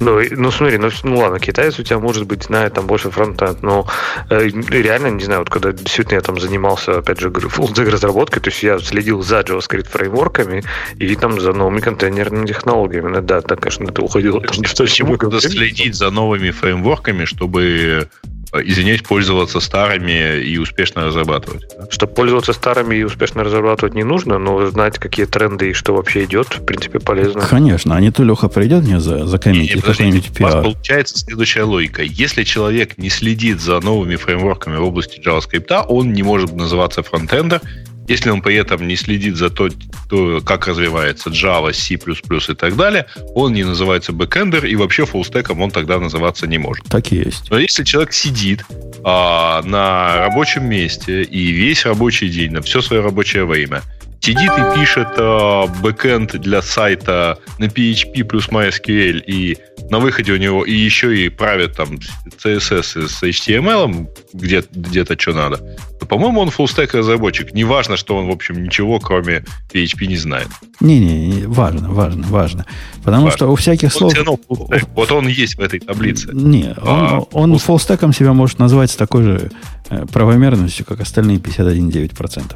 [0.00, 3.62] Ну, ну смотри, ну, ну ладно, китаец у тебя может быть знает там больше фронтенд,
[3.62, 3.86] но
[4.30, 8.50] э, реально, не знаю, вот когда действительно я там занимался, опять же, full разработкой, то
[8.50, 10.62] есть я следил за JavaScript фреймворками
[10.98, 13.08] и там за новыми контейнерными технологиями.
[13.08, 18.08] Ну, да, да, конечно, это уходило там Почему надо следить за новыми фреймворками, чтобы
[18.52, 21.66] извиняюсь, пользоваться старыми и успешно разрабатывать.
[21.90, 26.24] Чтобы пользоваться старыми и успешно разрабатывать не нужно, но знать, какие тренды и что вообще
[26.24, 27.40] идет, в принципе, полезно.
[27.42, 30.50] Конечно, а не то Леха придет мне за, за комментить какой-нибудь пиар.
[30.50, 32.02] У вас получается следующая логика.
[32.02, 37.60] Если человек не следит за новыми фреймворками в области JavaScript, он не может называться фронтендер,
[38.08, 39.68] если он при этом не следит за то,
[40.08, 45.24] то как развивается Java, C++ и так далее, он не называется бэкэндер, и вообще full
[45.24, 46.86] stack ом он тогда называться не может.
[46.86, 47.50] Так и есть.
[47.50, 48.64] Но если человек сидит
[49.04, 53.82] а, на рабочем месте и весь рабочий день, на все свое рабочее время,
[54.20, 59.56] сидит и пишет э, бэкэнд для сайта на PHP плюс MySQL, и
[59.90, 61.98] на выходе у него и еще и правит там
[62.44, 65.58] CSS с HTML, где, где-то что надо,
[65.98, 67.54] то, по-моему, он фуллстек разработчик.
[67.54, 70.48] Не важно, что он, в общем, ничего, кроме PHP не знает.
[70.80, 72.66] Не-не, важно, важно, важно.
[73.02, 73.36] Потому важно.
[73.36, 74.14] что у всяких слов...
[74.14, 76.28] Равно вот он есть в этой таблице.
[76.32, 79.50] Не, а, он, он фуллстеком себя может назвать с такой же
[79.88, 82.54] э, правомерностью, как остальные 51,9%.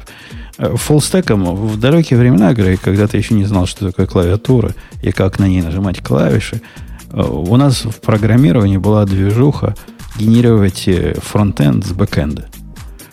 [0.77, 5.39] Фуллстеком в далекие времена, Грей, когда ты еще не знал, что такое клавиатура и как
[5.39, 9.75] на ней нажимать клавиши, э, у нас в программировании была движуха
[10.17, 12.49] генерировать э, фронтенд с бэкенда.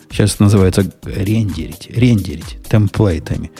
[0.09, 3.51] Сейчас называется рендерить, рендерить template ами.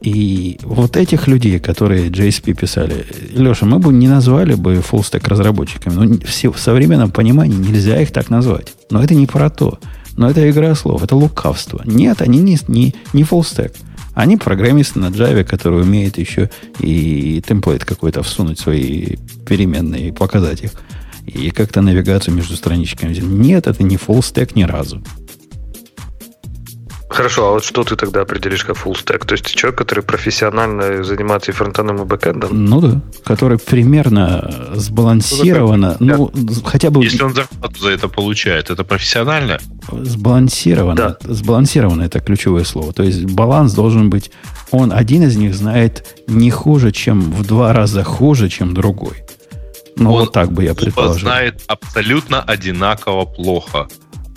[0.00, 5.26] И вот этих людей, которые JSP писали, Леша, мы бы не назвали бы full stack
[5.26, 5.94] разработчиками.
[5.94, 8.74] Но ну, в современном понимании нельзя их так назвать.
[8.90, 9.80] Но это не про то.
[10.16, 11.80] Но это игра слов, это лукавство.
[11.84, 13.74] Нет, они не, не, не full stack.
[14.18, 16.50] Они программисты на Java, которые умеют еще
[16.80, 19.14] и template какой-то всунуть свои
[19.46, 20.72] переменные и показать их.
[21.24, 23.14] И как-то навигацию между страничками.
[23.14, 25.04] Нет, это не full stack ни разу.
[27.08, 29.24] Хорошо, а вот что ты тогда определишь как full stack?
[29.24, 32.50] То есть человек, который профессионально занимается и фронтеном, и бэкэндом?
[32.52, 37.02] Ну да, который примерно сбалансированно, ну, ну хотя бы...
[37.02, 39.58] Если он зарплату за это получает, это профессионально?
[39.90, 41.34] Сбалансированно, да.
[41.34, 42.92] сбалансированно это ключевое слово.
[42.92, 44.30] То есть баланс должен быть,
[44.70, 49.24] он один из них знает не хуже, чем в два раза хуже, чем другой.
[49.96, 51.20] Ну, он вот так бы я предположил.
[51.20, 53.88] знает абсолютно одинаково плохо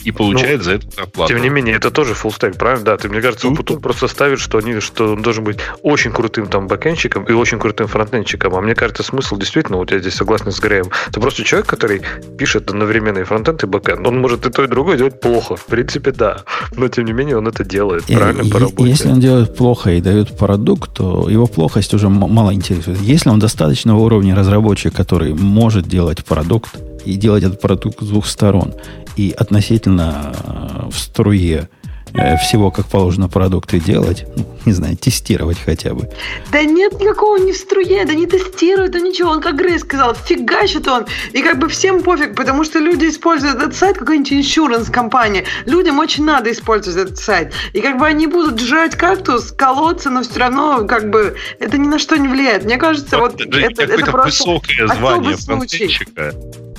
[0.04, 1.34] и получает ну, за это зарплату.
[1.34, 2.86] Тем не менее, это тоже full stack, правильно?
[2.86, 6.12] Да, ты, мне кажется, ну, Путун просто ставит, что, они, что он должен быть очень
[6.12, 8.56] крутым там бэкенщиком и очень крутым фронтенщиком.
[8.56, 12.02] А мне кажется, смысл действительно, вот я здесь согласен с Греем, это просто человек, который
[12.38, 14.06] пишет одновременно и фронтенд, и бэкенд.
[14.08, 15.56] Он может и то, и другое делать плохо.
[15.56, 16.43] В принципе, да.
[16.76, 18.89] Но, тем не менее, он это делает, и, правильно, по работе.
[18.89, 22.99] Если он делает плохо и дает продукт, то его плохость уже мало интересует.
[23.02, 26.76] Если он достаточного уровня разработчик, который может делать продукт,
[27.06, 28.74] и делать этот продукт с двух сторон,
[29.16, 31.70] и относительно э, в струе
[32.14, 36.09] э, всего, как положено, продукты делать, ну, не знаю, тестировать хотя бы.
[36.51, 39.32] Да нет никакого не в струе, да не тестирует, да ничего.
[39.32, 41.05] Он, как Грей сказал, фигачит он.
[41.34, 45.45] И как бы всем пофиг, потому что люди используют этот сайт, какой-нибудь иншуранс компания.
[45.66, 47.53] Людям очень надо использовать этот сайт.
[47.74, 51.88] И как бы они будут жрать кактус, колоться, но все равно как бы это ни
[51.88, 52.66] на что не влияет.
[52.66, 55.89] Мне кажется, вот, вот это, это, это просто высокое звание случай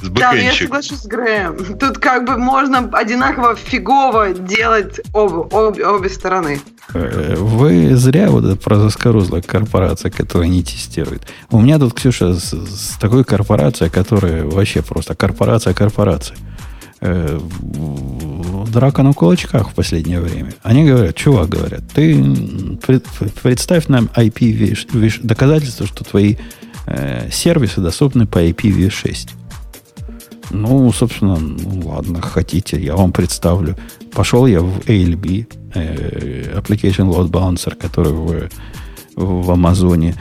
[0.02, 1.78] с Да, я соглашусь с Грэем.
[1.78, 6.60] Тут как бы можно одинаково фигово делать об, об, обе стороны.
[6.94, 11.22] Э, вы зря вот это про заскорузлая корпорация, которая не тестирует.
[11.50, 16.36] У меня тут, Ксюша, с, с такой корпорацией, которая вообще просто корпорация корпорации.
[17.00, 17.40] Э,
[18.72, 20.52] драка на кулачках в последнее время.
[20.62, 22.16] Они говорят, чувак, говорят, ты
[23.42, 26.36] представь нам IP доказательства, что твои
[26.86, 29.30] э, сервисы доступны по IPv6.
[30.52, 33.76] Ну, собственно, ну, ладно, хотите, я вам представлю.
[34.12, 38.50] Пошел я в ALB, э, Application Load Balancer, который в,
[39.16, 40.14] в Амазоне.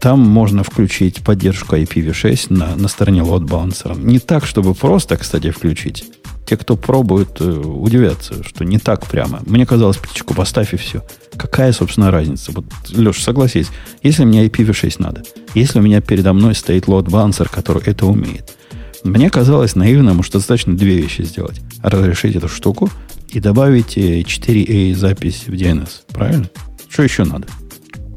[0.00, 3.98] Там можно включить поддержку IPv6 на, на стороне Load Balancer.
[3.98, 6.04] Не так, чтобы просто, кстати, включить.
[6.46, 9.40] Те, кто пробует, э, удивятся, что не так прямо.
[9.46, 11.02] Мне казалось, птичку поставь и все.
[11.38, 12.52] Какая, собственно, разница?
[12.52, 13.68] Вот, Леша, согласись,
[14.02, 15.22] если мне IPv6 надо,
[15.54, 18.54] если у меня передо мной стоит Load Balancer, который это умеет–
[19.04, 21.60] мне казалось наивным, что достаточно две вещи сделать.
[21.82, 22.88] Разрешить эту штуку
[23.28, 25.88] и добавить 4A э, запись в DNS.
[26.08, 26.48] Правильно?
[26.88, 27.46] Что еще надо?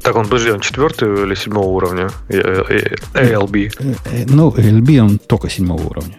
[0.02, 2.10] Так, он, подожди, он четвертый или седьмого уровня?
[2.28, 3.72] ALB.
[4.10, 6.18] Э, ну, ALB он только седьмого уровня.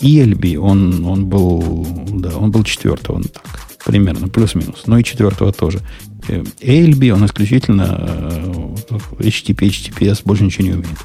[0.00, 4.84] ELB, он, он был, да, он был четвертого, он так, примерно, плюс-минус.
[4.86, 5.80] Но и четвертого тоже.
[6.28, 8.44] ALB, он исключительно
[9.18, 10.98] HTTP, HTTPS, больше ничего не умеет.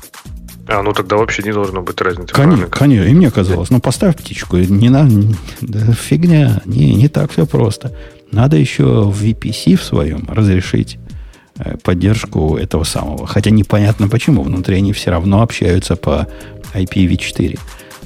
[0.67, 2.33] А, ну тогда вообще не должно быть разницы.
[2.33, 3.07] Конечно, конечно.
[3.07, 4.57] И мне казалось, ну поставь птичку.
[4.57, 5.07] Не на,
[5.61, 6.61] да, фигня.
[6.65, 7.91] Не, не так все просто.
[8.31, 10.97] Надо еще в VPC в своем разрешить
[11.59, 13.27] э, поддержку этого самого.
[13.27, 14.41] Хотя непонятно почему.
[14.41, 16.27] Внутри они все равно общаются по
[16.73, 17.59] IPv4.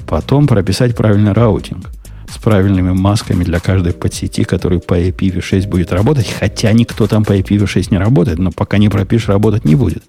[0.06, 1.86] Потом прописать правильный раутинг
[2.30, 6.30] с правильными масками для каждой подсети, который по IPv6 будет работать.
[6.30, 10.04] Хотя никто там по IPv6 не работает, но пока не пропишешь, работать не будет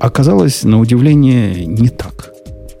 [0.00, 2.32] оказалось, на удивление, не так.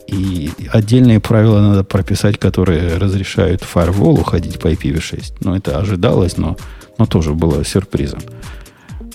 [0.06, 5.38] И отдельные правила надо прописать, которые разрешают фаерволу ходить по IPv6.
[5.40, 6.56] Ну, это ожидалось, но,
[6.98, 8.20] но тоже было сюрпризом.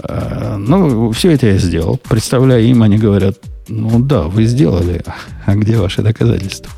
[0.02, 2.00] А, ну, все это я сделал.
[2.10, 5.04] Представляя им, они говорят, ну да, вы сделали,
[5.46, 6.72] а где ваши доказательства?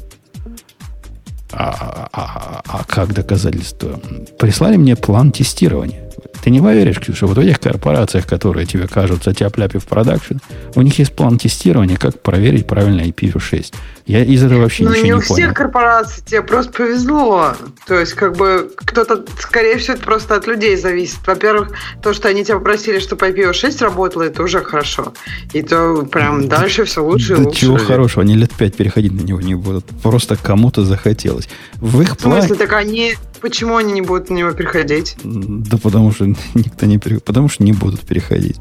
[1.54, 4.00] А, а, а, а как доказательства?
[4.40, 6.11] Прислали мне план тестирования.
[6.44, 10.38] Ты не поверишь, Ксюша, вот в этих корпорациях, которые тебе кажутся тяп-ляпи в продакшн,
[10.76, 13.74] у них есть план тестирования, как проверить правильно IPv6.
[14.08, 15.32] Я из этого вообще ну, ничего не, не понял.
[15.32, 17.54] у всех корпораций тебе просто повезло.
[17.86, 21.20] То есть, как бы, кто-то, скорее всего, это просто от людей зависит.
[21.26, 25.14] Во-первых, то, что они тебя попросили, чтобы IPv6 работало, это уже хорошо.
[25.54, 27.60] И то прям дальше все лучше да и лучше.
[27.62, 29.86] чего хорошего, они лет пять переходить на него не будут.
[30.02, 31.48] Просто кому-то захотелось.
[31.78, 32.42] В их плане...
[32.42, 35.16] В смысле, так они Почему они не будут на него переходить?
[35.24, 37.26] Да потому что никто не переходит.
[37.26, 38.60] Потому что не будут переходить.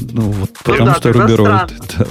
[0.00, 1.72] Ну, вот ну, потому да, что Road...
[1.98, 2.06] Да.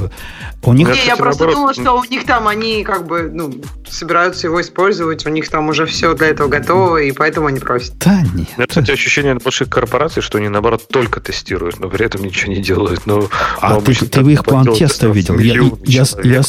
[0.65, 0.87] У них...
[0.87, 3.53] Не, я просто думала, что у них там они как бы, ну,
[3.89, 7.97] собираются его использовать, у них там уже все для этого готово, и поэтому они просят.
[7.99, 8.47] Да нет.
[8.55, 12.61] Это, кстати, ощущение больших корпораций, что они, наоборот, только тестируют, но при этом ничего не
[12.61, 13.05] делают.
[13.05, 13.27] Но,
[13.59, 15.37] а но ты, ты их план теста видел?
[15.37, 16.41] Я, я, я,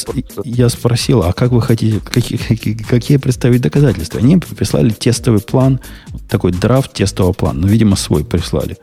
[0.44, 4.20] я спросил, а как вы хотите, какие, какие, какие представить доказательства?
[4.20, 5.80] Они прислали тестовый план,
[6.28, 8.78] такой драфт тестового плана, ну, видимо, свой прислали.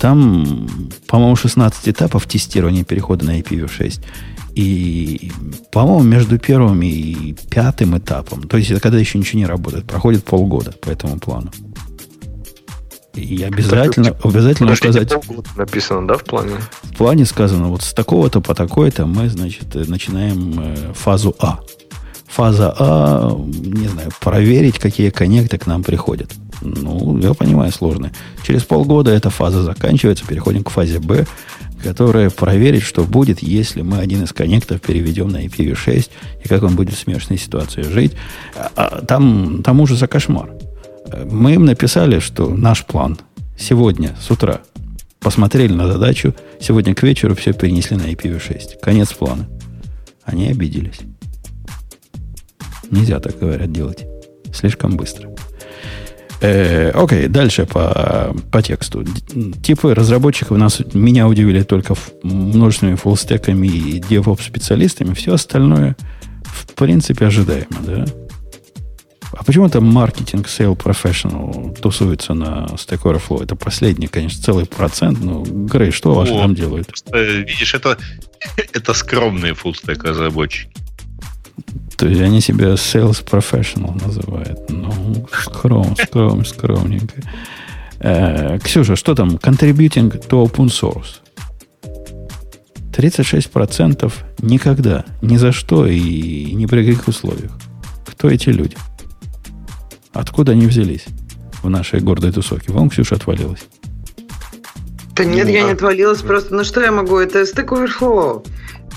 [0.00, 0.66] Там,
[1.06, 4.02] по-моему, 16 этапов тестирования перехода на IPv6.
[4.54, 5.30] И,
[5.70, 10.24] по-моему, между первым и пятым этапом, то есть это когда еще ничего не работает, проходит
[10.24, 11.52] полгода по этому плану.
[13.14, 15.12] И обязательно, так, обязательно указать...
[15.56, 16.54] Написано, да, в плане?
[16.82, 21.60] В плане сказано, вот с такого-то по такой-то мы, значит, начинаем э, фазу А.
[22.26, 26.30] Фаза А, не знаю, проверить, какие коннекты к нам приходят.
[26.60, 28.10] Ну, я понимаю, сложно.
[28.42, 31.26] Через полгода эта фаза заканчивается, переходим к фазе Б,
[31.82, 36.10] которая проверит, что будет, если мы один из коннектов переведем на IPv6,
[36.44, 38.12] и как он будет в смешной ситуации жить.
[38.54, 40.50] А, а там, там ужас за кошмар.
[41.30, 43.18] Мы им написали, что наш план
[43.58, 44.60] сегодня с утра
[45.20, 48.80] посмотрели на задачу, сегодня к вечеру все перенесли на IPv6.
[48.80, 49.48] Конец плана.
[50.24, 51.00] Они обиделись.
[52.90, 54.04] Нельзя так, говорят, делать.
[54.52, 55.29] Слишком быстро.
[56.40, 59.04] Э, окей, дальше по, по тексту.
[59.62, 65.12] Типы разработчиков нас, меня удивили только множественными фуллстеками и DevOps специалистами.
[65.14, 65.96] Все остальное,
[66.44, 68.04] в принципе, ожидаемо, да?
[69.32, 73.42] А почему это маркетинг, sale professional тусуется на Stack Overflow?
[73.42, 75.20] Это последний, конечно, целый процент.
[75.20, 76.90] Но, Грей, что ваши там делают?
[77.12, 77.96] Видишь, это,
[78.72, 80.70] это скромные фуллстек разработчики.
[82.00, 84.70] То есть они себя sales professional называют.
[84.70, 87.20] Ну, скром, скром, скромненько.
[87.98, 89.36] Э, Ксюша, что там?
[89.36, 91.20] Contributing to open source.
[92.96, 97.52] 36% никогда, ни за что и ни при каких условиях.
[98.06, 98.78] Кто эти люди?
[100.14, 101.04] Откуда они взялись
[101.62, 102.72] в нашей гордой тусовке?
[102.72, 103.66] Вам, Ксюша, отвалилась.
[105.14, 105.66] Да нет, ну, я а...
[105.66, 107.18] не отвалилась, просто, ну что я могу?
[107.18, 108.46] Это Stack Overflow.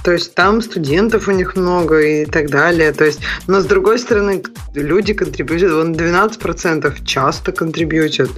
[0.04, 2.92] То есть там студентов у них много и так далее.
[2.92, 8.30] То есть, но с другой стороны, люди контрибьютят, вон 12% часто контрибьютят.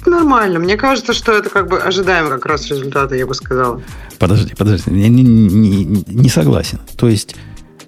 [0.00, 0.58] Это нормально.
[0.58, 3.82] Мне кажется, что это как бы ожидаем как раз результата, я бы сказала.
[4.18, 4.90] Подожди, подожди.
[4.90, 6.80] Я не, не, не согласен.
[6.96, 7.36] То есть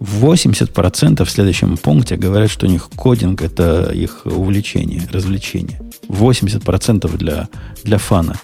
[0.01, 5.81] 80% в следующем пункте говорят, что у них кодинг это их увлечение, развлечение.
[6.09, 7.49] 80% для,
[7.85, 8.37] для фана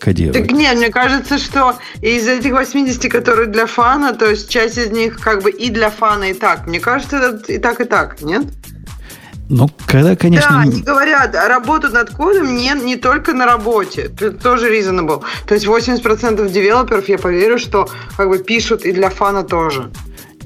[0.00, 0.46] кодировать.
[0.46, 4.90] Так нет, мне кажется, что из этих 80, которые для фана, то есть часть из
[4.90, 6.66] них как бы и для фана, и так.
[6.66, 8.44] Мне кажется, это и так, и так, нет?
[9.50, 10.50] Ну, когда, конечно...
[10.50, 14.02] Да, они говорят, работают над кодом не, не только на работе.
[14.02, 15.22] Это тоже reasonable.
[15.46, 19.90] То есть 80% девелоперов, я поверю, что как бы пишут и для фана тоже.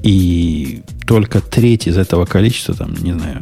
[0.03, 3.41] И только треть из этого количества, там, не знаю,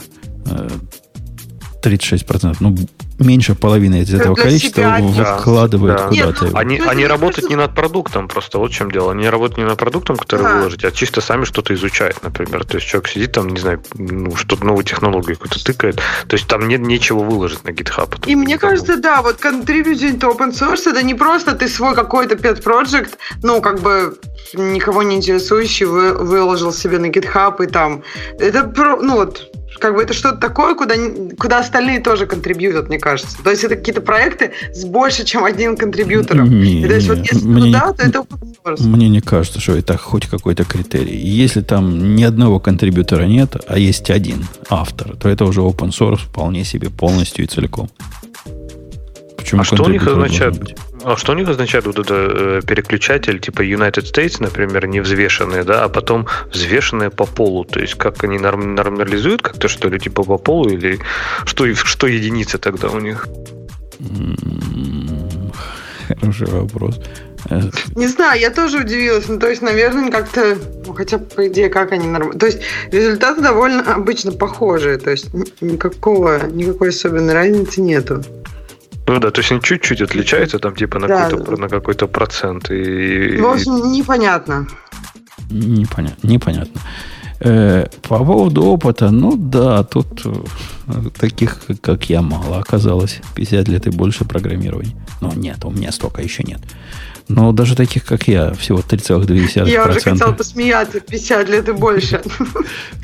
[1.82, 2.76] 36%, э, ну,
[3.20, 6.46] меньше половины из этого количества себя, вкладывают да, куда-то.
[6.46, 9.12] Нет, ну, они, они работают не над продуктом, просто вот в чем дело.
[9.12, 10.58] Они работают не над продуктом, который да.
[10.58, 12.66] выложить, а чисто сами что-то изучают, например.
[12.66, 15.98] То есть человек сидит там, не знаю, ну, что-то новую технологию какую-то тыкает.
[16.28, 18.14] То есть там нет нечего выложить на GitHub.
[18.26, 22.36] И мне кажется, да, вот contributing to open source это не просто ты свой какой-то
[22.36, 23.12] pet project,
[23.44, 24.18] ну, как бы
[24.54, 28.04] никого не интересующий, вы, выложил себе на GitHub и там.
[28.40, 28.64] Это,
[29.02, 29.51] ну вот,
[29.82, 30.96] как бы это что-то такое, куда,
[31.38, 33.38] куда остальные тоже контрибьютят, мне кажется.
[33.44, 36.50] То есть это какие-то проекты с больше, чем один контрибьютором.
[36.50, 38.88] Не, и, то есть не, вот если мне туда, не, то это open source.
[38.88, 41.18] Мне не кажется, что это хоть какой-то критерий.
[41.18, 46.20] Если там ни одного контрибьютора нет, а есть один автор, то это уже open source
[46.20, 47.90] вполне себе полностью и целиком.
[49.36, 50.78] Почему а что у них означает?
[51.04, 55.64] А что у них означает вот это э, переключатель типа United States, например, не взвешенные,
[55.64, 57.66] да, а потом взвешенные по полу?
[57.66, 61.00] То есть как они норм, нормализуют как-то что ли, типа по полу или
[61.46, 63.28] что, что единицы тогда у них?
[66.20, 67.00] Хороший вопрос.
[67.50, 67.62] Э,
[67.96, 69.28] не знаю, я тоже удивилась.
[69.28, 72.40] Ну, то есть, наверное, как-то, ну, хотя, по идее, как они нормально.
[72.40, 72.60] То есть,
[72.92, 74.98] результаты довольно обычно похожие.
[74.98, 78.24] То есть, никакого, никакой особенной разницы нету.
[79.12, 81.30] Ну да, то есть они чуть-чуть отличаются там типа на, да.
[81.30, 82.72] какой-то, на какой-то процент.
[82.72, 84.68] И, в общем, непонятно.
[85.50, 86.28] Непонятно.
[86.28, 86.82] непонятно.
[87.42, 93.20] Э, по поводу опыта, ну да, тут э, таких, как я, мало оказалось.
[93.36, 94.96] 50 лет и больше программирования.
[95.20, 96.62] Но нет, у меня столько еще нет.
[97.34, 99.70] Но даже таких, как я, всего 3,2%.
[99.70, 102.22] Я уже хотел посмеяться, 50 лет и больше.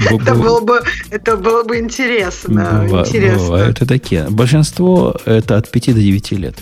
[0.10, 2.86] Это было бы, это было бы интересно.
[2.90, 4.28] Бывают и такие.
[4.30, 6.56] Большинство это от 5 до 9 лет.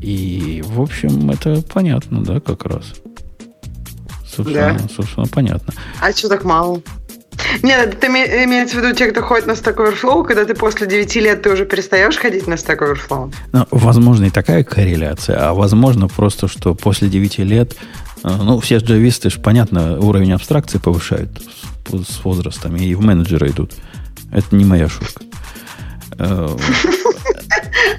[0.00, 2.94] И, в общем, это понятно, да, как раз.
[4.26, 5.72] Собственно, собственно понятно.
[6.00, 6.82] А что так мало?
[7.62, 11.16] Нет, это имеется в виду те, кто ходит на Stack Overflow, когда ты после 9
[11.16, 13.34] лет ты уже перестаешь ходить на Stack Overflow?
[13.52, 17.76] Ну, возможно, и такая корреляция, а возможно просто, что после 9 лет,
[18.24, 21.30] э, ну, все джависты, ж, понятно, уровень абстракции повышают
[21.88, 23.72] с возрастом, и в менеджеры идут.
[24.30, 25.24] Это не моя шутка.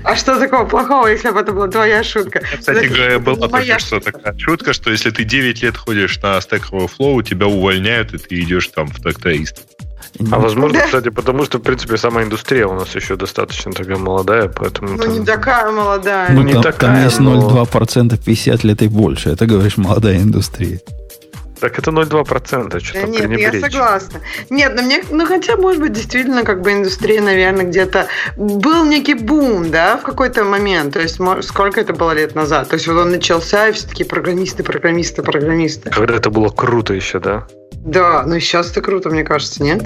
[0.04, 2.42] А что такого плохого, если бы это была твоя шутка?
[2.58, 6.72] Кстати говоря, была только что такая шутка, что если ты 9 лет ходишь на Stack
[6.72, 9.64] Overflow, тебя увольняют, и ты идешь там в тракторист.
[10.32, 10.86] А возможно, да.
[10.86, 14.94] кстати, потому что, в принципе, сама индустрия у нас еще достаточно такая молодая, поэтому...
[14.94, 15.14] Ну, там...
[15.14, 16.32] не такая молодая.
[16.32, 18.18] Ну, не там, такая, там есть 0,2% но...
[18.18, 19.30] 50 лет и больше.
[19.30, 20.80] Это, говоришь, молодая индустрия.
[21.64, 24.20] Так это 0,2%, что да Нет, я согласна.
[24.50, 29.14] Нет, ну мне, ну хотя, может быть, действительно, как бы индустрия, наверное, где-то был некий
[29.14, 30.94] бум, да, в какой-то момент.
[30.94, 32.68] То есть, сколько это было лет назад?
[32.68, 35.90] То есть, вот он начался, и все таки программисты, программисты, программисты.
[35.90, 37.48] Когда это было круто еще, да?
[37.72, 39.84] Да, но сейчас это круто, мне кажется, нет?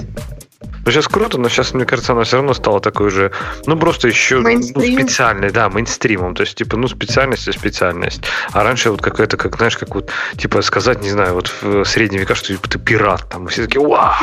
[0.60, 3.30] Ну, сейчас круто, но сейчас, мне кажется, она все равно стала такой же,
[3.66, 6.34] ну, просто еще ну, специальной, да, мейнстримом.
[6.34, 8.22] То есть, типа, ну, специальность и специальность.
[8.52, 12.22] А раньше вот какая-то, как, знаешь, как вот, типа, сказать, не знаю, вот в средние
[12.22, 14.14] века, что типа, ты пират, там, все такие, вау!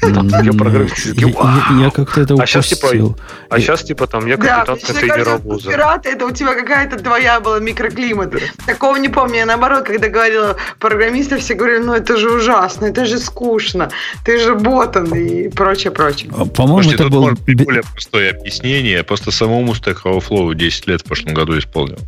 [0.00, 1.78] Там такие программисты, такие, вау!
[1.78, 2.40] Я как-то это упустил.
[2.40, 3.16] А сейчас, типа,
[3.50, 5.70] а сейчас, типа, там, я капитан контейнеровоза.
[5.70, 8.32] Пират, это у тебя какая-то твоя была микроклимат.
[8.64, 9.38] Такого не помню.
[9.40, 13.90] Я, наоборот, когда говорила программисты, все говорили, ну, это же ужасно, это же скучно,
[14.24, 16.34] ты же ботан и прочее, прочее прочим.
[16.36, 17.22] А, по-моему, это был...
[17.22, 19.02] может быть более простое объяснение.
[19.02, 21.98] Просто самому Stack Overflow 10 лет в прошлом году исполнил.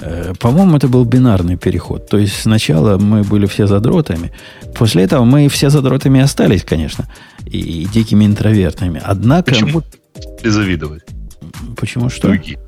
[0.00, 2.08] Э, по-моему, это был бинарный переход.
[2.08, 4.32] То есть сначала мы были все задротами.
[4.74, 7.08] После этого мы все задротами остались, конечно.
[7.46, 9.00] И дикими интровертами.
[9.04, 9.50] Однако...
[9.50, 9.82] Почему
[10.42, 11.02] завидовать?
[11.76, 12.28] Почему что?
[12.28, 12.58] Другие.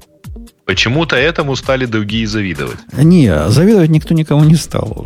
[0.65, 2.79] Почему-то этому стали другие завидовать.
[2.97, 5.05] Не, завидовать никто никому не стал.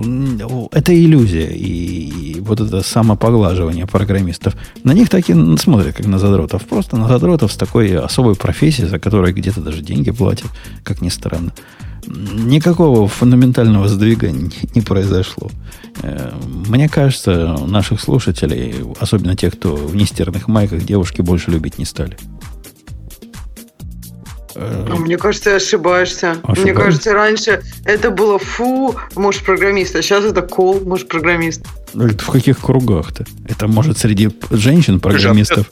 [0.72, 1.48] Это иллюзия.
[1.48, 4.54] И вот это самопоглаживание программистов.
[4.84, 6.64] На них так и смотрят, как на задротов.
[6.64, 10.48] Просто на задротов с такой особой профессией, за которой где-то даже деньги платят,
[10.84, 11.52] как ни странно.
[12.06, 15.50] Никакого фундаментального сдвига не произошло.
[16.02, 16.32] Э,
[16.68, 22.16] мне кажется, наших слушателей, особенно тех, кто в нестерных майках, девушки больше любить не стали.
[24.58, 26.32] А мне кажется, ты ошибаешься.
[26.42, 26.58] Ошибаюсь?
[26.58, 31.64] Мне кажется, раньше это было фу, муж программист, а сейчас это кол, муж программист.
[31.94, 33.24] Ну, это в каких кругах-то?
[33.48, 35.70] Это может среди женщин программистов.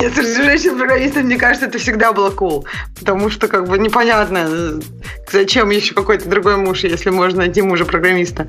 [0.00, 2.64] Нет, среди женщин-программистов, мне кажется, это всегда было cool.
[2.98, 4.80] Потому что, как бы, непонятно,
[5.30, 8.48] зачем еще какой-то другой муж, если можно найти мужа-программиста.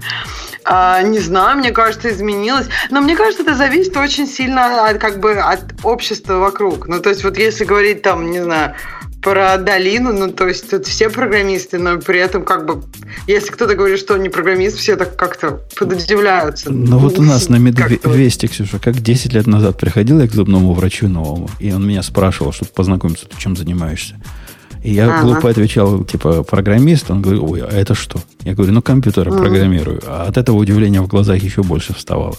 [0.63, 2.67] А, не знаю, мне кажется, изменилось.
[2.89, 6.87] Но мне кажется, это зависит очень сильно от, как бы, от общества вокруг.
[6.87, 8.75] Ну, то есть, вот если говорить там, не знаю,
[9.21, 12.83] про долину, ну, то есть тут все программисты, но при этом как бы,
[13.27, 16.71] если кто-то говорит, что он не программист, все так как-то подудивляются.
[16.71, 20.73] Ну, вот у нас на Медвесте, Ксюша, как 10 лет назад приходил я к зубному
[20.73, 24.15] врачу новому, и он меня спрашивал, чтобы познакомиться, ты чем занимаешься.
[24.83, 25.21] И я ага.
[25.21, 27.11] глупо отвечал, типа, программист.
[27.11, 28.19] Он говорит, ой, а это что?
[28.43, 29.39] Я говорю, ну, компьютеры ага.
[29.39, 30.01] программирую.
[30.07, 32.35] А от этого удивления в глазах еще больше вставало.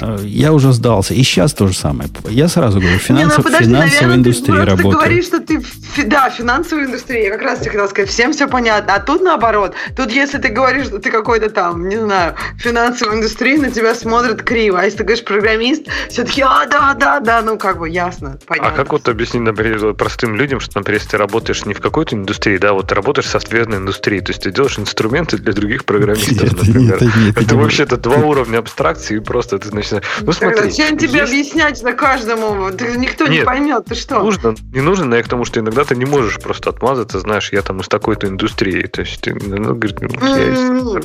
[0.00, 1.14] Э, я уже сдался.
[1.14, 2.08] И сейчас то же самое.
[2.28, 4.92] Я сразу говорю, финансов, Не, ну, подожди, финансовая наверное, индустрия ты, работает.
[4.92, 5.62] Ты говоришь, что ты,
[6.06, 7.24] да, финансовая индустрия.
[7.24, 8.94] Я как раз тебе хотел сказать, всем все понятно.
[8.94, 9.74] А тут наоборот.
[9.96, 14.42] Тут если ты говоришь, что ты какой-то там, не знаю, финансовая индустрия, на тебя смотрят
[14.42, 14.80] криво.
[14.80, 18.38] А если ты говоришь программист, все таки а, да, да, да, ну как бы ясно,
[18.46, 18.72] понятно.
[18.72, 22.16] А как вот объяснить, например, простым людям, что, например, если ты работаешь не в какой-то
[22.16, 25.84] индустрии, да, вот ты работаешь в софтверной индустрии, то есть ты делаешь инструменты для других
[25.84, 26.98] программистов, например.
[27.36, 30.04] Это вообще-то два уровня абстракции, просто ты начинаешь...
[30.20, 31.32] Ну смотри, Зачем тебе есть...
[31.32, 32.70] объяснять на каждому?
[32.72, 34.22] Ты, никто Нет, не поймет, ты что?
[34.22, 37.52] Нужно, не нужно, но я к тому, что иногда ты не можешь просто отмазаться, знаешь,
[37.52, 38.82] я там из такой-то индустрии.
[38.86, 41.04] То есть ты, ну, говорит, ну, я из...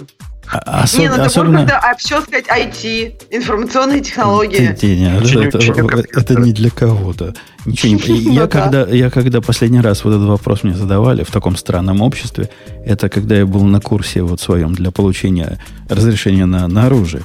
[0.52, 1.02] А, особ...
[1.02, 1.66] Не, ну особенно...
[1.66, 4.76] ты а все сказать IT, информационные технологии.
[4.82, 7.36] Не, не, это, это, это не для кого-то.
[7.66, 8.26] Ничего не...
[8.30, 12.02] Ну я, когда, я когда последний раз вот этот вопрос мне задавали в таком странном
[12.02, 12.50] обществе,
[12.84, 17.22] это когда я был на курсе вот своем для получения разрешения на, на оружие.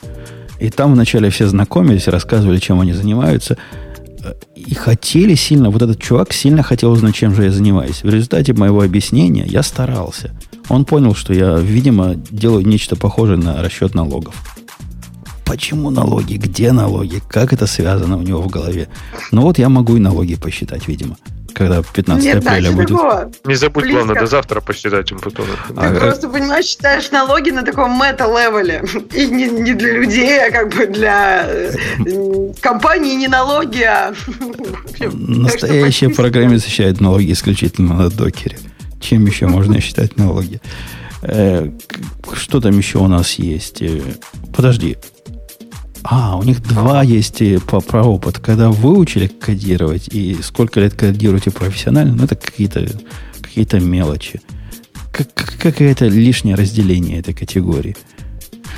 [0.65, 3.59] И там вначале все знакомились, рассказывали, чем они занимаются.
[4.57, 8.03] И хотели сильно, вот этот чувак сильно хотел узнать, чем же я занимаюсь.
[8.03, 10.31] В результате моего объяснения я старался.
[10.71, 14.57] Он понял, что я, видимо, делаю нечто похожее на расчет налогов.
[15.45, 16.37] Почему налоги?
[16.37, 17.21] Где налоги?
[17.29, 18.89] Как это связано у него в голове?
[19.33, 21.19] Ну вот я могу и налоги посчитать, видимо
[21.55, 22.89] когда 15 Нет, апреля будет.
[22.89, 23.31] Такого.
[23.45, 24.03] Не забудь, Близко.
[24.03, 25.47] главное, до завтра посчитать им потом.
[25.47, 28.85] Ты а, просто, понимаешь, считаешь налоги на таком мета-левеле.
[29.15, 34.13] И не, не для людей, а как бы для э, компании не налоги, а...
[35.01, 38.59] Настоящая программа защищает налоги исключительно на докере.
[39.01, 40.61] Чем еще можно считать налоги?
[41.23, 41.71] Э,
[42.35, 43.83] что там еще у нас есть?
[44.55, 44.97] Подожди.
[46.05, 48.39] А, у них два есть по, про опыт.
[48.39, 52.87] Когда выучили кодировать и сколько лет кодируете профессионально, ну, это какие-то
[53.41, 54.41] какие мелочи.
[55.11, 55.29] Как,
[55.59, 57.97] какое-то лишнее разделение этой категории.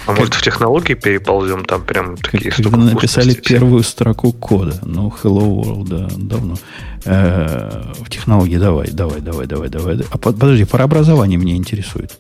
[0.07, 4.79] А как, может в технологии переползем, там прям такие как, Когда написали первую строку кода,
[4.85, 6.57] ну, Hello World, да, давно.
[7.05, 9.99] Э, в технологии давай, давай, давай, давай, давай.
[10.11, 12.13] А подожди, про образование меня интересует.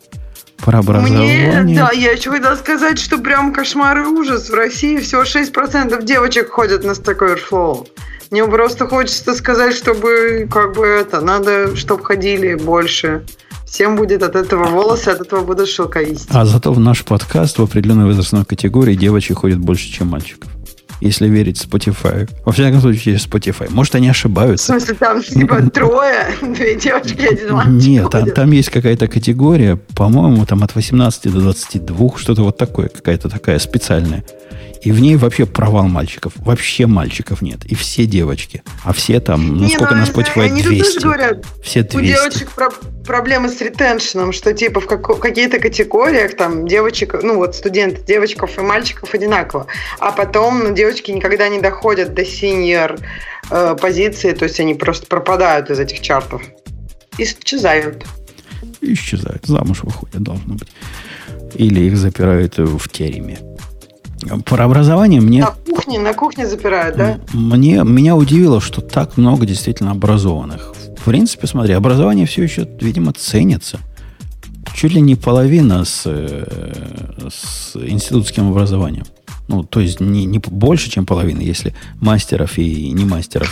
[0.58, 1.62] Про образование.
[1.62, 4.50] Мне, да, я еще хотела сказать, что прям кошмар и ужас.
[4.50, 7.86] В России всего 6% девочек ходят на Stack Overflow.
[8.30, 13.24] Мне просто хочется сказать, чтобы как бы это, надо, чтобы ходили больше.
[13.66, 16.40] Всем будет от этого волосы, от этого будут шелковистые.
[16.40, 20.55] А зато в наш подкаст в определенной возрастной категории девочек ходит больше, чем мальчиков
[21.00, 22.28] если верить Spotify.
[22.44, 23.68] Во всяком случае, Spotify.
[23.70, 24.72] Может, они ошибаются.
[24.72, 27.88] В смысле, там типа трое, две девочки, один мальчик.
[27.88, 32.88] Нет, там, там есть какая-то категория, по-моему, там от 18 до 22, что-то вот такое,
[32.88, 34.24] какая-то такая специальная.
[34.82, 36.32] И в ней вообще провал мальчиков.
[36.36, 37.64] Вообще мальчиков нет.
[37.64, 38.62] И все девочки.
[38.84, 40.44] А все там, ну не, сколько ну, на Spotify?
[40.44, 40.94] Они 200.
[40.94, 41.96] Тоже говорят, все 200.
[41.96, 42.70] У девочек про-
[43.04, 48.58] проблемы с ретеншеном, что типа в как- каких-то категориях там девочек, ну вот студенты, девочков
[48.58, 49.66] и мальчиков одинаково.
[49.98, 52.96] А потом ну, девочки никогда не доходят до синьор
[53.50, 56.42] э, позиции, то есть они просто пропадают из этих чартов.
[57.18, 58.04] Исчезают.
[58.80, 59.46] Исчезают.
[59.46, 60.68] Замуж выходят, должно быть.
[61.54, 63.38] Или их запирают в тереме.
[64.44, 65.40] Про образование мне...
[65.40, 67.18] На кухне, на кухне запирают, да?
[67.32, 70.74] Мне, меня удивило, что так много действительно образованных.
[70.98, 73.78] В принципе, смотри, образование все еще, видимо, ценится.
[74.74, 79.06] Чуть ли не половина с, э, с институтским образованием.
[79.48, 83.48] Ну, то есть не, не больше, чем половина, если мастеров и не мастеров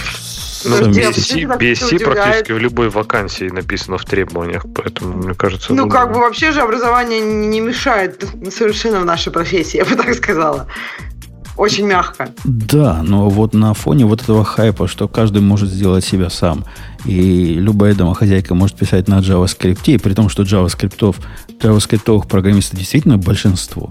[0.64, 5.72] ну, BSC, BSC практически в любой вакансии написано в требованиях, поэтому, мне кажется...
[5.72, 10.14] Ну, как бы вообще же образование не мешает совершенно в нашей профессии, я бы так
[10.14, 10.66] сказала.
[11.56, 12.30] Очень мягко.
[12.44, 16.64] Да, но вот на фоне вот этого хайпа, что каждый может сделать себя сам,
[17.04, 21.14] и любая домохозяйка может писать на JavaScript, и при том, что JavaScript,
[21.60, 23.90] JavaScript программистов действительно большинство,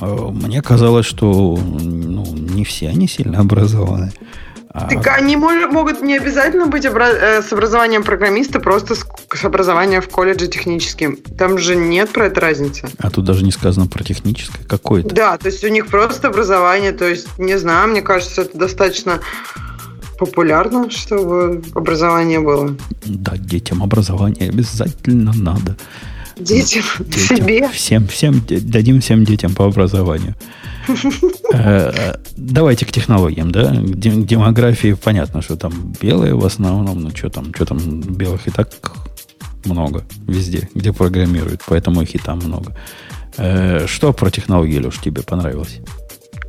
[0.00, 4.12] мне казалось, что ну, не все они сильно образованы.
[4.72, 9.04] Так они могут не обязательно быть э, с образованием программиста, просто с,
[9.44, 11.16] образованием в колледже техническим.
[11.16, 12.88] Там же нет про это разницы.
[12.98, 15.14] А тут даже не сказано про техническое какое-то.
[15.14, 19.20] Да, то есть у них просто образование, то есть, не знаю, мне кажется, это достаточно
[20.18, 22.76] популярно, чтобы образование было.
[23.04, 25.76] Да, детям образование обязательно надо.
[26.38, 27.36] Детям, детям.
[27.36, 27.68] себе.
[27.68, 30.34] Всем, всем, дадим всем детям по образованию.
[31.50, 33.72] Э, давайте к технологиям, да?
[33.74, 38.68] Демографии понятно, что там белые в основном, ну что там, что там белых и так
[39.64, 42.76] много везде, где программируют, поэтому их и там много.
[43.38, 45.80] Э, что про технологии, Леш, тебе понравилось?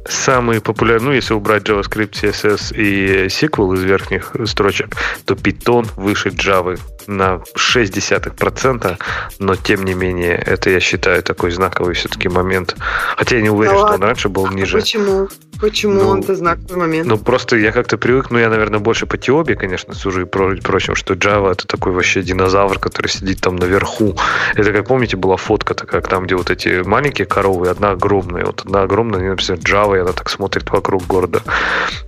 [0.07, 6.29] Самые популярные, ну, если убрать JavaScript, CSS и SQL из верхних строчек, то Python выше
[6.29, 6.79] Java
[7.09, 8.97] на 0,6%,
[9.39, 12.75] но тем не менее, это я считаю такой знаковый все-таки момент.
[13.17, 14.77] Хотя я не уверен, да что он раньше был ниже.
[14.77, 15.27] А почему?
[15.59, 17.07] Почему ну, он это знаковый момент?
[17.07, 20.95] Ну, просто я как-то привык, ну, я, наверное, больше по Тиобе, конечно, сужу и прочим,
[20.95, 24.15] что Java это такой вообще динозавр, который сидит там наверху.
[24.55, 28.45] Это, как помните, была фотка такая, там, где вот эти маленькие коровы, одна огромная.
[28.45, 31.41] Вот одна огромная, они написано Java, и она так смотрит вокруг города.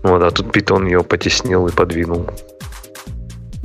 [0.04, 2.30] Вот, а тут Python ее потеснил и подвинул.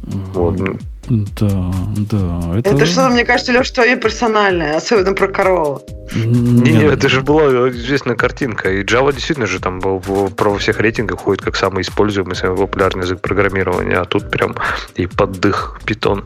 [0.07, 0.32] Mm-hmm.
[0.34, 0.80] Вот.
[1.09, 1.72] Да,
[2.11, 2.59] да.
[2.59, 5.82] Это, это что-то, мне кажется, Леш, твое персональное, особенно про корову.
[6.14, 8.70] Не, не, это же была известная картинка.
[8.70, 12.57] И Java действительно же там был, в, про всех рейтингах ходит как самый используемый, самый
[12.57, 14.57] популярный язык программирования, а тут прям
[14.96, 16.24] и поддых питон.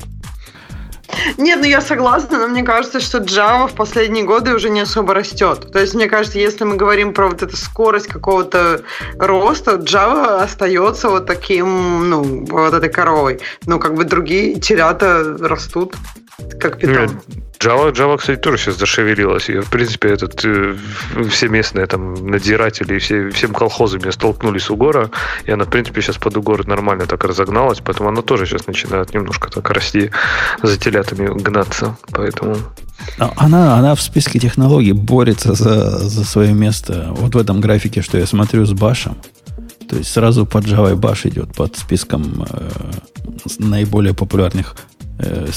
[1.36, 5.14] Нет, ну я согласна, но мне кажется, что Java в последние годы уже не особо
[5.14, 5.72] растет.
[5.72, 8.82] То есть, мне кажется, если мы говорим про вот эту скорость какого-то
[9.18, 13.40] роста, Java остается вот таким, ну, вот этой коровой.
[13.66, 15.94] Но как бы другие телята растут,
[16.61, 17.20] как Python.
[17.61, 19.50] Java, Java, кстати, тоже сейчас зашевелилась.
[19.50, 20.76] И, в принципе, этот, э,
[21.28, 25.11] все местные там надзиратели, все, всем колхозами столкнулись у гора,
[25.45, 29.12] и она, в принципе, сейчас под угор нормально так разогналась, поэтому она тоже сейчас начинает
[29.12, 30.11] немножко так расти,
[30.62, 31.99] за телятами гнаться.
[32.12, 32.57] Поэтому
[33.18, 37.08] а она, она в списке технологий борется за, за свое место.
[37.11, 39.16] Вот в этом графике, что я смотрю с башем,
[39.88, 42.70] то есть сразу под Java Bash идет под списком э,
[43.58, 44.76] наиболее популярных
[45.18, 45.49] э,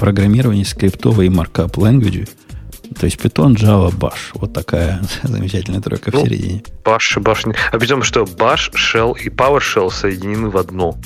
[0.00, 2.26] программирования скриптовой и markup language
[2.98, 4.30] То есть Python, Java, Bash.
[4.34, 6.62] Вот такая замечательная тройка ну, в середине.
[6.84, 7.54] Bash, Bash.
[7.70, 10.98] А притом, что Bash, Shell и PowerShell соединены в одно.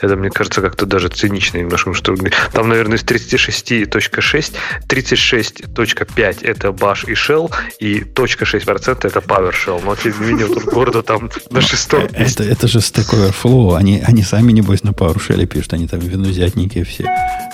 [0.00, 1.94] Это, мне кажется, как-то даже цинично немножко.
[1.94, 2.14] Что
[2.52, 4.54] там, наверное, из 36.6
[4.88, 9.82] 36.5 это Bash и Shell, и .6% это PowerShell.
[9.84, 13.76] Но, тем не менее, тут города там на шестом э, это, это же Stack Overflow.
[13.76, 15.74] Они, они сами, небось, на PowerShell пишут.
[15.74, 17.04] Они там винузятники все.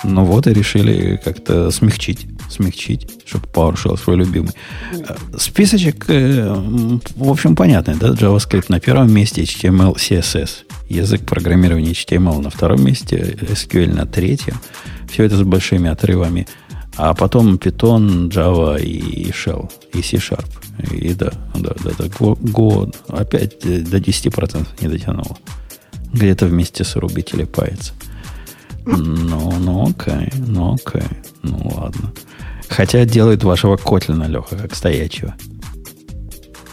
[0.05, 2.27] Ну вот и решили как-то смягчить.
[2.51, 4.53] Смягчить, чтобы PowerShell свой любимый.
[5.37, 6.55] Списочек, э,
[7.17, 8.09] в общем, понятный, да?
[8.09, 10.51] JavaScript на первом месте, HTML, CSS.
[10.89, 14.57] Язык программирования HTML на втором месте, SQL на третьем.
[15.11, 16.47] Все это с большими отрывами.
[16.97, 20.47] А потом Python, Java и Shell, и C-Sharp.
[20.91, 25.39] И да, да, да, да, Go, Go опять до 10% не дотянуло.
[26.13, 27.95] Где-то вместе с Ruby телепается.
[28.85, 31.09] Ну, ну окей, ну окей,
[31.43, 32.13] ну ладно.
[32.69, 35.35] Хотя делает вашего Котлина, Леха, как стоячего.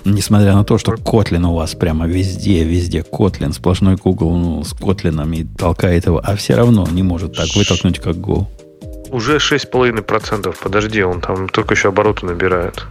[0.06, 4.74] Несмотря на то, что Котлин у вас прямо везде, везде Котлин, сплошной Google ну, с
[4.74, 8.46] Котлином и толкает его, а все равно не может так вытолкнуть, как Go.
[9.12, 10.56] Уже 6,5%.
[10.62, 12.86] Подожди, он там только еще обороты набирает.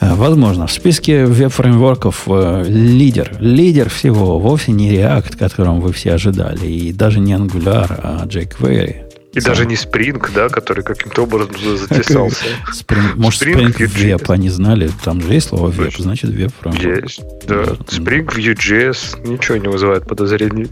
[0.00, 0.66] Э, возможно.
[0.66, 3.36] В списке веб-фреймворков э, лидер.
[3.38, 9.09] Лидер всего вовсе не React, которым вы все ожидали, и даже не Angular, а jQuery.
[9.32, 9.52] И Сам.
[9.52, 12.46] даже не Spring, да, который каким-то образом затесался.
[12.72, 17.02] Spring, может, Spring, Spring Vue они знали, там же есть слово Vue, значит Vue фреймворк.
[17.02, 17.62] Есть, да.
[17.86, 20.66] Spring Vue.js ничего не вызывает подозрений.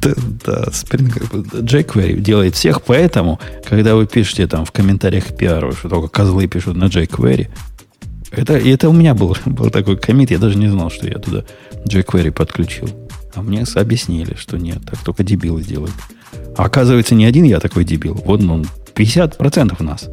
[0.00, 0.12] Да,
[0.44, 1.10] да, Spring,
[1.62, 6.76] jQuery делает всех, поэтому, когда вы пишете там в комментариях пиару, что только козлы пишут
[6.76, 7.48] на jQuery,
[8.30, 11.44] это, это у меня был, был такой комит, я даже не знал, что я туда
[11.86, 12.88] jQuery подключил.
[13.34, 15.94] А мне объяснили, что нет, так только дебилы делают.
[16.56, 18.14] А оказывается, не один я такой дебил.
[18.24, 20.08] Вот он, 50% нас.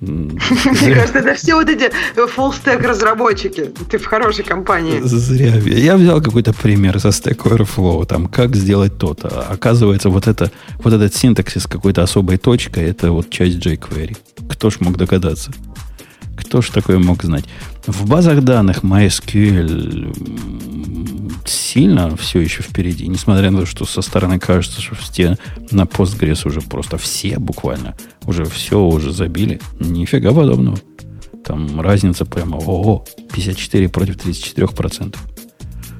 [0.00, 3.70] Мне кажется, это все вот эти full-stack разработчики.
[3.90, 4.98] Ты в хорошей компании.
[5.02, 5.56] Зря.
[5.56, 9.42] Я взял какой-то пример со Stack Overflow, там, как сделать то-то.
[9.42, 10.50] Оказывается, вот, это,
[10.82, 14.16] вот этот синтаксис какой-то особой точкой, это вот часть jQuery.
[14.48, 15.52] Кто ж мог догадаться?
[16.40, 17.44] Кто ж такое мог знать?
[17.86, 20.12] В базах данных MySQL
[21.46, 25.36] сильно все еще впереди, несмотря на то, что со стороны кажется, что все
[25.70, 27.94] на Postgres уже просто все буквально
[28.26, 29.60] уже все уже забили.
[29.78, 30.78] Нифига подобного.
[31.44, 35.20] Там разница прямо, ого, 54 против 34 процентов.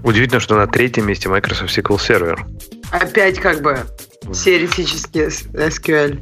[0.03, 2.39] Удивительно, что на третьем месте Microsoft SQL Server.
[2.91, 3.79] Опять как бы
[4.33, 6.19] теоретически SQL.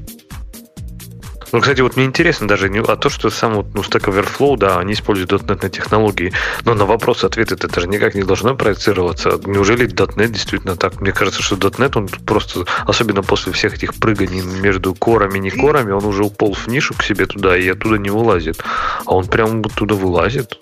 [1.53, 4.57] Ну, кстати, вот мне интересно даже не а то, что сам вот, ну, Stack Overflow,
[4.57, 6.33] да, они используют .NET технологии,
[6.65, 9.41] но на вопрос ответ это же никак не должно проецироваться.
[9.47, 11.01] Неужели .NET действительно так?
[11.01, 15.51] Мне кажется, что .NET, он просто, особенно после всех этих прыганий между корами и не
[15.51, 18.63] корами, он уже уполз в нишу к себе туда и оттуда не вылазит.
[19.07, 20.59] А он прям туда вылазит.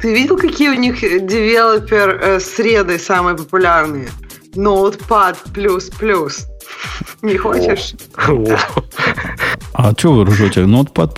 [0.00, 4.08] Ты видел, какие у них девелопер э, среды самые популярные?
[4.54, 5.36] Notepad++.
[7.22, 7.94] Не хочешь?
[9.74, 10.60] А что вы ржете?
[10.62, 11.12] Notepad++?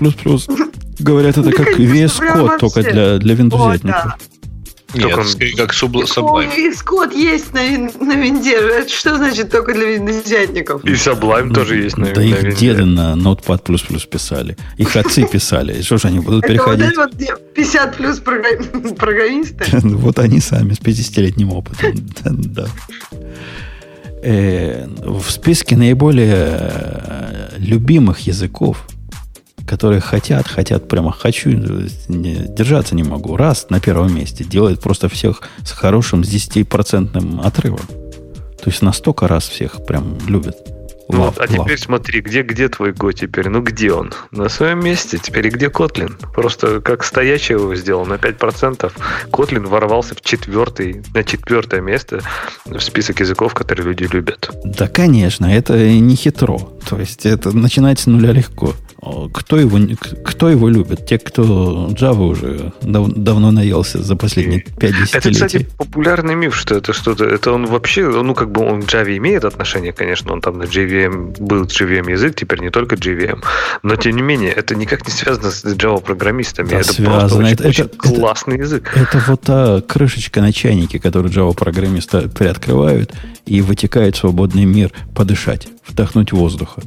[0.98, 4.16] Говорят, это как VS Code, только для, для виндузятников.
[4.94, 5.12] Нет,
[5.56, 6.54] как Sublime.
[6.56, 8.86] Весь код есть на, на винде.
[8.86, 10.84] Что значит только для виндузятников?
[10.84, 13.58] И Sublime тоже есть на, да на их деды на Notepad++
[14.08, 14.56] писали.
[14.76, 15.82] Их отцы писали.
[15.82, 16.92] Что же они будут переходить?
[16.92, 18.20] Это вот 50 плюс
[18.98, 19.64] программисты?
[20.04, 21.94] Вот они сами с 50-летним опытом.
[22.24, 22.66] Да.
[24.26, 28.88] Э, в списке наиболее э, любимых языков,
[29.66, 31.50] которые хотят, хотят прямо хочу,
[32.08, 33.36] держаться не могу.
[33.36, 37.86] Раз на первом месте делает просто всех с хорошим, с 10% отрывом.
[38.62, 40.73] То есть настолько раз всех прям любят.
[41.08, 43.48] Ну, лав, а теперь смотри, где, где твой Го теперь?
[43.48, 44.12] Ну, где он?
[44.30, 45.18] На своем месте.
[45.22, 46.16] Теперь и где Котлин?
[46.34, 48.90] Просто как стоячий его сделал на 5%.
[49.30, 52.20] Котлин ворвался в четвертый, на четвертое место
[52.64, 54.50] в список языков, которые люди любят.
[54.64, 56.58] Да, конечно, это не хитро.
[56.88, 58.74] То есть это начинать с нуля легко.
[59.34, 59.78] Кто его,
[60.24, 61.06] кто его любит?
[61.06, 65.18] Те, кто Java уже дав, давно наелся за последние 5 десятилетий.
[65.18, 67.26] Это, кстати, популярный миф, что это что-то...
[67.26, 68.08] Это он вообще...
[68.08, 70.32] Ну, как бы он к Java имеет отношение, конечно.
[70.32, 70.64] Он там на
[70.94, 73.42] JVM был JVM язык, теперь не только JVM.
[73.82, 76.68] Но, тем не менее, это никак не связано с Java-программистами.
[76.68, 77.18] Да, это связано.
[77.18, 78.92] просто очень, это, очень это, классный это, язык.
[78.94, 83.12] Это вот та крышечка на чайнике, которую Java-программисты приоткрывают
[83.46, 86.82] и вытекает в свободный мир подышать, вдохнуть воздуха.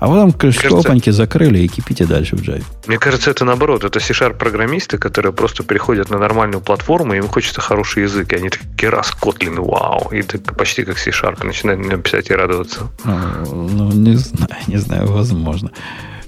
[0.00, 2.64] А потом крышкопаньки закрыли и кипите дальше в Java.
[2.86, 3.84] Мне кажется, это наоборот.
[3.84, 8.32] Это C-Sharp программисты, которые просто переходят на нормальную платформу, и им хочется хороший язык.
[8.32, 10.10] И они такие, раз, Kotlin, вау.
[10.10, 11.44] И так почти как C-Sharp.
[11.44, 12.88] Начинают мне писать и радоваться.
[13.04, 15.70] Ну, ну, не знаю, не знаю, возможно.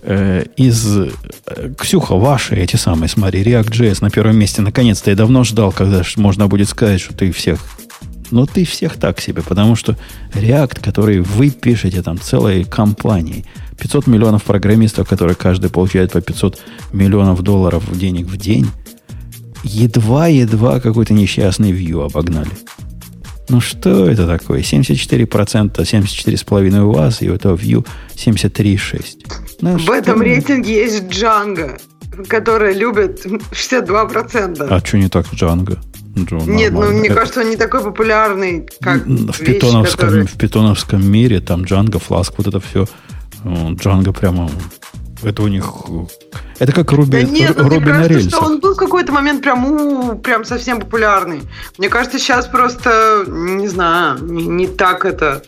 [0.03, 0.99] Э, из...
[1.47, 4.61] Э, Ксюха, ваши эти самые, смотри, React.js на первом месте.
[4.61, 7.59] Наконец-то я давно ждал, когда можно будет сказать, что ты всех...
[8.33, 9.97] Но ты всех так себе, потому что
[10.33, 13.45] React, который вы пишете там целой компанией,
[13.79, 16.59] 500 миллионов программистов, которые каждый получает по 500
[16.93, 18.71] миллионов долларов денег в день,
[19.65, 22.51] едва-едва какой-то несчастный view обогнали.
[23.49, 24.61] Ну что это такое?
[24.61, 29.33] 74%, 74,5% у вас, и у этого View 73,6%.
[29.61, 31.79] Ну, В этом рейтинге есть Django,
[32.29, 34.67] который любит 62%.
[34.71, 35.79] А что не так с Django?
[36.17, 37.15] Джо, Нет, ну мне это...
[37.15, 40.27] кажется, он не такой популярный, как в вещи, питоновском, которые...
[40.27, 42.87] в питоновском мире, там Django, Flask, вот это все.
[43.45, 44.51] Django прямо
[45.23, 45.65] это у них...
[46.59, 48.31] Это как Руби, да нет, Руби мне кажется, на рельсах.
[48.31, 51.43] что он был в какой-то момент прям, у, прям совсем популярный.
[51.79, 55.43] Мне кажется, сейчас просто, не знаю, не, не так это...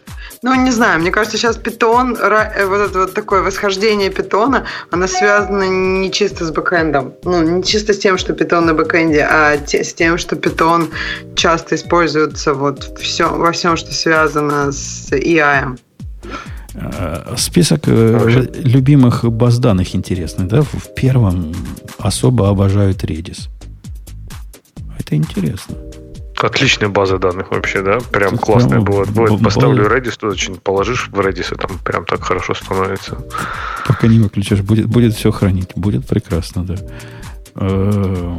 [0.44, 5.06] Ну, не знаю, мне кажется, сейчас питон, э, вот это вот такое восхождение питона, оно
[5.06, 7.14] связано не чисто с бэкэндом.
[7.24, 10.90] Ну, не чисто с тем, что питон на бэкэнде, а те, с тем, что питон
[11.34, 15.78] часто используется вот все, во всем, что связано с AI.
[16.74, 18.40] Э, список Хорошо.
[18.40, 20.60] Э, любимых баз данных интересный, да?
[20.60, 21.54] В первом
[21.98, 23.48] особо обожают Redis.
[24.98, 25.76] Это интересно.
[26.44, 28.00] Отличная база данных вообще, да?
[28.12, 29.10] Прям Тут классная прям бывает.
[29.10, 29.42] бывает.
[29.42, 33.16] Поставлю Redis, туда очень положишь в Redis, и там прям так хорошо становится.
[33.86, 35.70] Пока не выключишь, будет, будет все хранить.
[35.74, 36.76] Будет прекрасно, да.
[37.56, 38.38] Э,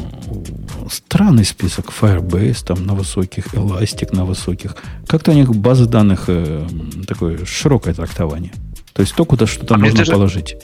[0.91, 4.75] странный список Firebase там на высоких, Elastic на высоких.
[5.07, 6.67] Как-то у них базы данных э,
[7.07, 8.53] такое широкое трактование.
[8.93, 10.57] То есть то, куда что-то а можно даже, положить.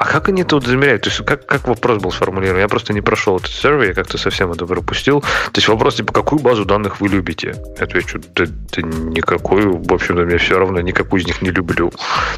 [0.00, 1.02] А как они тут замеряют?
[1.02, 2.58] То есть как, как вопрос был сформулирован?
[2.58, 5.20] Я просто не прошел этот сервер, я как-то совсем это пропустил.
[5.20, 7.54] То есть вопрос, типа, какую базу данных вы любите?
[7.76, 11.92] Я отвечу, да, да никакую, в общем-то, мне все равно, никакую из них не люблю.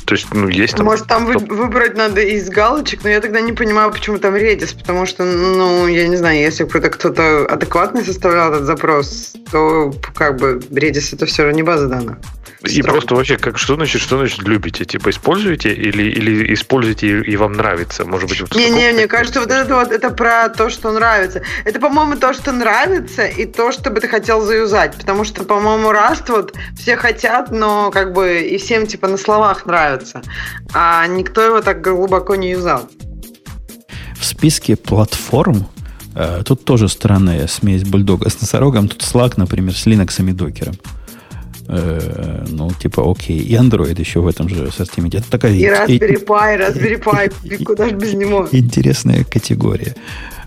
[0.06, 0.86] То есть, ну, есть там...
[0.86, 1.48] Может, там топ...
[1.52, 5.86] выбрать надо из галочек, но я тогда не понимаю, почему там Redis, потому что, ну,
[5.86, 11.14] я не знаю, если бы это кто-то адекватный составлял этот запрос, то, как бы, Redis
[11.14, 12.18] это все равно не база данных.
[12.64, 14.84] И просто вообще, как, что значит, что значит любите?
[14.84, 18.04] Типа используете или, или используете и, и вам нравится?
[18.04, 21.42] Может быть, вот Не, не, мне кажется, вот это вот это про то, что нравится.
[21.64, 24.94] Это, по-моему, то, что нравится, и то, что бы ты хотел заюзать.
[24.96, 29.66] Потому что, по-моему, Rust вот все хотят, но как бы и всем типа на словах
[29.66, 30.22] нравится.
[30.72, 32.88] А никто его так глубоко не юзал.
[34.16, 35.66] В списке платформ
[36.14, 38.88] э, тут тоже странная смесь бульдога с носорогом.
[38.88, 40.76] Тут Slack, например, с Linux и докером.
[41.68, 43.38] Э, ну, типа, окей.
[43.38, 45.18] И Android еще в этом же ассортименте.
[45.18, 45.52] Это такая...
[45.52, 48.48] И Raspberry Pi, Raspberry Pi, куда же без него.
[48.52, 49.94] Интересная категория.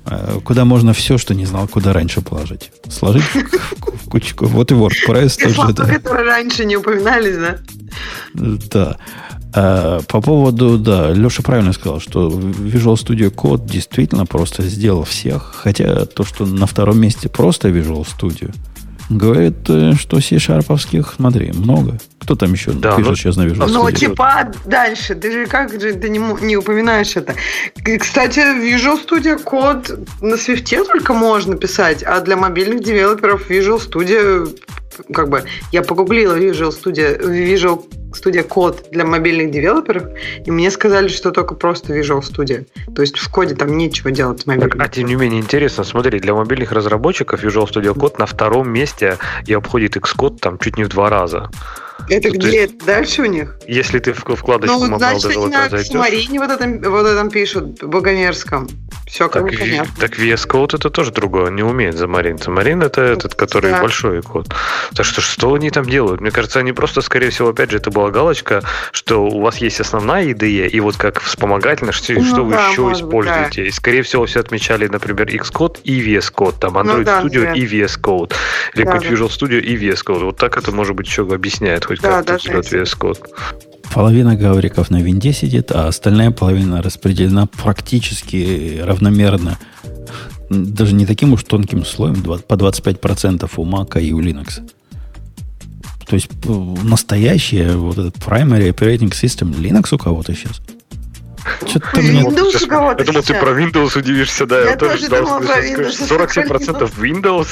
[0.06, 2.72] Э, куда можно все, что не знал, куда раньше положить.
[2.90, 4.46] Сложить в кучку.
[4.46, 5.74] Вот и WordPress тоже.
[5.74, 5.86] Да.
[5.86, 7.58] которые раньше не упоминались, да?
[8.34, 8.98] Да.
[9.58, 15.56] А, по поводу, да, Леша правильно сказал, что Visual Studio Code действительно просто сделал всех,
[15.56, 18.54] хотя то, что на втором месте просто Visual Studio–
[19.10, 21.98] Говорит, э, что C-шарповских, смотри, много.
[22.26, 25.14] Кто там еще да, пишет ну, сейчас на Visual Ну, типа дальше.
[25.14, 27.35] Ты же как же ты не, не упоминаешь это?
[27.99, 29.91] Кстати, Visual Studio код
[30.22, 34.49] на Swift только можно писать, а для мобильных девелоперов Visual Studio
[35.14, 40.06] как бы я погуглила Visual Studio, Visual Studio Code для мобильных девелоперов,
[40.43, 42.65] и мне сказали, что только просто Visual Studio.
[42.95, 44.81] То есть в коде там нечего делать с мобильным.
[44.81, 49.18] а тем не менее интересно, смотри, для мобильных разработчиков Visual Studio Code на втором месте
[49.45, 51.52] и обходит Xcode там чуть не в два раза.
[52.10, 52.61] Это ну, где?
[52.61, 53.57] Есть, дальше у них?
[53.68, 58.68] Если ты вкладочку ну, значит, они на Сумарине вот этом, вот этом пишут, Богомерзком.
[59.07, 59.94] Все как так, понятно.
[59.99, 62.38] Так VS Code это тоже другое, не умеет Замарин.
[62.38, 63.82] Замарин это этот, который да.
[63.82, 64.48] большой код.
[64.95, 66.22] Так что что они там делают?
[66.22, 69.80] Мне кажется, они просто, скорее всего, опять же, это была галочка, что у вас есть
[69.80, 73.61] основная IDE, и вот как вспомогательно, что, ну, что да, вы еще используете.
[73.61, 73.68] Да.
[73.68, 77.44] И, скорее всего, все отмечали, например, Xcode и VS Code, там Android ну, да, Studio
[77.44, 77.53] да.
[77.53, 78.34] и VS Code,
[78.73, 79.15] или да, какой-то да.
[79.15, 80.23] Visual Studio и VS Code.
[80.26, 83.19] Вот так это, может быть, еще объясняет хоть да, как-то да, VS Code.
[83.93, 89.57] Половина гавриков на винде сидит, а остальная половина распределена практически равномерно.
[90.49, 94.69] Даже не таким уж тонким слоем, по 25% у Mac и у Linux.
[96.07, 96.30] То есть
[96.84, 100.61] настоящее вот этот primary operating system Linux у кого-то сейчас–
[101.65, 102.22] что-то мне...
[102.22, 104.61] Windows у кого-то Я думал, ты про Windows удивишься, да.
[104.61, 106.09] Я, я тоже думал про Windows.
[106.09, 107.47] 47% Windows.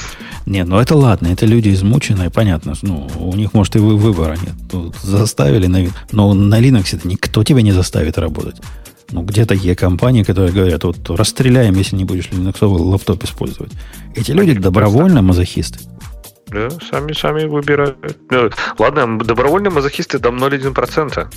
[0.46, 2.74] Не, ну это ладно, это люди измученные, понятно.
[2.82, 4.56] Ну, у них, может, и выбора нет.
[4.70, 8.56] Тут заставили на Но на Linux это никто тебя не заставит работать.
[9.12, 13.72] Ну, где такие компании, которые говорят, вот расстреляем, если не будешь линуксовый лаптоп использовать.
[14.16, 15.80] Эти люди добровольно мазохисты.
[16.48, 17.98] Да, сами, сами выбирают.
[18.30, 21.28] Ну, ладно, добровольные мазохисты там 0,1%.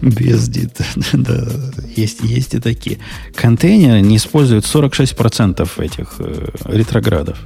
[0.00, 0.70] BSD,
[1.12, 2.98] да, есть, есть и такие.
[3.34, 7.38] Контейнеры не используют 46% этих э, ретроградов.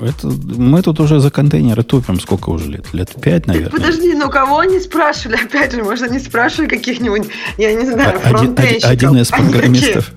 [0.00, 2.86] Это, мы тут уже за контейнеры тупим сколько уже лет?
[2.94, 3.70] Лет пять, наверное.
[3.70, 5.36] Подожди, ну кого они спрашивали?
[5.44, 7.28] Опять же, может, они спрашивали каких-нибудь,
[7.58, 8.90] я не знаю, фронтенщиков.
[8.90, 10.12] Один, один из программистов.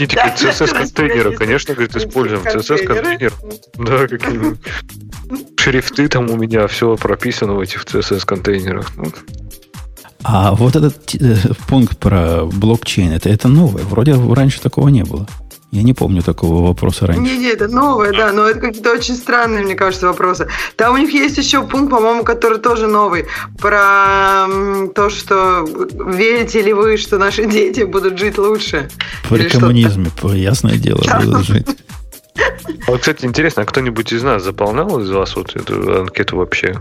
[0.00, 3.32] Не такие CSS-контейнеры, конечно, говорит, используем CSS-контейнер.
[3.78, 4.56] Да, какие
[5.58, 8.92] шрифты там у меня, все прописано в этих CSS-контейнерах.
[10.22, 11.36] А вот этот э,
[11.68, 13.84] пункт про блокчейн, это, это новое.
[13.84, 15.26] Вроде раньше такого не было.
[15.72, 17.22] Я не помню такого вопроса раньше.
[17.22, 20.48] Не, не, это новое, да, но это какие-то очень странные, мне кажется, вопросы.
[20.76, 23.26] Там у них есть еще пункт, по-моему, который тоже новый,
[23.58, 24.46] про
[24.94, 28.88] то, что верите ли вы, что наши дети будут жить лучше.
[29.28, 31.66] При коммунизме, ясное дело, будут жить.
[32.88, 36.76] Вот, кстати, интересно, а кто-нибудь из нас заполнял из вас вот эту анкету вообще?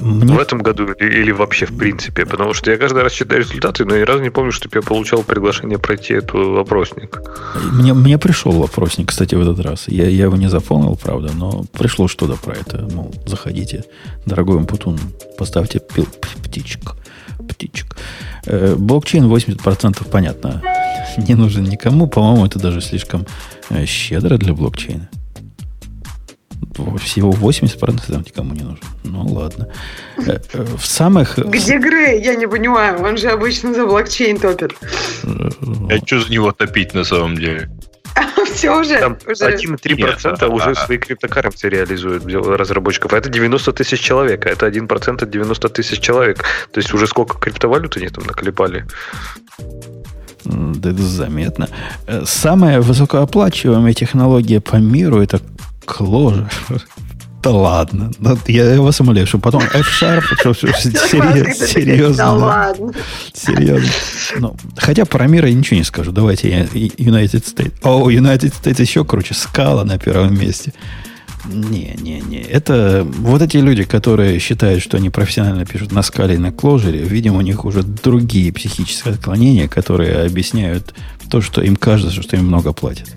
[0.00, 0.34] Мне...
[0.34, 2.26] В этом году или вообще в принципе?
[2.26, 5.22] Потому что я каждый раз читаю результаты, но ни разу не помню, чтобы я получал
[5.22, 7.22] приглашение пройти этот вопросник.
[7.72, 9.88] Мне, мне пришел вопросник, кстати, в этот раз.
[9.88, 12.88] Я, я его не заполнил, правда, но пришло что-то про это.
[12.92, 13.84] Мол, заходите,
[14.26, 14.98] дорогой Умпутун,
[15.38, 16.06] поставьте пил,
[16.42, 16.96] птичек.
[17.48, 17.96] Птичек.
[18.46, 20.62] Э, блокчейн 80% понятно.
[21.18, 22.06] Не нужен никому.
[22.06, 23.26] По-моему, это даже слишком
[23.70, 25.08] Э, щедро для блокчейна.
[27.00, 28.86] Всего 80% там никому не нужно.
[29.04, 29.68] Ну, ладно.
[30.18, 31.38] Э, э, в самых...
[31.44, 32.22] Где Грей?
[32.22, 33.00] Я не понимаю.
[33.02, 34.72] Он же обычно за блокчейн топит.
[35.22, 37.70] А что за него топить на самом деле?
[38.54, 38.98] Все уже.
[38.98, 43.12] Там 1,3% уже свои криптокарренции реализуют разработчиков.
[43.12, 44.46] А это 90 тысяч человек.
[44.46, 46.38] А это 1% от 90 тысяч человек.
[46.72, 48.84] То есть уже сколько криптовалют они там наклепали.
[50.44, 51.68] Да это заметно.
[52.06, 55.40] Э, самая высокооплачиваемая технология по миру это
[55.86, 56.48] Clojure.
[57.42, 58.10] Да ладно.
[58.46, 62.18] Я вас умоляю, что потом F-Sharp, что серьезно.
[63.32, 63.88] Серьезно.
[64.38, 66.12] Ну, хотя про мир я ничего не скажу.
[66.12, 67.72] Давайте я United States.
[67.82, 69.32] О, United States еще круче.
[69.32, 70.74] Скала на первом месте.
[71.44, 72.38] Не, не, не.
[72.38, 77.02] Это вот эти люди, которые считают, что они профессионально пишут на скале и на кложере,
[77.02, 80.94] видимо, у них уже другие психические отклонения, которые объясняют
[81.30, 83.08] то, что им кажется, что им много платят.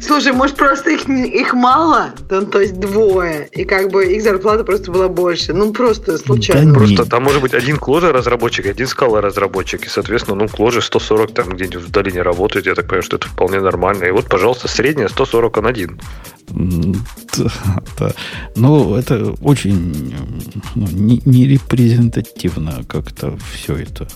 [0.00, 4.64] Слушай, может, просто их, их мало, то, то есть двое, и как бы их зарплата
[4.64, 5.52] просто была больше.
[5.52, 6.72] Ну, просто случайно.
[6.72, 10.80] Да просто там может быть один кложа разработчик, один скала разработчик, и, соответственно, ну, кложа
[10.80, 14.04] 140 там где-нибудь в долине работает, я так понимаю, что это вполне нормально.
[14.04, 16.00] И вот, пожалуйста, средняя 140 он один.
[16.48, 17.50] Да,
[17.98, 18.12] да.
[18.56, 20.14] Ну, это очень
[20.74, 24.08] ну, не, не репрезентативно как-то все это.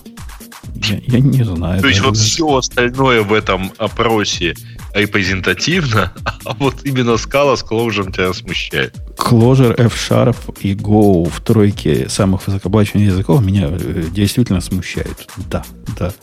[0.75, 1.81] Я, я не знаю.
[1.81, 4.55] То есть вот все остальное в этом опросе
[4.93, 6.13] репрезентативно,
[6.45, 8.95] а вот именно скала с Clojure тебя смущает.
[9.17, 15.27] Clojure, F-Sharp и Go в тройке самых высокооплачиваемых языков меня э, действительно смущают.
[15.49, 15.63] Да,
[15.97, 16.13] да.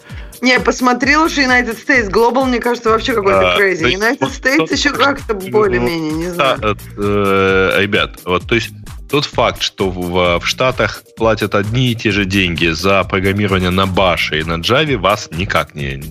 [0.41, 2.11] Не, посмотри лучше United States.
[2.11, 3.95] Global, мне кажется, вообще какой-то а, crazy.
[3.95, 6.77] United вот, States вот, еще как-то более-менее, не знаю.
[6.97, 8.71] Э, ребят, вот, то есть
[9.15, 13.83] тот факт, что в, в Штатах платят одни и те же деньги за программирование на
[13.83, 16.03] Bash и на Java, вас никак не,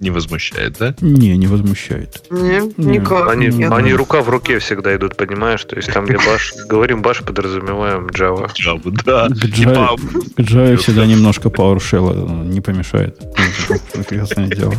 [0.00, 0.94] не возмущает, да?
[1.02, 2.22] Не, не возмущает.
[2.30, 3.28] Не, никак.
[3.28, 3.70] Они, Нет.
[3.70, 5.62] они рука в руке всегда идут, понимаешь?
[5.64, 8.50] То есть там, где баш, говорим баш, подразумеваем Java.
[8.54, 9.28] Java, да.
[9.28, 9.98] К Java,
[10.34, 13.18] к Java всегда немножко PowerShell не помешает.
[13.92, 14.74] Прекрасное дело.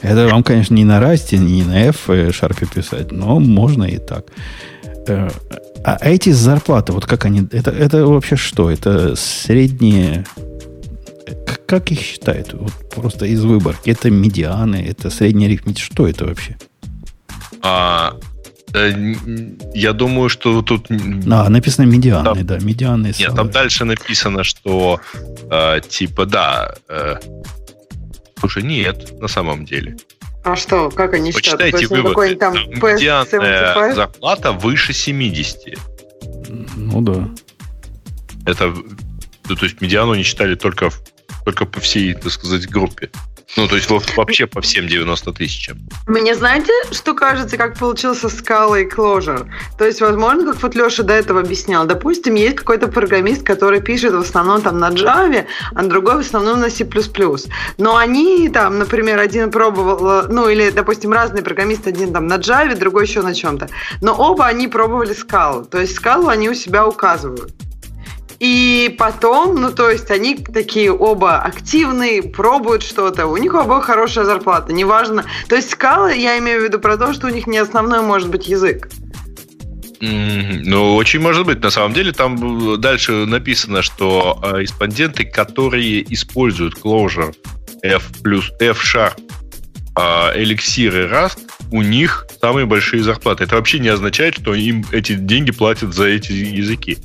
[0.00, 4.24] Это вам, конечно, не на Rust, не на F Sharp писать, но можно и так.
[5.84, 8.70] А эти зарплаты, вот как они, это, это вообще что?
[8.70, 10.24] Это средние
[11.72, 12.52] как их считают?
[12.52, 13.88] Вот просто из выборки.
[13.88, 15.82] Это медианы, это средний арифметик.
[15.82, 16.58] Что это вообще?
[17.62, 18.14] А,
[18.74, 19.14] э,
[19.72, 20.90] я думаю, что тут...
[20.90, 23.06] А, написано медианы, там, да, медианы.
[23.06, 23.36] Нет, салары.
[23.36, 25.00] там дальше написано, что
[25.50, 26.74] э, типа, да...
[26.90, 27.14] Э,
[28.38, 29.96] слушай, нет, на самом деле.
[30.44, 32.14] А что, как они Почитайте считают?
[32.14, 35.78] Почитайте Там Медианная зарплата выше 70.
[36.76, 37.28] Ну да.
[38.44, 38.74] Это,
[39.46, 40.90] то есть медиану не считали только
[41.44, 43.10] только по всей, так сказать, группе.
[43.56, 45.78] Ну, то есть вообще по всем 90 тысячам.
[46.06, 49.48] Мне знаете, что кажется, как получился скала и Clojure?
[49.78, 54.14] То есть, возможно, как вот Леша до этого объяснял, допустим, есть какой-то программист, который пишет
[54.14, 55.44] в основном там на Java,
[55.74, 56.88] а другой в основном на C++.
[57.78, 62.74] Но они там, например, один пробовал, ну или, допустим, разные программисты, один там на Java,
[62.76, 63.68] другой еще на чем-то.
[64.00, 65.64] Но оба они пробовали скалу.
[65.64, 67.52] То есть скалу они у себя указывают.
[68.42, 74.24] И потом, ну то есть они такие оба активные, пробуют что-то, у них оба хорошая
[74.24, 75.24] зарплата, неважно.
[75.48, 78.30] То есть скалы, я имею в виду про то, что у них не основной может
[78.30, 78.88] быть язык.
[80.00, 81.62] Ну, очень может быть.
[81.62, 87.32] На самом деле, там дальше написано, что э, респонденты, которые используют Clojure
[87.84, 89.20] F плюс F-Sharp,
[89.96, 91.38] э, Elixir и Rust,
[91.70, 93.44] у них самые большие зарплаты.
[93.44, 96.98] Это вообще не означает, что им эти деньги платят за эти языки.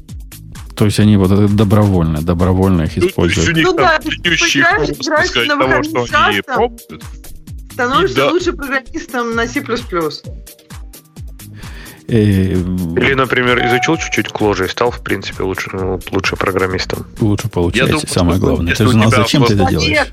[0.77, 3.57] То есть они вот это добровольно, добровольно их ну, используют.
[3.57, 6.07] Ну, да, ты играешь на выходных
[7.77, 8.31] становишься да.
[8.31, 9.63] лучше программистом на C++.
[12.09, 17.05] Э, Или, например, изучил чуть-чуть кложи и стал, в принципе, лучше, ну, лучше программистом.
[17.19, 18.75] Лучше получается, думаю, самое главное.
[18.75, 20.07] Ты же знал, зачем ты это делаешь.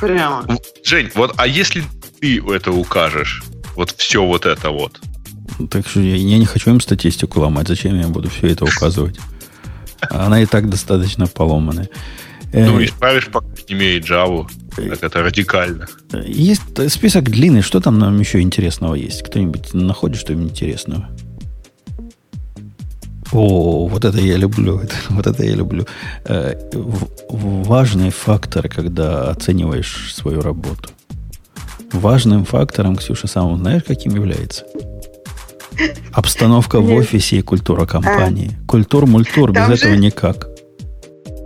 [0.00, 0.46] Прямо.
[0.84, 1.82] Жень, вот, а если
[2.20, 3.42] ты это укажешь,
[3.74, 5.00] вот все вот это вот.
[5.70, 7.66] Так что я, я не хочу им статистику ломать.
[7.66, 9.18] Зачем я буду все это указывать?
[10.10, 11.88] Она и так достаточно поломанная.
[12.52, 14.46] Ну, э, исправишь, пока не имеет Java.
[14.74, 15.86] Так это радикально.
[16.24, 17.62] Есть список длинный.
[17.62, 19.22] Что там нам еще интересного есть?
[19.22, 21.08] Кто-нибудь находит что-нибудь интересного?
[23.32, 24.80] О, вот это я люблю.
[25.08, 25.86] вот это я люблю.
[26.24, 26.54] Э,
[27.28, 30.90] важный фактор, когда оцениваешь свою работу.
[31.92, 34.64] Важным фактором, Ксюша, сам знаешь, каким является?
[36.12, 38.50] Обстановка в офисе и культура компании.
[38.62, 38.66] А.
[38.66, 40.48] Культур-мультур, без этого никак.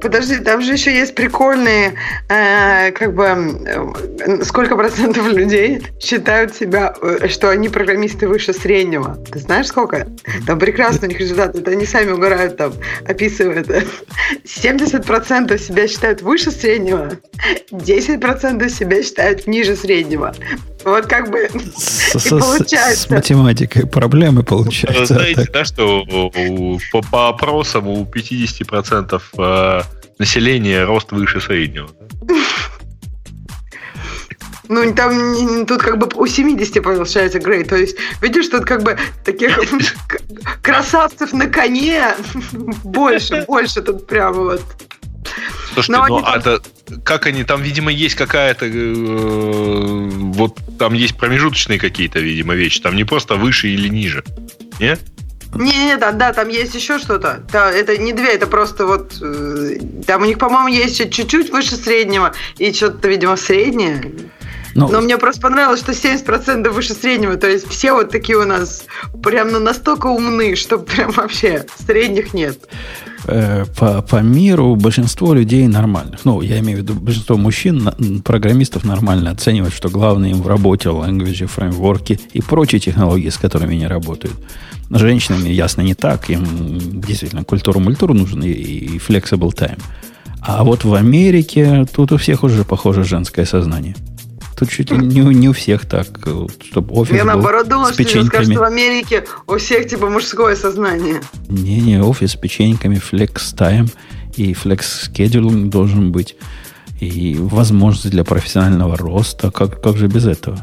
[0.01, 1.95] Подожди, там же еще есть прикольные,
[2.29, 9.19] э, как бы, э, сколько процентов людей считают себя, э, что они программисты выше среднего.
[9.31, 10.09] Ты знаешь сколько?
[10.47, 11.59] Там прекрасно у них результаты.
[11.59, 12.73] Это они сами угорают там,
[13.07, 13.69] описывают.
[14.45, 17.11] 70% себя считают выше среднего,
[17.71, 20.35] 10% себя считают ниже среднего.
[20.85, 23.03] Вот как бы с, и получается.
[23.03, 25.15] С математикой проблемы получаются.
[25.15, 26.05] Знаете, да, что
[26.93, 29.83] по, по опросам у 50% э,
[30.19, 31.91] населения рост выше среднего.
[34.69, 37.65] Ну, там тут как бы у 70 получается грей.
[37.65, 39.59] То есть, видишь, тут как бы таких
[40.63, 42.15] красавцев на коне
[42.85, 44.63] больше, больше тут прямо вот.
[45.75, 46.35] Слушайте, ну там...
[46.35, 46.63] это
[47.05, 52.81] как они там, видимо, есть какая-то э, вот там есть промежуточные какие-то, видимо, вещи.
[52.81, 54.25] Там не просто выше или ниже,
[54.79, 54.97] не?
[55.55, 57.45] Не, не, да, да, там есть еще что-то.
[57.53, 61.75] Да, это не две, это просто вот э, там у них, по-моему, есть чуть-чуть выше
[61.75, 64.13] среднего и что-то, видимо, среднее.
[64.75, 67.37] Но, ну, Но мне просто понравилось, что 70% выше среднего.
[67.37, 68.85] То есть все вот такие у нас
[69.23, 72.59] прям ну, настолько умны, что прям вообще средних нет.
[73.27, 78.85] Э, по, по миру большинство людей нормальных, ну, я имею в виду большинство мужчин, программистов
[78.85, 83.87] нормально оценивают, что главное им в работе language, фреймворки и прочие технологии, с которыми они
[83.87, 84.35] работают.
[84.89, 86.31] С женщинами, ясно, не так.
[86.31, 89.79] Им действительно культуру-мультуру нужен и, и flexible time.
[90.41, 93.95] А вот в Америке тут у всех уже похоже женское сознание.
[94.61, 96.07] Тут чуть ли не, не у всех так,
[96.71, 98.21] чтобы офис Я был наоборот думал, с печеньками.
[98.21, 101.23] что скажешь, что в Америке у всех типа мужское сознание.
[101.49, 103.89] Не-не, офис с печеньками, флекс тайм
[104.37, 106.37] и флекс schedule должен быть.
[107.01, 109.51] И возможность для профессионального роста.
[109.51, 110.59] Как, как же без этого?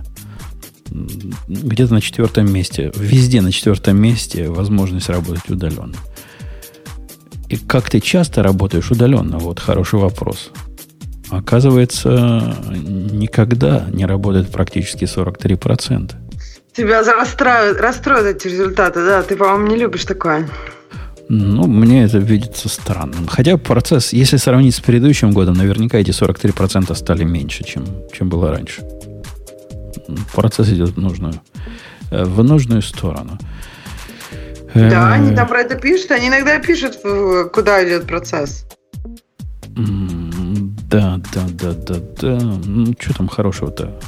[1.47, 5.97] Где-то на четвертом месте, везде на четвертом месте возможность работать удаленно.
[7.49, 9.39] И как ты часто работаешь удаленно?
[9.39, 10.51] Вот хороший вопрос.
[11.29, 16.13] Оказывается, никогда не работает практически 43%.
[16.73, 19.23] Тебя расстроят, расстроят эти результаты, да?
[19.23, 20.47] Ты, по-моему, не любишь такое.
[21.29, 23.27] Ну, мне это видится странным.
[23.27, 28.51] Хотя процесс, если сравнить с предыдущим годом, наверняка эти 43% стали меньше, чем, чем было
[28.51, 28.83] раньше.
[30.33, 31.33] Процесс идет в нужную,
[32.11, 33.37] э, в нужную сторону.
[34.73, 36.11] Да, они там про это пишут.
[36.11, 36.99] Они иногда пишут,
[37.51, 38.65] куда идет процесс.
[40.89, 42.39] Да, да, да, да, да.
[42.65, 43.99] Ну, что там хорошего-то?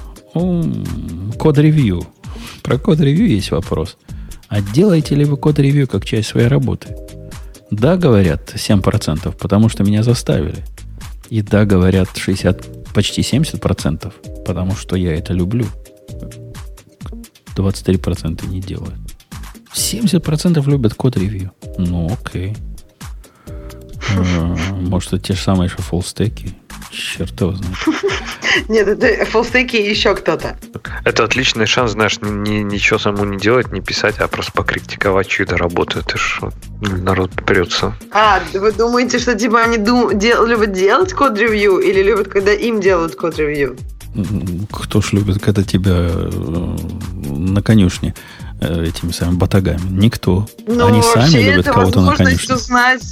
[1.37, 2.03] Код-ревью.
[2.63, 3.97] Про код-ревью есть вопрос.
[4.47, 6.95] А делаете ли вы код-ревью как часть своей работы?
[7.69, 10.63] Да, говорят 7%, потому что меня заставили.
[11.29, 15.65] И да, говорят 60, почти 70%, потому что я это люблю.
[17.55, 18.95] 23% не делают.
[19.73, 21.51] 70% любят код-ревью.
[21.77, 22.55] Ну, окей.
[24.15, 26.55] Э, может, это те же самые еще фуллстеки?
[26.91, 27.75] Черт его знает.
[28.67, 30.57] Нет, это фуллстеки и еще кто-то.
[31.03, 35.57] Это отличный шанс, знаешь, ни, ничего самому не делать, не писать, а просто покритиковать чью-то
[35.57, 35.99] работу.
[35.99, 36.41] Это ж
[36.81, 37.93] народ прется.
[38.11, 42.81] А, вы думаете, что типа они дум, дел, любят делать код-ревью или любят, когда им
[42.81, 43.77] делают код-ревью?
[44.71, 46.29] Кто ж любит, когда тебя э,
[47.27, 48.15] на конюшне
[48.59, 49.81] э, этими самыми батагами?
[49.91, 50.47] Никто.
[50.65, 52.55] Ну, они сами любят кого-то на конюшне.
[52.55, 53.03] узнать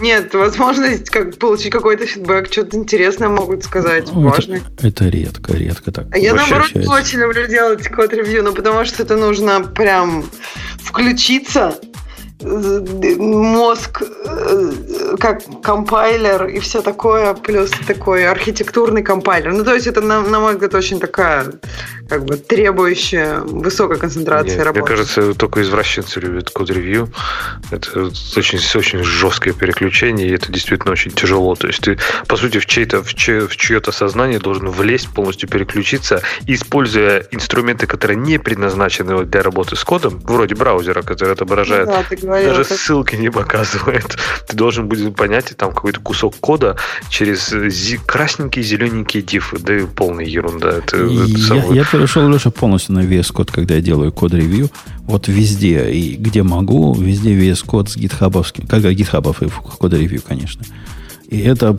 [0.00, 4.62] нет, возможность как получить какой-то фидбэк, что-то интересное могут сказать, ну, важное.
[4.78, 6.16] Это, это редко, редко так.
[6.16, 10.24] Я, наоборот, очень люблю делать код-ревью, ну, потому что это нужно прям
[10.80, 11.78] включиться
[12.42, 19.52] мозг э, как компайлер и все такое, плюс такой архитектурный компайлер.
[19.52, 21.46] Ну, то есть это, на, на мой взгляд, очень такая
[22.08, 24.80] как бы требующая высокой концентрации Нет, работы.
[24.80, 27.10] Мне кажется, только извращенцы любят код-ревью.
[27.70, 31.54] Это очень, очень жесткое переключение, и это действительно очень тяжело.
[31.54, 31.98] То есть ты,
[32.28, 37.86] по сути, в, чей-то, в, чье, в чье-то сознание должен влезть, полностью переключиться, используя инструменты,
[37.86, 42.78] которые не предназначены для работы с кодом, вроде браузера, который отображает, да, говорил, даже как...
[42.78, 44.16] ссылки не показывает.
[44.46, 46.76] Ты должен будет понять там какой-то кусок кода
[47.08, 47.52] через
[48.04, 50.70] красненькие, зелененькие дифы, да и полная ерунда.
[50.78, 51.76] Это, это самое...
[51.76, 54.70] я перешел, Леша, полностью на VS Code, когда я делаю код-ревью.
[55.00, 60.64] Вот везде, и где могу, везде VS Code с гитхабовским, как гитхабов и код-ревью, конечно.
[61.28, 61.76] И это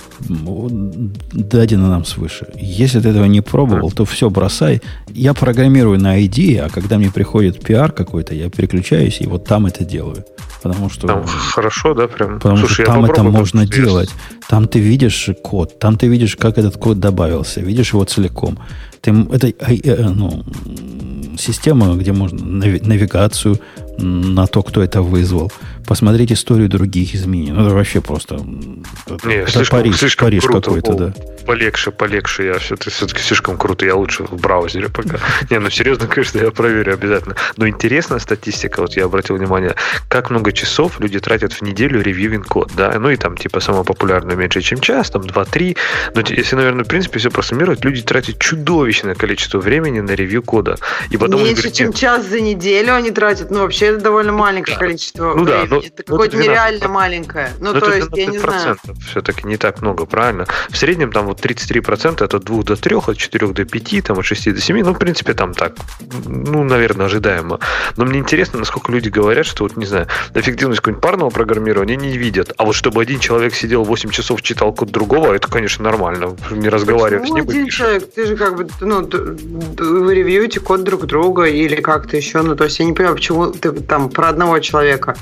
[1.31, 2.47] дадено нам свыше.
[2.55, 4.81] Если ты этого не пробовал, то все бросай.
[5.07, 9.65] Я программирую на ID, а когда мне приходит пиар какой-то, я переключаюсь и вот там
[9.65, 10.25] это делаю.
[10.61, 11.07] Потому что...
[11.07, 12.39] Там хорошо, да, прям?
[12.39, 14.09] Потому Слушай, что там это можно делать.
[14.49, 18.57] Там ты видишь код, там ты видишь, как этот код добавился, видишь его целиком.
[19.01, 20.43] Ты, это э, ну,
[21.37, 23.59] система, где можно навигацию
[23.97, 25.51] на то, кто это вызвал
[25.87, 27.51] посмотреть историю других изменений.
[27.51, 28.35] Ну, это вообще просто...
[29.23, 31.13] Не, это слишком, Париж, слишком Париж какой-то, да.
[31.45, 32.47] Полегче, полегче.
[32.47, 33.85] Я все-таки, все-таки слишком круто.
[33.85, 35.17] Я лучше в браузере пока.
[35.49, 37.35] Не, ну серьезно, конечно, я проверю обязательно.
[37.55, 39.75] Но интересная статистика, вот я обратил внимание,
[40.09, 43.85] как много часов люди тратят в неделю ревьювинг код, да, ну и там типа самое
[43.85, 45.77] популярное меньше, чем час, там 2-3.
[46.15, 48.39] Но если, наверное, в принципе все просуммировать, люди тратят
[48.87, 50.77] чудовищное количество времени на ревью кода.
[51.09, 53.51] И потом Меньше, говорят, чем час за неделю они тратят.
[53.51, 54.85] Ну, вообще это довольно маленькое да.
[54.85, 55.67] количество ну, времени.
[55.67, 57.51] Да, ну, это какое-то нереально маленькое.
[57.59, 58.77] Ну, Но то есть, я не знаю.
[59.09, 60.45] Все-таки не так много, правильно?
[60.69, 64.19] В среднем там вот 33% это от 2 до 3, от 4 до 5, там
[64.19, 64.83] от 6 до 7.
[64.83, 65.73] Ну, в принципе, там так,
[66.25, 67.59] ну, наверное, ожидаемо.
[67.97, 72.17] Но мне интересно, насколько люди говорят, что вот, не знаю, эффективность какого-нибудь парного программирования не
[72.17, 72.53] видят.
[72.57, 76.35] А вот чтобы один человек сидел 8 часов, читал код другого, это, конечно, нормально.
[76.51, 77.49] Не разговаривать с ним.
[77.49, 78.11] один человек?
[78.13, 82.41] Ты же как бы, ну, вы ревьюете код друг друга или как-то еще.
[82.41, 85.15] Ну, то есть я не понимаю, почему ты там про одного человека.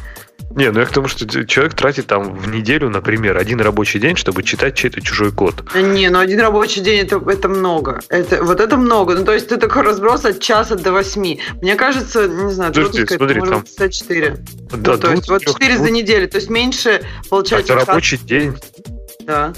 [0.55, 4.15] Не, ну я к тому, что человек тратит там в неделю, например, один рабочий день,
[4.15, 5.65] чтобы читать чей-то чужой код.
[5.75, 8.01] Не, ну один рабочий день это, это много.
[8.07, 9.15] Это, вот это много.
[9.15, 11.41] Ну, то есть ты такой разброс от часа до восьми.
[11.61, 13.61] Мне кажется, не знаю, Слушайте, сказать, смотри, может там...
[13.63, 14.37] быть, 64.
[14.77, 16.29] Да, ну, то есть вот 4 за неделю.
[16.29, 17.73] То есть меньше получается.
[17.73, 18.55] Это рабочий день.
[19.25, 19.53] Да.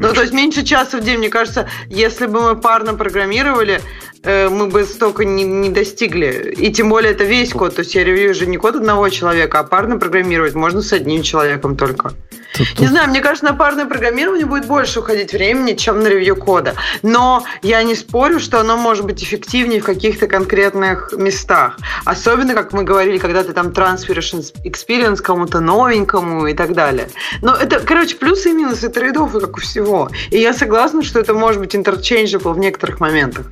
[0.00, 3.82] Ну, то есть меньше часа в день, мне кажется, если бы мы парно программировали,
[4.24, 6.54] мы бы столько не, не достигли.
[6.56, 7.76] И тем более это весь код.
[7.76, 11.22] То есть я ревью же не код одного человека, а парно программировать можно с одним
[11.22, 12.12] человеком только.
[12.54, 12.80] Тут, тут...
[12.80, 16.74] Не знаю, мне кажется, на парное программирование будет больше уходить времени, чем на ревью кода.
[17.02, 21.78] Но я не спорю, что оно может быть эффективнее в каких-то конкретных местах.
[22.04, 24.34] Особенно, как мы говорили, когда ты там трансферишь
[24.64, 27.08] experience кому-то новенькому и так далее.
[27.40, 30.10] Но это, короче, плюсы и минусы трейдов, как у всего.
[30.30, 33.46] И я согласна, что это может быть interchangeable в некоторых моментах.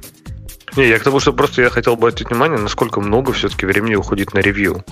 [0.77, 3.95] Не, я к тому, что просто я хотел бы обратить внимание, насколько много все-таки времени
[3.95, 4.85] уходит на ревью.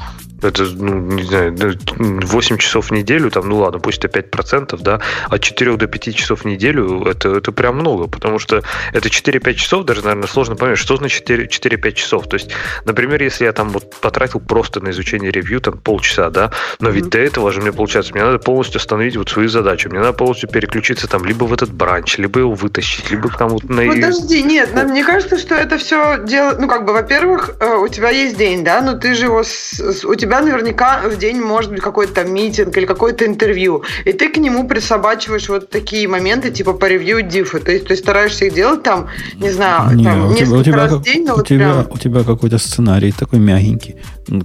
[0.43, 1.57] Это, ну, не знаю,
[1.97, 6.15] 8 часов в неделю, там, ну ладно, пусть это 5%, да, от 4 до 5
[6.15, 8.63] часов в неделю это, это прям много, потому что
[8.93, 12.29] это 4-5 часов, даже, наверное, сложно понять, что значит 4-5 часов.
[12.29, 12.51] То есть,
[12.85, 17.07] например, если я там вот потратил просто на изучение ревью там полчаса, да, но ведь
[17.07, 17.11] mm-hmm.
[17.11, 20.51] до этого же мне получается, мне надо полностью остановить вот свою задачу, мне надо полностью
[20.51, 23.87] переключиться там либо в этот бранч, либо его вытащить, либо там вот на...
[23.87, 28.11] Подожди, нет, мне кажется, что это все дело, ну, как бы, во-первых, э, у тебя
[28.11, 31.81] есть день, да, но ты же его, с, у тебя наверняка в день может быть
[31.83, 36.87] какой-то митинг или какое-то интервью, и ты к нему присобачиваешь вот такие моменты, типа по
[36.87, 40.65] ревью дифа, то есть ты стараешься их делать там, не знаю, не, там, у несколько
[40.65, 41.87] тебя, раз в день, но у вот тебя, прям...
[41.91, 43.97] У тебя какой-то сценарий такой мягенький.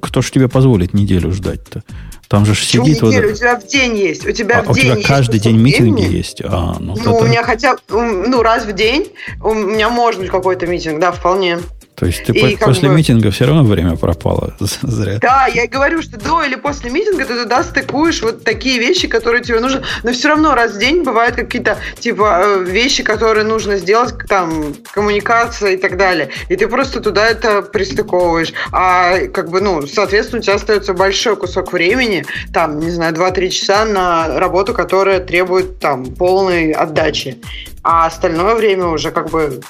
[0.01, 1.83] Кто ж тебе позволит неделю ждать-то?
[2.31, 3.01] Там же Почему сидит...
[3.01, 3.27] Неделю?
[3.27, 3.33] Вот...
[3.33, 4.25] У тебя в день есть.
[4.25, 6.41] У тебя, а, в у день тебя каждый день митинги есть?
[6.41, 7.09] А, ну, ну это...
[7.09, 9.11] у меня хотя ну, раз в день
[9.43, 11.59] у меня может быть какой-то митинг, да, вполне.
[11.95, 12.95] То есть ты и после бы...
[12.95, 15.19] митинга все равно время пропало зря.
[15.21, 19.43] Да, я говорю, что до или после митинга ты туда стыкуешь вот такие вещи, которые
[19.43, 19.83] тебе нужны.
[20.03, 24.73] Но все равно раз в день бывают какие-то типа э, вещи, которые нужно сделать, там,
[24.91, 26.29] коммуникация и так далее.
[26.49, 28.53] И ты просто туда это пристыковываешь.
[28.71, 33.49] А как бы, ну, соответственно, у тебя остается большой кусок времени, там, не знаю, 2-3
[33.49, 37.37] часа на работу, которая требует там полной отдачи.
[37.83, 39.61] А остальное время уже как бы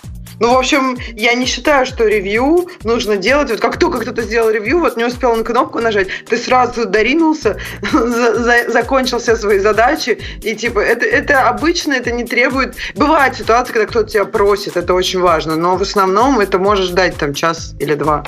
[0.41, 3.51] ну, в общем, я не считаю, что ревью нужно делать.
[3.51, 7.59] Вот как только кто-то сделал ревью, вот не успел на кнопку нажать, ты сразу доринулся,
[7.91, 10.19] за, за, закончил все свои задачи.
[10.41, 12.75] И типа, это, это обычно, это не требует...
[12.95, 15.55] Бывает ситуация, когда кто-то тебя просит, это очень важно.
[15.55, 18.23] Но в основном это может ждать там час или два.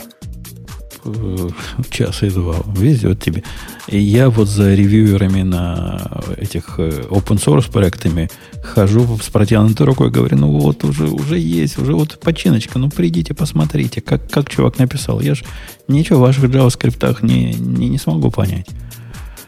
[1.90, 2.56] Час и два.
[2.76, 3.44] Везет тебе.
[3.88, 8.30] И я вот за ревьюерами на этих э, open source проектами
[8.64, 13.34] хожу с протянутой рукой, говорю, ну вот уже, уже есть, уже вот починочка, ну придите,
[13.34, 15.20] посмотрите, как, как чувак написал.
[15.20, 15.44] Я же
[15.88, 18.68] ничего в ваших JavaScript не, не, не смогу понять.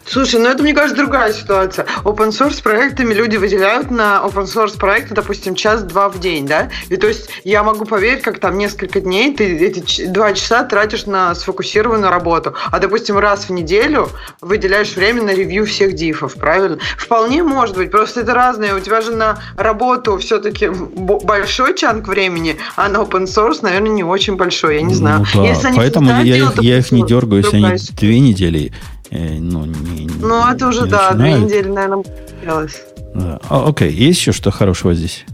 [0.08, 1.86] Слушай, ну это, мне кажется, другая ситуация.
[2.04, 6.70] Open source проектами люди выделяют на open source проекты, допустим, час-два в день, да?
[6.90, 11.06] И то есть я могу поверить, как там несколько дней ты эти два часа тратишь
[11.06, 14.10] на сфокусированную работу, а, допустим, раз в неделю
[14.42, 16.78] выделяешь время на ревью всех дифов, правильно?
[16.98, 18.76] Вполне может быть, просто это разное.
[18.76, 24.04] У тебя же на работу все-таки большой чанк времени, а на open source, наверное, не
[24.04, 25.26] очень большой, я не знаю.
[25.34, 25.72] Ну, да.
[25.76, 28.72] Поэтому я, я, их, я их не дергаю, если они две недели
[29.12, 31.18] Э, ну, не, ну, это уже, да, начинают.
[31.18, 32.82] две недели, наверное, получилось.
[33.14, 33.40] Да.
[33.50, 35.26] А, окей, есть еще что хорошего здесь?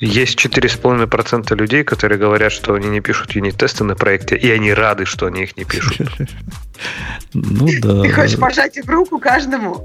[0.00, 5.04] Есть 4,5% людей, которые говорят, что они не пишут юнит-тесты на проекте, и они рады,
[5.04, 6.00] что они их не пишут.
[7.34, 8.02] Ну да.
[8.02, 9.84] Ты хочешь пожать их руку каждому?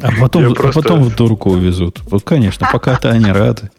[0.00, 2.00] А потом, а потом в турку увезут.
[2.06, 3.70] Вот, конечно, пока-то они рады.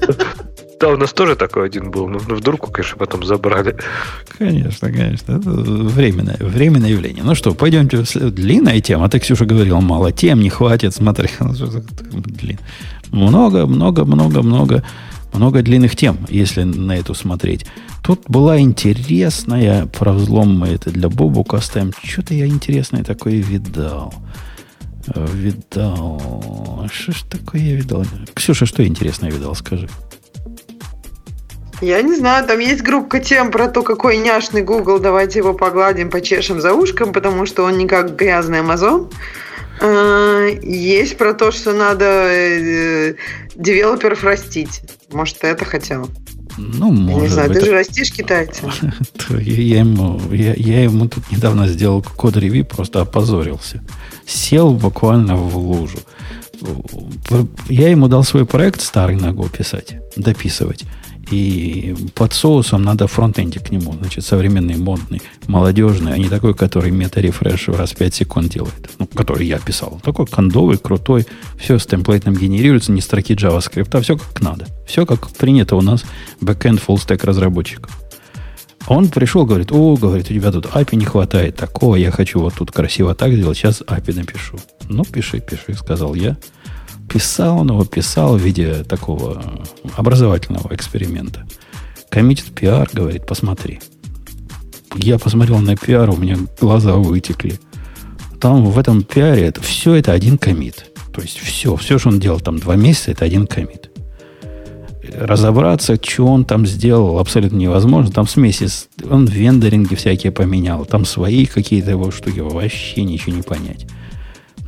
[0.80, 2.08] Да, у нас тоже такой один был.
[2.08, 3.76] Ну, вдруг, конечно, потом забрали.
[4.38, 5.32] Конечно, конечно.
[5.32, 7.24] Это временное, временное явление.
[7.24, 8.04] Ну что, пойдемте.
[8.14, 9.08] Длинная тема.
[9.08, 10.94] Ты, Ксюша, говорил, мало тем, не хватит.
[10.94, 11.28] Смотри.
[13.10, 14.84] Много, много, много, много,
[15.32, 17.64] много длинных тем, если на эту смотреть.
[18.04, 21.92] Тут была интересная, про взлом мы это для Бобука оставим.
[22.02, 24.12] Что-то я интересное такое видал.
[25.16, 26.86] Видал.
[26.92, 28.04] Что ж такое я видал?
[28.34, 29.88] Ксюша, что интересное видал, скажи.
[31.80, 36.10] Я не знаю, там есть группа тем про то, какой няшный Google, давайте его погладим,
[36.10, 39.12] почешем за ушком, потому что он не как грязный Amazon.
[39.80, 43.14] А, есть про то, что надо э,
[43.54, 44.80] девелоперов растить.
[45.12, 46.08] Может, ты это хотел?
[46.56, 47.60] Ну, может не знаю, быть.
[47.60, 48.62] ты же растишь китайца.
[49.30, 53.84] Я ему, я, я ему тут недавно сделал код-ревью, просто опозорился.
[54.26, 55.98] Сел буквально в лужу.
[57.68, 60.84] Я ему дал свой проект старый на Go писать, дописывать.
[61.30, 63.92] И под соусом надо фронтендик к нему.
[63.92, 68.90] Значит, современный, модный, молодежный, а не такой, который мета-рефреш раз в 5 секунд делает.
[68.98, 70.00] Ну, который я писал.
[70.02, 71.26] Такой кондовый, крутой.
[71.58, 74.66] Все с темплейтом генерируется, не строки JavaScript, а все как надо.
[74.86, 76.04] Все как принято у нас
[76.40, 77.90] backend full stack разработчиков.
[78.86, 82.54] Он пришел, говорит, о, говорит, у тебя тут API не хватает такого, я хочу вот
[82.54, 84.58] тут красиво так сделать, сейчас API напишу.
[84.88, 86.38] Ну, пиши, пиши, сказал я
[87.08, 89.42] писал он его, писал в виде такого
[89.96, 91.46] образовательного эксперимента.
[92.10, 93.80] Коммитит пиар, говорит, посмотри.
[94.94, 97.58] Я посмотрел на пиар, у меня глаза вытекли.
[98.40, 100.86] Там в этом пиаре это, все это один комит.
[101.12, 103.90] То есть все, все, что он делал там два месяца, это один комит.
[105.16, 108.12] Разобраться, что он там сделал, абсолютно невозможно.
[108.12, 108.68] Там смеси,
[109.10, 113.86] он вендоринги всякие поменял, там свои какие-то его штуки, вообще ничего не понять.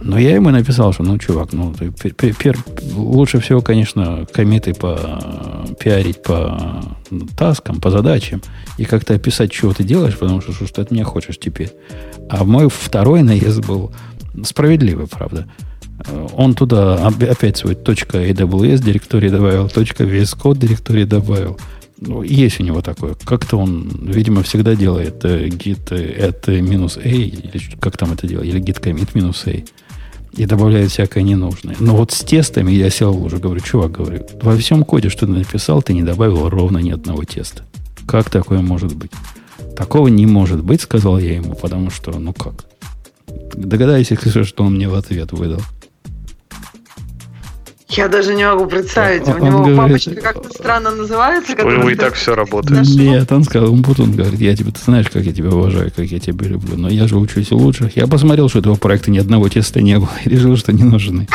[0.02, 2.56] Но я ему написал, что, ну, чувак, ну, ты, пер, пер,
[2.94, 4.98] лучше всего, конечно, комиты по
[5.78, 6.82] пиарить по
[7.36, 8.40] таскам, по задачам,
[8.78, 11.70] и как-то описать, чего ты делаешь, потому что что ты от меня хочешь теперь.
[12.30, 13.92] А мой второй наезд был
[14.42, 15.46] справедливый, правда.
[16.34, 21.58] Он туда опять свой .aws директорий добавил, .vs Code директорий добавил.
[21.98, 23.14] Ну, есть у него такое.
[23.24, 28.48] Как-то он, видимо, всегда делает э, git at минус a, или как там это делает,
[28.48, 29.62] или git commit минус a
[30.36, 31.76] и добавляет всякое ненужное.
[31.80, 35.32] Но вот с тестами я сел уже, говорю, чувак, говорю, во всем коде, что ты
[35.32, 37.64] написал, ты не добавил ровно ни одного теста.
[38.06, 39.10] Как такое может быть?
[39.76, 42.64] Такого не может быть, сказал я ему, потому что, ну как?
[43.54, 45.60] Догадайся, что он мне в ответ выдал.
[47.90, 49.26] Я даже не могу представить.
[49.26, 51.54] Он, у него говорит, папочка как-то странно называется.
[51.64, 52.86] У него и так все работает.
[52.88, 56.06] Нет, он сказал, он он говорит, я тебе, ты знаешь, как я тебя уважаю, как
[56.06, 57.90] я тебя люблю, но я же учусь лучше.
[57.94, 61.26] Я посмотрел, что этого проекта ни одного теста не было, и решил, что не нужны.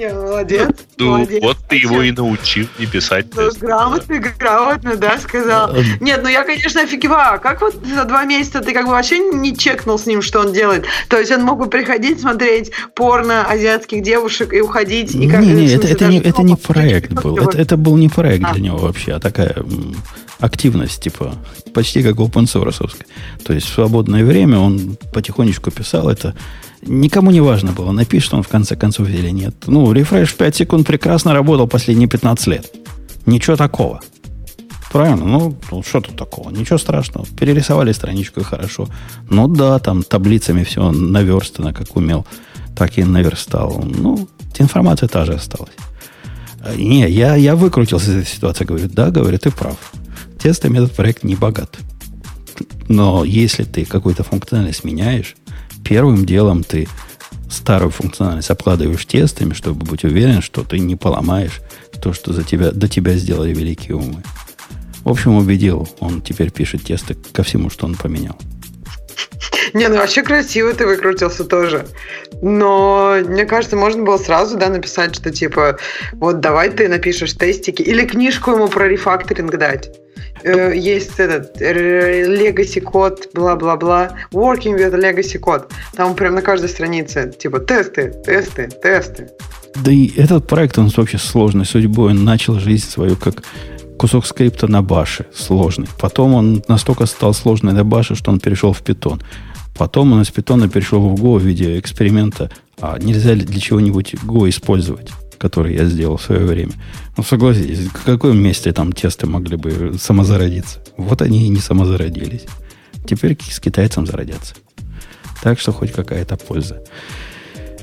[0.00, 0.70] Не, молодец.
[0.96, 1.42] Ну, молодец.
[1.42, 3.26] вот ты его и научил не писать.
[3.36, 5.76] Ну, грамотно, грамотно, да, сказал.
[6.00, 7.38] Нет, ну я, конечно, офигеваю.
[7.38, 10.54] Как вот за два месяца ты как бы вообще не чекнул с ним, что он
[10.54, 10.86] делает?
[11.08, 15.14] То есть он мог бы приходить, смотреть порно азиатских девушек и уходить?
[15.14, 17.36] И как, не, не, это, это, не, это не проект был.
[17.36, 18.54] Это, это был не проект а.
[18.54, 19.54] для него вообще, а такая
[20.38, 21.34] активность, типа,
[21.74, 22.90] почти как open source.
[23.44, 26.34] То есть в свободное время он потихонечку писал это
[26.82, 29.54] Никому не важно было, напишет он в конце концов или нет.
[29.66, 32.74] Ну, рефреш в 5 секунд прекрасно работал последние 15 лет.
[33.26, 34.00] Ничего такого.
[34.90, 35.24] Правильно?
[35.24, 36.50] Ну, ну, что тут такого?
[36.50, 37.26] Ничего страшного.
[37.38, 38.88] Перерисовали страничку и хорошо.
[39.28, 42.26] Ну да, там таблицами все наверстано, как умел,
[42.76, 43.84] так и наверстал.
[43.84, 44.28] Ну,
[44.58, 45.74] информация та же осталась.
[46.76, 48.64] Не, я, я выкрутился из этой ситуации.
[48.64, 49.76] Говорю, да, говорю, ты прав.
[50.40, 51.78] тестами этот проект не богат.
[52.88, 55.36] Но если ты какую-то функциональность меняешь,
[55.84, 56.88] первым делом ты
[57.48, 61.60] старую функциональность обкладываешь тестами, чтобы быть уверен, что ты не поломаешь
[62.00, 64.22] то, что за тебя, до тебя сделали великие умы.
[65.04, 65.88] В общем, убедил.
[65.98, 68.36] Он теперь пишет тесты ко всему, что он поменял.
[69.74, 71.86] Не, ну вообще красиво ты выкрутился тоже.
[72.42, 75.78] Но мне кажется, можно было сразу, да, написать, что типа,
[76.14, 79.90] вот давай ты напишешь тестики или книжку ему про рефакторинг дать.
[80.42, 85.70] Э, есть этот legacy код, бла-бла-бла, working with legacy код.
[85.94, 89.30] Там прям на каждой странице типа тесты, тесты, тесты.
[89.76, 92.10] Да и этот проект, он вообще сложной судьбой.
[92.10, 93.42] Он начал жизнь свою как
[94.00, 95.86] кусок скрипта на баше сложный.
[96.00, 99.20] Потом он настолько стал сложный на баше, что он перешел в питон.
[99.76, 102.50] Потом он из питона перешел в Go в виде эксперимента.
[102.80, 105.10] А нельзя ли для чего-нибудь Go использовать?
[105.36, 106.72] который я сделал в свое время.
[107.16, 110.80] Ну, согласитесь, в каком месте там тесты могли бы самозародиться?
[110.98, 112.44] Вот они и не самозародились.
[113.06, 114.54] Теперь с китайцам зародятся.
[115.42, 116.82] Так что хоть какая-то польза.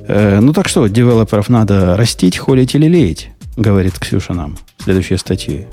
[0.07, 5.17] Э, ну так что, девелоперов надо растить, холить или леять, говорит Ксюша нам в следующей
[5.17, 5.67] статье.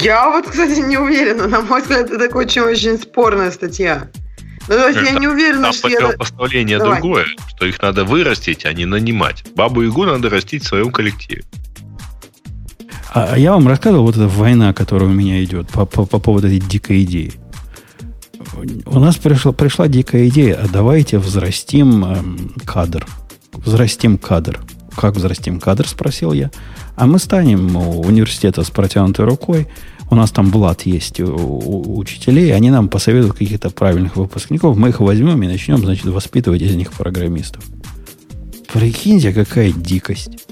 [0.00, 1.46] Я вот, кстати, не уверена.
[1.46, 4.08] На мой взгляд, это такая очень-очень спорная статья.
[4.68, 6.84] Ну, то есть я не уверена, Там что противопоставление я...
[6.84, 9.44] другое, что их надо вырастить, а не нанимать.
[9.56, 11.42] Бабу Ягу надо растить в своем коллективе.
[13.12, 16.18] А, а я вам рассказывал вот эта война, которая у меня идет по, по, по
[16.18, 17.32] поводу этой дикой идеи.
[18.86, 23.06] У нас пришла, пришла дикая идея, а давайте взрастим эм, кадр.
[23.52, 24.60] Взрастим кадр.
[24.96, 26.50] Как взрастим кадр, спросил я.
[26.96, 29.68] А мы станем у университета с протянутой рукой,
[30.10, 34.90] у нас там блат есть у, у учителей, они нам посоветуют каких-то правильных выпускников, мы
[34.90, 37.64] их возьмем и начнем, значит, воспитывать из них программистов.
[38.72, 40.46] Прикиньте, какая дикость.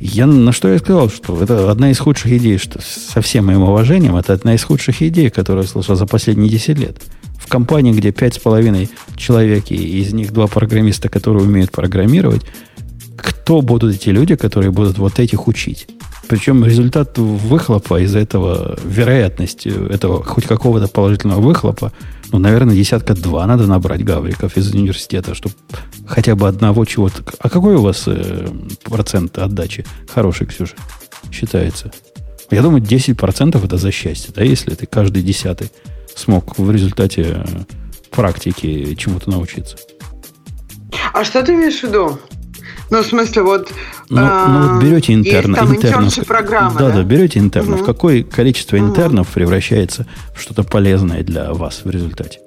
[0.00, 3.62] Я на что я сказал, что это одна из худших идей, что со всем моим
[3.62, 6.96] уважением, это одна из худших идей, которую я слышал за последние 10 лет.
[7.38, 12.42] В компании, где пять с половиной человек, и из них два программиста, которые умеют программировать,
[13.42, 15.88] кто будут эти люди, которые будут вот этих учить?
[16.28, 21.92] Причем результат выхлопа из этого, вероятность этого хоть какого-то положительного выхлопа,
[22.30, 25.56] ну, наверное, десятка два надо набрать гавриков из университета, чтобы
[26.06, 27.24] хотя бы одного чего-то...
[27.40, 28.46] А какой у вас э,
[28.84, 30.76] процент отдачи хороший, Ксюша,
[31.32, 31.90] считается?
[32.50, 35.72] Я думаю, 10% это за счастье, да, если ты каждый десятый
[36.14, 37.44] смог в результате
[38.10, 39.76] практики чему-то научиться.
[41.12, 42.18] А что ты имеешь в виду?
[42.90, 43.72] Ну, в смысле, вот...
[44.08, 46.26] Ну, э, ну вот берете интерна, есть интернов.
[46.26, 47.80] программы, да, да, да, берете интернов.
[47.80, 47.86] Угу.
[47.86, 49.34] Какое количество интернов угу.
[49.34, 52.40] превращается в что-то полезное для вас в результате?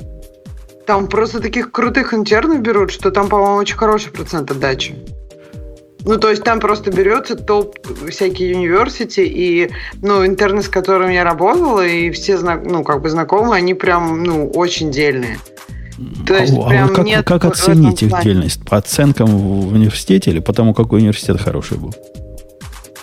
[0.86, 4.96] Там просто таких крутых интернов берут, что там, по-моему, очень хороший процент отдачи.
[6.06, 7.78] Ну, то есть там просто берется топ
[8.10, 9.72] всякие университи, и,
[10.02, 14.50] ну, интерны, с которыми я работала, и все, ну, как бы знакомые, они прям, ну,
[14.50, 15.40] очень дельные.
[16.26, 18.64] То есть, а, прям а как, нет как оценить их дельность?
[18.66, 21.94] По оценкам в университете или по тому, какой университет хороший был?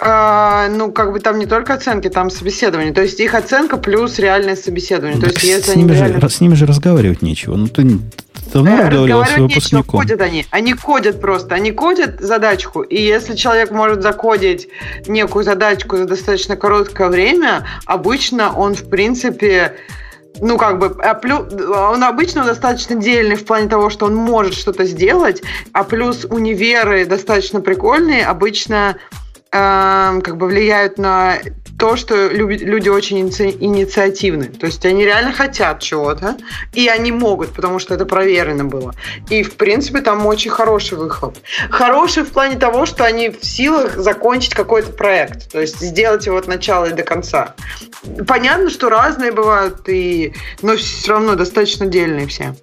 [0.02, 2.92] А, ну, как бы там не только оценки, там собеседование.
[2.92, 5.16] То есть их оценка плюс реальное собеседование.
[5.16, 6.28] Ну, То есть, если с, ними же, реально...
[6.28, 7.56] с ними же разговаривать нечего.
[7.56, 7.98] Ну, ты
[8.52, 10.00] давно э, разговаривал с выпускником.
[10.00, 10.46] Нечего, кодят они.
[10.50, 11.54] Они кодят просто.
[11.54, 12.80] Они кодят задачку.
[12.80, 14.68] И если человек может закодить
[15.06, 19.74] некую задачку за достаточно короткое время, обычно он, в принципе,
[20.40, 24.54] ну, как бы, а плюс, он обычно достаточно дельный в плане того, что он может
[24.54, 25.42] что-то сделать,
[25.72, 28.96] а плюс универы достаточно прикольные, обычно
[29.52, 31.38] э, как бы влияют на
[31.80, 34.44] то, что люди очень инициативны.
[34.44, 36.36] То есть они реально хотят чего-то,
[36.74, 38.94] и они могут, потому что это проверено было.
[39.30, 41.38] И, в принципе, там очень хороший выхлоп.
[41.70, 46.36] Хороший в плане того, что они в силах закончить какой-то проект, то есть сделать его
[46.36, 47.54] от начала и до конца.
[48.26, 50.34] Понятно, что разные бывают, и...
[50.60, 52.54] но все равно достаточно дельные все.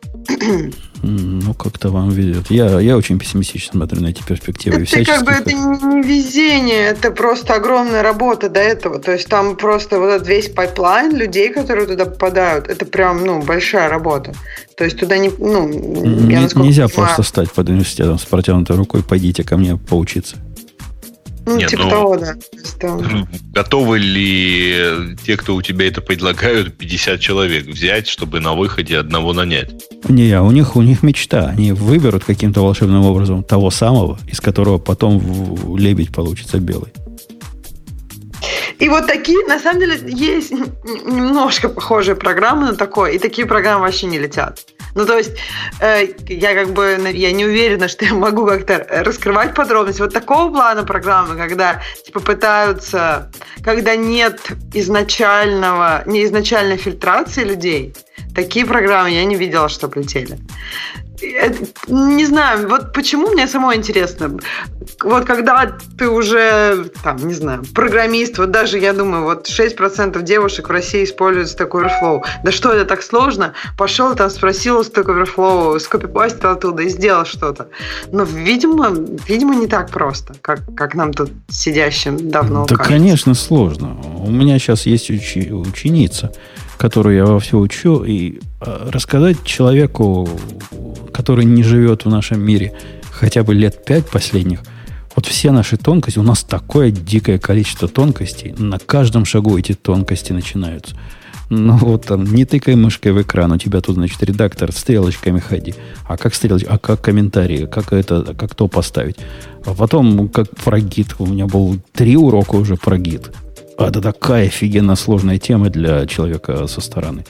[1.03, 2.49] Ну, как-то вам везет.
[2.49, 4.83] Я, я очень пессимистично смотрю на эти перспективы.
[4.83, 8.99] Это как бы это не везение, это просто огромная работа до этого.
[9.07, 13.41] То есть там просто вот этот весь pipeline людей, которые туда попадают, это прям, ну,
[13.41, 14.33] большая работа.
[14.75, 15.69] То есть туда не, ну,
[16.29, 20.35] я Нельзя понимаю, просто стать под университетом с протянутой рукой, пойдите ко мне поучиться.
[21.45, 22.35] Ну, Нет, типа ну, того, да.
[23.53, 29.31] Готовы ли те, кто у тебя это предлагают, 50 человек взять, чтобы на выходе одного
[29.31, 29.71] нанять?
[30.09, 31.47] Не, а у них, у них мечта.
[31.47, 36.91] Они выберут каким-то волшебным образом того самого, из которого потом лебедь получится белый.
[38.79, 43.85] И вот такие, на самом деле, есть немножко похожие программы на такое, и такие программы
[43.85, 44.59] вообще не летят.
[44.95, 45.31] Ну, то есть,
[45.79, 50.01] э, я как бы, я не уверена, что я могу как-то раскрывать подробности.
[50.01, 53.31] Вот такого плана программы, когда, типа, пытаются,
[53.63, 54.39] когда нет
[54.73, 57.93] изначального, не изначальной фильтрации людей,
[58.37, 60.37] такие программы я не видела, что летели
[61.87, 64.37] не знаю, вот почему мне самое интересно.
[65.03, 70.69] Вот когда ты уже, там, не знаю, программист, вот даже, я думаю, вот 6% девушек
[70.69, 72.21] в России используют Stack Overflow.
[72.43, 73.53] Да что это так сложно?
[73.77, 77.67] Пошел там, спросил Stack Overflow, скопипастил оттуда и сделал что-то.
[78.11, 78.89] Но, видимо,
[79.27, 82.93] видимо, не так просто, как, как нам тут сидящим давно Да, кажется.
[82.93, 83.97] конечно, сложно.
[84.23, 86.31] У меня сейчас есть учи, ученица,
[86.77, 90.29] которую я во все учу, и э, рассказать человеку,
[91.13, 92.73] который не живет в нашем мире
[93.11, 94.61] хотя бы лет пять последних,
[95.15, 100.31] вот все наши тонкости, у нас такое дикое количество тонкостей, на каждом шагу эти тонкости
[100.31, 100.95] начинаются.
[101.49, 105.75] Ну вот там, не тыкай мышкой в экран, у тебя тут, значит, редактор, стрелочками ходи.
[106.05, 109.15] А как стрелочка, а как комментарии, как это, как то поставить.
[109.65, 113.31] А потом, как про гид, у меня был три урока уже про гид.
[113.77, 117.25] А это такая офигенно сложная тема для человека со стороны.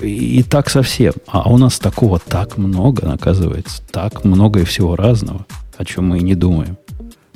[0.00, 1.12] И, и так совсем.
[1.26, 3.82] А у нас такого так много, оказывается.
[3.90, 5.46] Так много и всего разного,
[5.76, 6.76] о чем мы и не думаем.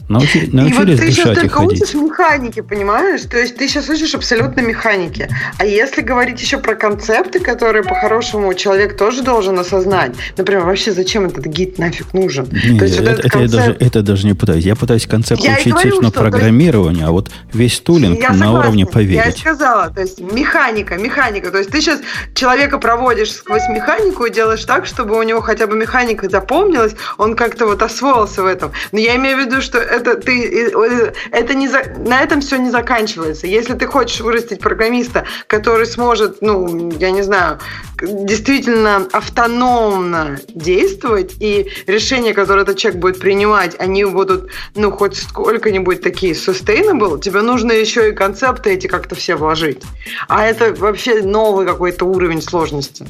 [0.08, 1.82] Научи, научились и вот ты сейчас только ходить.
[1.82, 3.22] учишь механики, понимаешь?
[3.22, 5.28] То есть ты сейчас учишь абсолютно механики.
[5.58, 11.26] А если говорить еще про концепты, которые по-хорошему человек тоже должен осознать, например, вообще зачем
[11.26, 12.48] этот гид нафиг нужен?
[12.52, 13.54] Не, то есть это, вот это, концепт...
[13.54, 14.64] я даже, это даже не пытаюсь.
[14.64, 18.58] Я пытаюсь концепт я учить говорю, на программирование, а вот весь тулинг я на согласна,
[18.58, 19.24] уровне поверить.
[19.24, 21.50] Я сказала, то есть механика, механика.
[21.50, 22.00] То есть ты сейчас
[22.34, 27.36] человека проводишь сквозь механику и делаешь так, чтобы у него хотя бы механика запомнилась, он
[27.36, 28.72] как-то вот освоился в этом.
[28.92, 32.56] Но я имею в виду, что это ты э, это не за, на этом все
[32.56, 33.47] не заканчивается.
[33.47, 37.59] Если ты хочешь вырастить программиста, который сможет, ну, я не знаю,
[38.01, 46.01] действительно автономно действовать, и решения, которые этот человек будет принимать, они будут, ну, хоть сколько-нибудь
[46.01, 49.82] такие sustainable, тебе нужно еще и концепты эти как-то все вложить.
[50.28, 53.06] А это вообще новый какой-то уровень сложности.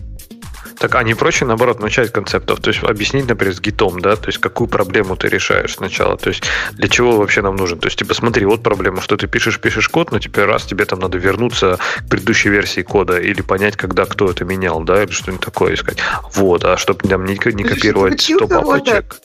[0.82, 2.58] Так, а не проще, наоборот, начать концептов?
[2.58, 4.16] То есть объяснить, например, с гитом, да?
[4.16, 6.16] То есть какую проблему ты решаешь сначала?
[6.16, 6.42] То есть
[6.72, 7.78] для чего вообще нам нужен?
[7.78, 10.84] То есть, типа, смотри, вот проблема, что ты пишешь, пишешь код, но теперь раз тебе
[10.84, 15.12] там надо вернуться к предыдущей версии кода или понять, когда кто это менял, да, или
[15.12, 15.98] что-нибудь такое искать.
[16.34, 19.20] Вот, а чтобы там не, не копировать 100 папочек.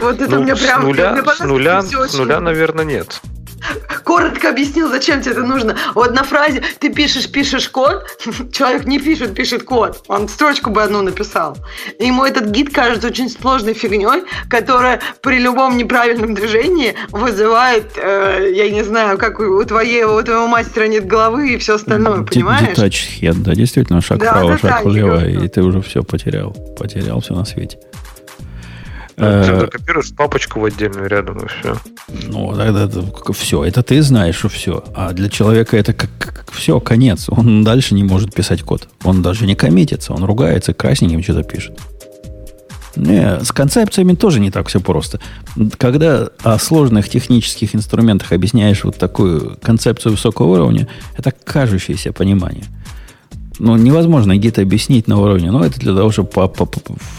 [0.00, 0.82] Вот это ну, мне прям...
[0.82, 3.20] С нуля, с нуля, с нуля, наверное, нет
[4.04, 5.76] коротко объяснил, зачем тебе это нужно.
[5.94, 8.04] Вот на фразе ты пишешь, пишешь код,
[8.52, 10.04] человек не пишет, пишет код.
[10.08, 11.56] Он строчку бы одну написал.
[11.98, 18.52] И ему этот гид кажется очень сложной фигней, которая при любом неправильном движении вызывает, э,
[18.54, 22.68] я не знаю, как у, твоего, у твоего мастера нет головы и все остальное, понимаешь?
[22.68, 26.54] Детач хед, да, действительно, шаг да, вправо, шаг влево, и ты уже все потерял.
[26.76, 27.78] Потерял все на свете.
[29.22, 31.76] Ты копируешь папочку в отдельную рядом, и все.
[32.28, 32.88] Ну, тогда
[33.32, 33.64] все.
[33.64, 34.84] Это ты знаешь, что все.
[34.94, 37.26] А для человека это как, как все, конец.
[37.28, 38.88] Он дальше не может писать код.
[39.04, 40.12] Он даже не коммитится.
[40.12, 41.78] Он ругается, красненьким что-то пишет.
[42.94, 45.18] Не, с концепциями тоже не так все просто.
[45.78, 52.66] Когда о сложных технических инструментах объясняешь вот такую концепцию высокого уровня, это кажущееся понимание–
[53.58, 55.50] ну, невозможно где-то объяснить на уровне.
[55.50, 56.30] Ну, это для того, чтобы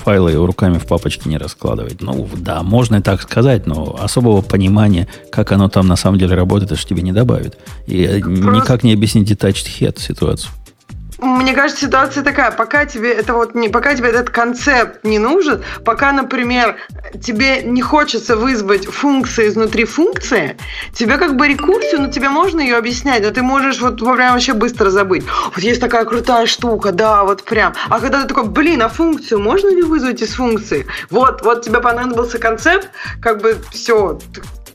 [0.04, 2.02] файлы руками в папочке не раскладывать.
[2.02, 6.36] Ну, да, можно и так сказать, но особого понимания, как оно там на самом деле
[6.36, 7.58] работает, это же тебе не добавит.
[7.88, 8.52] И Просто...
[8.52, 10.52] никак не объяснить detached head ситуацию.
[11.24, 15.64] Мне кажется, ситуация такая, пока тебе это вот не, пока тебе этот концепт не нужен,
[15.86, 16.76] пока, например,
[17.22, 20.58] тебе не хочется вызвать функции изнутри функции,
[20.94, 24.52] тебе как бы рекурсию, но тебе можно ее объяснять, но ты можешь вот прям вообще
[24.52, 25.24] быстро забыть.
[25.56, 27.74] Вот есть такая крутая штука, да, вот прям.
[27.88, 30.86] А когда ты такой, блин, а функцию можно ли вызвать из функции?
[31.10, 32.90] Вот, вот тебе понадобился концепт,
[33.22, 34.20] как бы все,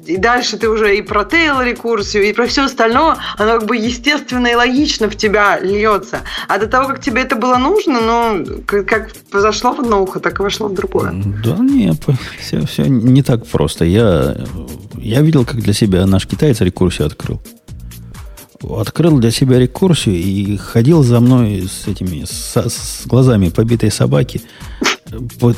[0.09, 3.77] и дальше ты уже и про тейл рекурсию, и про все остальное, оно как бы
[3.77, 6.23] естественно и логично в тебя льется.
[6.49, 10.41] А до того, как тебе это было нужно, ну, как зашло в одно ухо, так
[10.41, 11.13] и вошло в другое.
[11.45, 11.99] Да нет,
[12.41, 13.85] все, все не так просто.
[13.85, 14.35] Я,
[14.97, 17.43] я видел, как для себя наш китаец рекурсию открыл.
[18.63, 24.41] Открыл для себя рекурсию и ходил за мной с этими, с, с глазами побитой собаки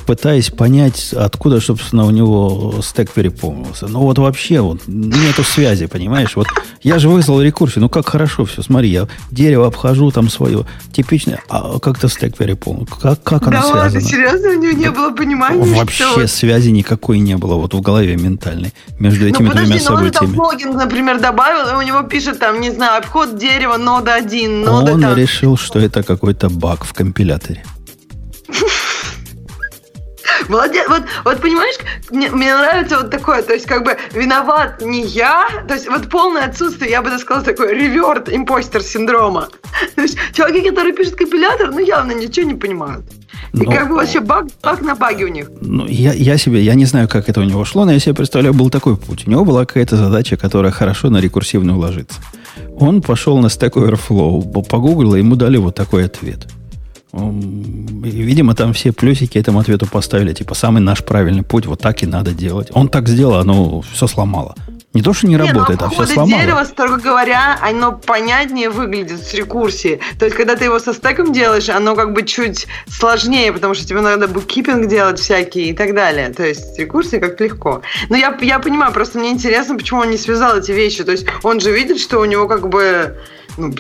[0.07, 3.89] пытаясь понять, откуда, собственно, у него стек переполнился.
[3.89, 6.37] Ну вот вообще вот нету связи, понимаешь?
[6.37, 6.47] Вот
[6.83, 11.43] я же вызвал рекурсию, ну как хорошо все, смотри, я дерево обхожу там свое, типичное,
[11.49, 12.87] а как-то стек переполнил.
[12.87, 13.83] Как, как оно да связано?
[13.83, 16.27] ладно, серьезно, у него не было понимания, Вообще что...
[16.27, 20.37] связи никакой не было вот в голове ментальной между этими ну, подожди, двумя событиями.
[20.37, 23.77] Ну, он там логин, например, добавил, и у него пишет там, не знаю, обход дерева,
[23.77, 25.17] нода 1, нода Он там...
[25.17, 27.65] решил, что это какой-то баг в компиляторе.
[30.49, 30.87] Молодец.
[30.89, 31.77] Вот, вот понимаешь,
[32.11, 36.09] мне, мне нравится вот такое, то есть как бы виноват не я, то есть вот
[36.09, 39.49] полное отсутствие, я бы даже сказала, такой реверт импостер синдрома.
[39.95, 43.05] То есть чуваки, которые пишут компилятор, ну явно ничего не понимают.
[43.53, 45.51] И но, как бы вообще баг, баг на баге у них.
[45.61, 48.15] Ну, я, я себе, я не знаю, как это у него шло, но я себе
[48.15, 49.27] представляю, был такой путь.
[49.27, 52.21] У него была какая-то задача, которая хорошо на рекурсивную ложится.
[52.79, 56.47] Он пошел на Stack Overflow, погуглил, и ему дали вот такой ответ.
[57.13, 60.33] Видимо, там все плюсики этому ответу поставили.
[60.33, 62.69] Типа, самый наш правильный путь, вот так и надо делать.
[62.73, 64.55] Он так сделал, оно все сломало.
[64.93, 66.41] Не то, что не, не работает, а все сломало.
[66.41, 70.01] дерева, строго говоря, оно понятнее выглядит с рекурсией.
[70.19, 73.87] То есть, когда ты его со стеком делаешь, оно как бы чуть сложнее, потому что
[73.87, 76.31] тебе надо буккипинг делать всякие и так далее.
[76.31, 77.83] То есть, рекурсия как легко.
[78.09, 81.05] Но я, я понимаю, просто мне интересно, почему он не связал эти вещи.
[81.05, 83.17] То есть, он же видит, что у него как бы
[83.61, 83.75] ну,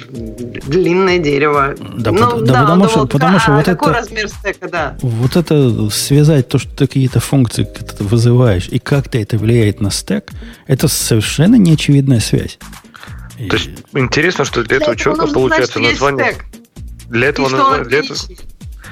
[0.66, 1.74] длинное дерево.
[1.97, 4.01] Да, ну, да, да потому, что, вот, потому что а вот какой это...
[4.01, 4.97] размер стека, да.
[5.02, 7.66] Вот это связать то, что ты какие-то функции
[7.98, 10.31] вызываешь, и как-то это влияет на стек,
[10.66, 12.59] это совершенно неочевидная связь.
[13.48, 16.35] То есть интересно, что для этого человека получается название...
[17.09, 18.16] Для этого, название, для, этого,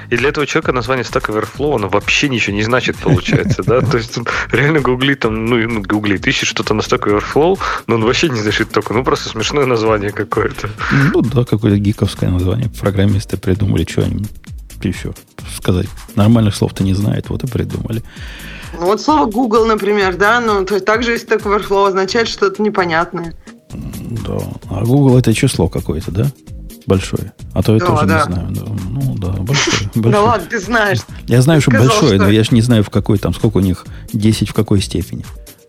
[0.09, 3.81] и для этого человека название Stack Overflow, оно вообще ничего не значит, получается, да?
[3.81, 8.03] То есть он реально гуглит там, ну, гуглит, ищет что-то на Stack Overflow, но он
[8.03, 8.97] вообще не это такое.
[8.97, 10.69] Ну, просто смешное название какое-то.
[11.13, 12.69] Ну, да, какое-то гиковское название.
[12.69, 14.25] Программисты придумали, что они
[14.81, 15.13] еще
[15.55, 15.87] сказать.
[16.15, 18.01] Нормальных слов-то не знает, вот и придумали.
[18.73, 22.63] Ну, вот слово Google, например, да, ну, то есть также есть Stack Overflow означает что-то
[22.63, 23.35] непонятное.
[23.71, 24.39] Да.
[24.71, 26.31] А Google это число какое-то, да?
[26.89, 27.31] большое.
[27.53, 28.17] А то я да, тоже да.
[28.17, 28.47] не знаю.
[28.51, 29.78] Да, ну да, большое.
[29.95, 30.11] Большое.
[30.11, 30.99] Да ладно, ты знаешь.
[31.27, 33.85] Я знаю, что большое, но я же не знаю, в какой там, сколько у них
[34.13, 35.25] 10 в какой степени.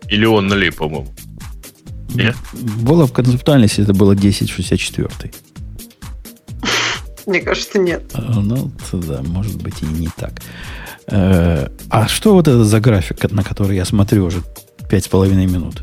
[0.09, 1.07] Или он налей, по-моему.
[2.13, 2.35] Нет?
[2.53, 5.31] Было в концептуальности, это было 1064.
[7.25, 8.03] Мне кажется, нет.
[8.13, 10.41] А, ну, да, может быть и не так.
[11.07, 14.41] Э, а что вот это за график, на который я смотрю уже
[14.89, 15.81] пять с половиной минут?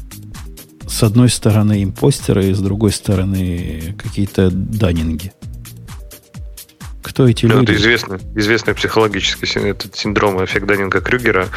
[0.89, 5.33] с одной стороны импостеры, с другой стороны какие-то даннинги.
[7.09, 7.73] Кто эти ну, люди?
[7.73, 11.49] Это известный, известный психологический этот синдром эффект Даннинга Крюгера,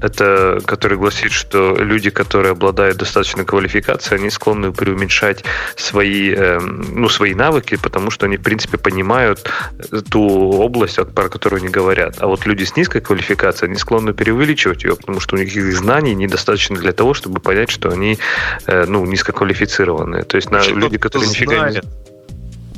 [0.00, 5.44] это, который гласит, что люди, которые обладают достаточной квалификацией, они склонны преуменьшать
[5.76, 9.50] свои, э, ну, свои навыки, потому что они, в принципе, понимают
[10.10, 10.22] ту
[10.52, 12.16] область, про которую они говорят.
[12.20, 15.76] А вот люди с низкой квалификацией, они склонны преувеличивать ее, потому что у них их
[15.76, 18.18] знаний недостаточно для того, чтобы понять, что они
[18.66, 20.22] э, ну, низкоквалифицированные.
[20.22, 21.82] То есть на, люди, которые нифига не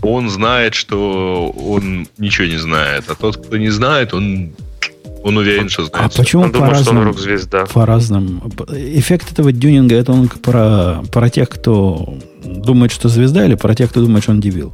[0.03, 4.53] он знает, что он ничего не знает, а тот, кто не знает, он
[5.24, 6.12] он уверен, что знает.
[6.12, 7.15] А почему он по разному?
[7.73, 8.51] По разному.
[8.70, 13.91] Эффект этого дюнинга это он про, про тех, кто думает, что звезда, или про тех,
[13.91, 14.73] кто думает, что он дебил?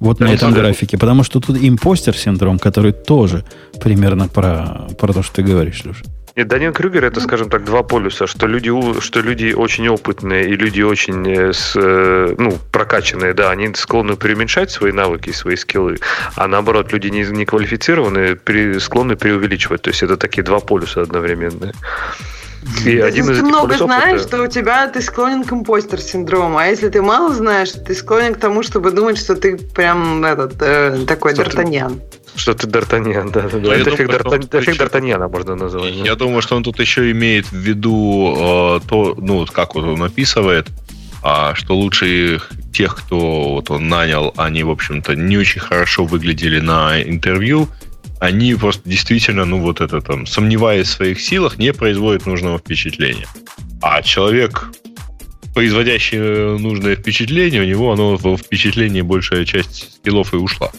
[0.00, 0.98] Вот да, на этом графике.
[0.98, 3.44] Потому что тут импостер синдром, который тоже
[3.80, 6.04] примерно про, про то, что ты говоришь, Леша.
[6.36, 8.70] Нет, Данил Крюгер это, скажем так, два полюса, что люди,
[9.00, 14.16] что люди очень опытные и люди очень э, с, э, ну, прокачанные, да, они склонны
[14.16, 15.98] преуменьшать свои навыки и свои скиллы,
[16.34, 18.36] а наоборот, люди не, не квалифицированные
[18.80, 19.82] склонны преувеличивать.
[19.82, 21.72] То есть это такие два полюса одновременные.
[22.84, 24.30] И один если из ты много знаешь, это...
[24.30, 26.58] то у тебя ты склонен к импостер синдрому.
[26.58, 30.54] А если ты мало знаешь, ты склонен к тому, чтобы думать, что ты прям этот
[30.60, 32.00] э, такой Д'Артаньян.
[32.36, 33.42] Что ты Д'Артаньян, да.
[33.42, 33.74] да.
[33.74, 35.94] Это эффект, Д'Артаньян, эффект Д'Артаньяна можно назвать.
[35.94, 40.02] Я думаю, что он тут еще имеет в виду э, то, ну, как вот он
[40.02, 40.68] описывает,
[41.22, 42.40] а, что лучше
[42.72, 47.68] тех, кто вот он нанял, они, в общем-то, не очень хорошо выглядели на интервью,
[48.20, 53.26] они просто действительно, ну, вот это там, сомневаясь в своих силах, не производят нужного впечатления.
[53.80, 54.70] А человек,
[55.54, 56.18] производящий
[56.58, 60.72] нужное впечатление, у него оно в впечатлении большая часть скиллов и ушла.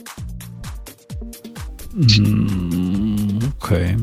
[1.96, 3.98] Okay.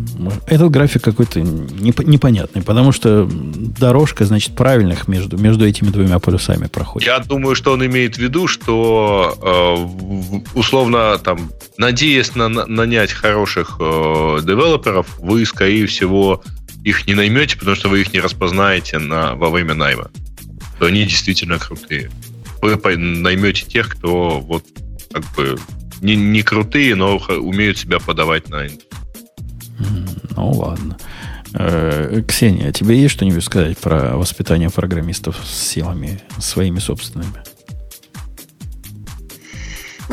[0.47, 7.07] Этот график какой-то непонятный, потому что дорожка, значит, правильных между, между этими двумя полюсами проходит.
[7.07, 9.77] Я думаю, что он имеет в виду, что э,
[10.55, 16.43] условно там, надеясь на, на, нанять хороших э, девелоперов, вы, скорее всего,
[16.85, 20.11] их не наймете, потому что вы их не распознаете на, во время найма.
[20.79, 22.11] То они действительно крутые.
[22.63, 24.65] Вы наймете тех, кто вот
[25.13, 25.59] как бы
[26.03, 28.67] не, не крутые, но умеют себя подавать на
[30.37, 30.97] Ну, ладно.
[31.55, 37.43] Э, Ксения, а тебе есть что-нибудь сказать про воспитание программистов с силами своими собственными?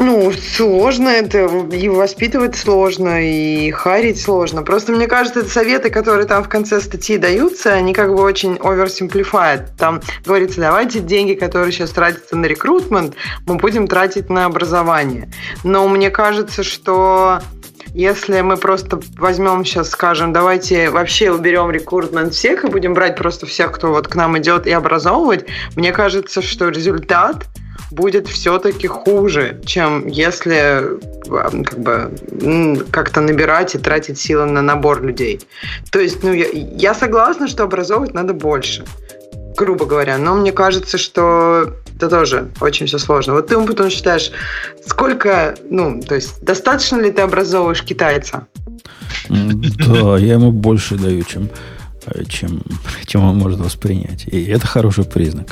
[0.02, 4.64] Ну, сложно это, и воспитывать сложно, и харить сложно.
[4.64, 8.58] Просто мне кажется, это советы, которые там в конце статьи даются, они как бы очень
[8.64, 9.76] оверсимплифают.
[9.78, 13.16] Там говорится, давайте деньги, которые сейчас тратятся на рекрутмент,
[13.46, 15.30] мы будем тратить на образование.
[15.66, 17.42] Но мне кажется, что
[17.94, 23.46] если мы просто возьмем сейчас, скажем, давайте вообще уберем рекрутмент всех и будем брать просто
[23.46, 25.46] всех, кто вот к нам идет и образовывать,
[25.76, 27.48] мне кажется, что результат
[27.92, 35.42] будет все-таки хуже, чем если как бы как-то набирать и тратить силы на набор людей.
[35.92, 38.86] То есть, ну, я, я согласна, что образовывать надо больше
[39.60, 40.18] грубо говоря.
[40.18, 43.34] Но мне кажется, что это тоже очень все сложно.
[43.34, 44.32] Вот ты, потом считаешь,
[44.86, 48.48] сколько, ну, то есть, достаточно ли ты образовываешь китайца?
[49.28, 51.50] Да, я ему больше даю, чем,
[52.30, 52.62] чем,
[53.06, 54.28] чем он может воспринять.
[54.28, 55.50] И это хороший признак.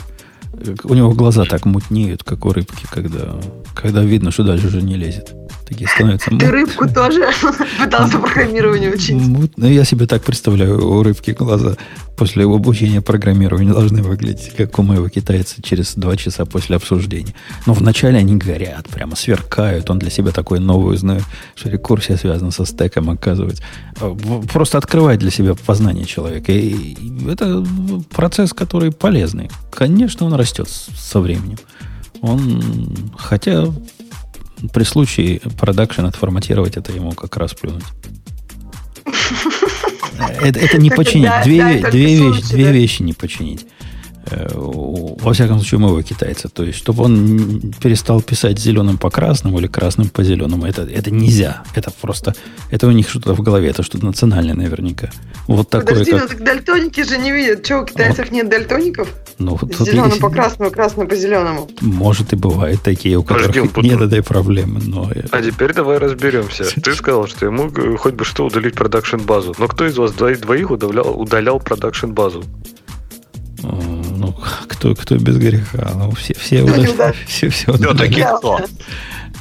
[0.83, 3.35] У него глаза так мутнеют, как у рыбки, когда,
[3.75, 5.35] когда видно, что дальше уже не лезет
[5.67, 6.31] такие становятся.
[6.31, 7.27] Ты рыбку тоже
[7.79, 9.17] пытался программирование учить?
[9.55, 11.75] Ну, я себе так представляю, у рыбки глаза
[12.17, 17.35] после обучения программированию должны выглядеть, как у моего китайца через два часа после обсуждения.
[17.65, 19.89] Но вначале они горят, прямо сверкают.
[19.89, 21.23] Он для себя такой новый узнает,
[21.55, 23.63] что рекурсия связана со стеком, оказывается.
[24.51, 26.51] Просто открывает для себя познание человека.
[26.51, 26.97] И
[27.29, 27.63] это
[28.09, 29.49] процесс, который полезный.
[29.71, 31.57] Конечно, он растет со временем.
[32.21, 33.65] Он, хотя
[34.73, 37.85] при случае продакшн отформатировать это ему как раз плюнуть.
[40.41, 41.29] Это, это не починить.
[41.43, 43.67] Две, две, вещи, две вещи не починить.
[44.29, 46.49] Э, во всяком случае, моего китайца.
[46.49, 51.11] То есть, чтобы он перестал писать зеленым по красному или красным по зеленому, это, это
[51.11, 51.63] нельзя.
[51.75, 52.35] Это просто,
[52.71, 55.09] это у них что-то в голове, это что-то национальное наверняка.
[55.47, 56.21] Вот такое, Подожди, как...
[56.21, 57.65] ну так дальтоники же не видят.
[57.65, 58.31] Что, у китайцев вот.
[58.31, 59.07] нет дальтоников?
[59.39, 60.21] Ну, Зеленым есть...
[60.21, 61.69] по красному, красному по зеленому.
[61.81, 64.81] Может и бывают такие, у которых Подожди, нет этой проблемы.
[64.83, 65.11] Но...
[65.31, 66.65] А теперь давай разберемся.
[66.81, 69.55] Ты сказал, что ему хоть бы что удалить продакшн базу.
[69.59, 72.43] Но кто из вас двоих удалял, удалял продакшн базу?
[74.27, 74.35] Ну,
[74.67, 75.91] кто, кто без греха?
[75.95, 78.59] Ну, все, все, все, все, все, все-таки кто?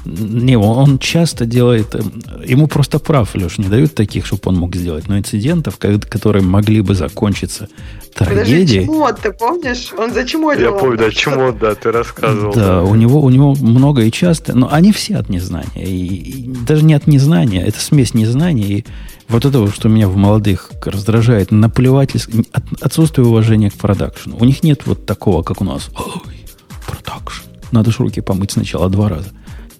[0.04, 1.94] Не, он часто делает...
[1.94, 2.00] Э,
[2.46, 5.08] ему просто прав, Леш, не дают таких, чтобы он мог сделать.
[5.08, 7.68] Но инцидентов, которые могли бы закончиться
[8.14, 8.46] трагедией...
[8.46, 9.92] Подожди, чмот, ты помнишь?
[9.98, 12.54] Он за чмот Я помню, да, чмот, да, ты рассказывал.
[12.54, 14.56] Да, да, У, него, у него много и часто...
[14.56, 15.84] Но они все от незнания.
[15.84, 18.84] И, и даже не от незнания, это смесь незнания и
[19.28, 22.42] вот это, что меня в молодых раздражает, наплевательство,
[22.80, 24.36] отсутствие уважения к продакшну.
[24.38, 25.90] У них нет вот такого, как у нас.
[25.96, 26.44] Ой,
[26.86, 27.44] продакшн.
[27.72, 29.28] Надо же руки помыть сначала два раза.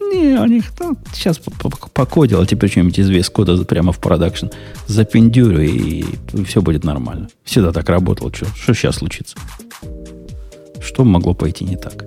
[0.00, 1.38] Не, у них там сейчас
[1.92, 4.46] покодил, а теперь что-нибудь из весь кода прямо в продакшн
[4.86, 6.04] запендюрю, и,
[6.44, 7.28] все будет нормально.
[7.44, 8.32] Всегда так работало.
[8.34, 9.36] Что, что сейчас случится?
[10.80, 12.04] Что могло пойти не так?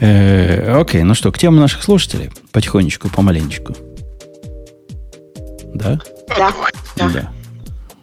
[0.00, 2.30] Э, окей, ну что, к теме наших слушателей.
[2.52, 3.74] Потихонечку, помаленечку.
[5.74, 5.98] Да?
[6.28, 6.52] Да.
[6.96, 7.32] Да.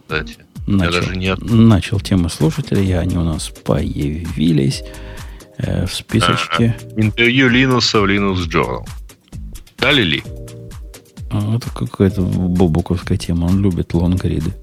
[0.02, 0.38] Кстати,
[0.68, 1.40] начал, даже нет.
[1.42, 4.84] начал тему слушателей, и они у нас появились
[5.58, 6.76] э, в списочке.
[6.80, 8.88] А, интервью Линуса в Linux Journal.
[9.78, 10.24] Дали ли?
[11.32, 13.46] А, это какая-то бобуковская тема.
[13.46, 14.54] Он любит лонгриды.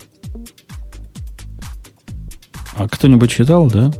[2.76, 3.92] А кто-нибудь читал, да?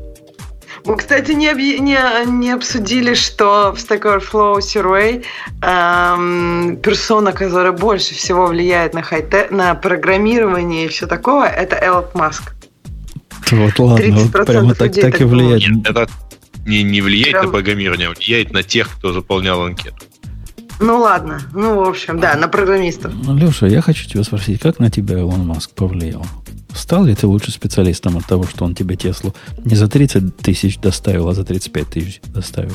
[0.85, 5.25] Мы, кстати, не, не, не обсудили, что в Stack Overflow Survey
[5.63, 12.15] эм, персона, которая больше всего влияет на, хай на программирование и все такое, это Элот
[12.15, 12.55] Маск.
[13.51, 15.69] Вот ладно, вот прямо так, так и влияет.
[15.69, 16.09] Нет, это
[16.67, 17.47] не, не влияет Прям...
[17.47, 20.05] на программирование, а влияет на тех, кто заполнял анкету.
[20.81, 23.13] Ну ладно, ну в общем, да, на программистов.
[23.29, 26.25] Леша, я хочу тебя спросить, как на тебя Илон Маск повлиял?
[26.75, 29.35] Стал ли ты лучше специалистом от того, что он тебе Теслу
[29.65, 32.75] не за 30 тысяч доставил, а за 35 тысяч доставил?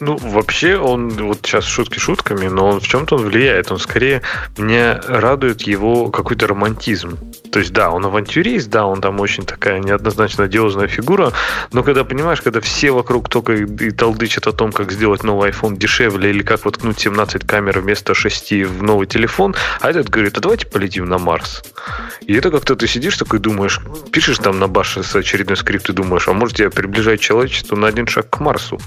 [0.00, 3.72] Ну, вообще, он, вот сейчас шутки шутками, но он в чем-то он влияет.
[3.72, 4.22] Он скорее,
[4.58, 7.18] меня радует его какой-то романтизм.
[7.50, 11.32] То есть, да, он авантюрист, да, он там очень такая неоднозначно одиозная фигура,
[11.72, 15.76] но когда, понимаешь, когда все вокруг только и, толдычат о том, как сделать новый iPhone
[15.76, 20.40] дешевле или как воткнуть 17 камер вместо 6 в новый телефон, а этот говорит, а
[20.40, 21.62] давайте полетим на Марс.
[22.20, 23.80] И это как-то ты сидишь такой думаешь,
[24.12, 27.86] пишешь там на баше с очередной скрипт и думаешь, а может я приближаю человечество на
[27.86, 28.78] один шаг к Марсу?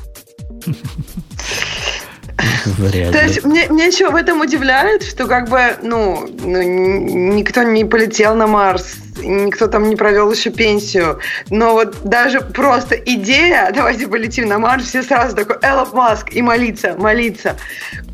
[2.78, 7.64] Вряд То есть мне, мне еще в этом удивляет, что как бы, ну, ну, никто
[7.64, 11.20] не полетел на Марс, никто там не провел еще пенсию.
[11.50, 16.42] Но вот даже просто идея, давайте полетим на Марс, все сразу такой, Эллоп Маск, и
[16.42, 17.58] молиться, молиться.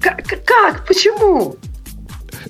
[0.01, 0.23] Как?
[0.45, 0.85] как?
[0.87, 1.57] Почему?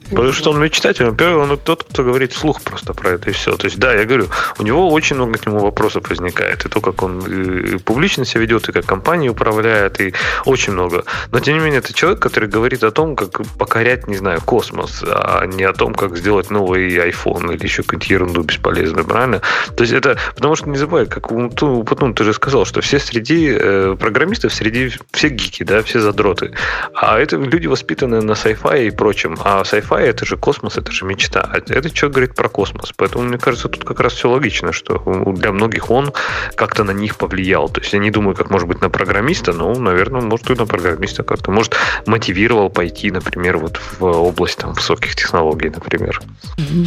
[0.09, 3.55] Потому что он мечтатель, во-первых, он тот, кто говорит вслух просто про это и все.
[3.57, 4.27] То есть, да, я говорю,
[4.59, 6.65] у него очень много к нему вопросов возникает.
[6.65, 10.13] И то, как он и публично себя ведет, и как компания управляет, и
[10.45, 11.05] очень много.
[11.31, 15.03] Но, тем не менее, это человек, который говорит о том, как покорять, не знаю, космос,
[15.05, 19.41] а не о том, как сделать новый iPhone или еще какую-нибудь ерунду бесполезную, правильно?
[19.75, 23.55] То есть это, потому что не забывай, как потом ты же сказал, что все среди
[23.59, 26.53] э, программистов, среди все гики, да, все задроты.
[26.93, 29.37] А это люди, воспитанные на sci-fi и прочем.
[29.43, 31.41] А sci-fi это же космос, это же мечта.
[31.41, 32.93] А это человек говорит про космос.
[32.95, 35.01] Поэтому, мне кажется, тут как раз все логично, что
[35.35, 36.13] для многих он
[36.55, 37.69] как-то на них повлиял.
[37.69, 40.65] То есть я не думаю, как может быть на программиста, но, наверное, может и на
[40.65, 41.51] программиста как-то.
[41.51, 46.21] Может, мотивировал пойти, например, вот в область там, высоких технологий, например.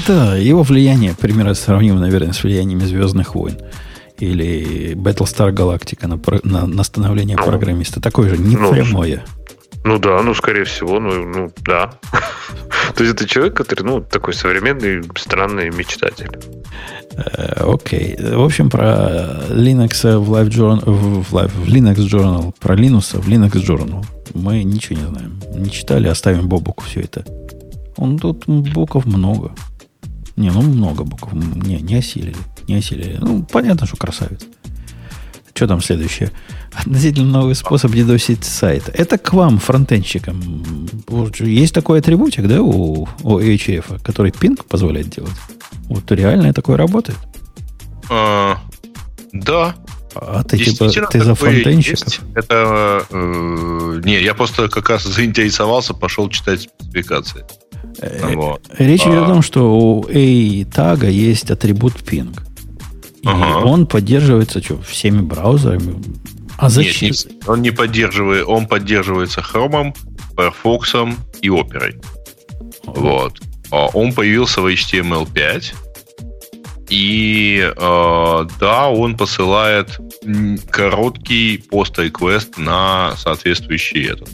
[0.06, 3.58] Да, его влияние, примерно сравнимо, наверное, с влиянием Звездных войн
[4.18, 8.00] или Battlestar Galactica на, на, на становление ну, программиста.
[8.00, 9.24] Такое же непрямое.
[9.26, 9.38] Ну,
[9.88, 11.90] ну да, ну скорее всего, ну, ну да.
[12.94, 16.30] То есть это человек, который, ну, такой современный, странный мечтатель.
[17.16, 18.16] Э, окей.
[18.18, 23.28] В общем, про Linux в, Live Journal, в, Live, в Linux Journal, про Linux в
[23.28, 24.04] Linux Journal
[24.34, 25.40] мы ничего не знаем.
[25.54, 27.24] Не читали, оставим Бобуку все это.
[27.96, 29.52] Он тут букв много.
[30.36, 31.32] Не, ну много букв.
[31.32, 32.36] Не, не осилили.
[32.68, 33.16] Не осилили.
[33.20, 34.42] Ну, понятно, что красавец.
[35.58, 36.30] Что там следующее?
[36.72, 38.88] Относительно новый способ дедосить сайт.
[38.94, 40.86] Это к вам, фронтенщикам.
[41.40, 45.32] Есть такой атрибутик, да, у, у HF, который пинг позволяет делать?
[45.88, 47.18] Вот реально такое работает?
[48.08, 48.58] А,
[49.32, 49.74] да.
[50.14, 52.06] А ты типа ты за фронтенщиков?
[52.06, 52.20] Есть.
[52.36, 57.44] Это э, не, я просто как раз заинтересовался, пошел читать спецификации.
[58.00, 58.62] Э, вот.
[58.78, 59.24] Речь идет а.
[59.24, 61.94] о том, что у A тага есть атрибут
[63.22, 63.30] ping.
[63.30, 63.64] И ага.
[63.64, 66.02] он поддерживается что, всеми браузерами.
[66.58, 67.10] А зачем?
[67.10, 69.94] Нет, не, он не поддерживает, он поддерживается Chrome,
[70.36, 70.94] Firefox
[71.40, 71.94] и Opera.
[72.84, 73.40] Вот.
[73.70, 75.74] А он появился в HTML5.
[76.90, 79.98] И э, да, он посылает
[80.70, 84.30] короткий пост-реквест на соответствующий этот.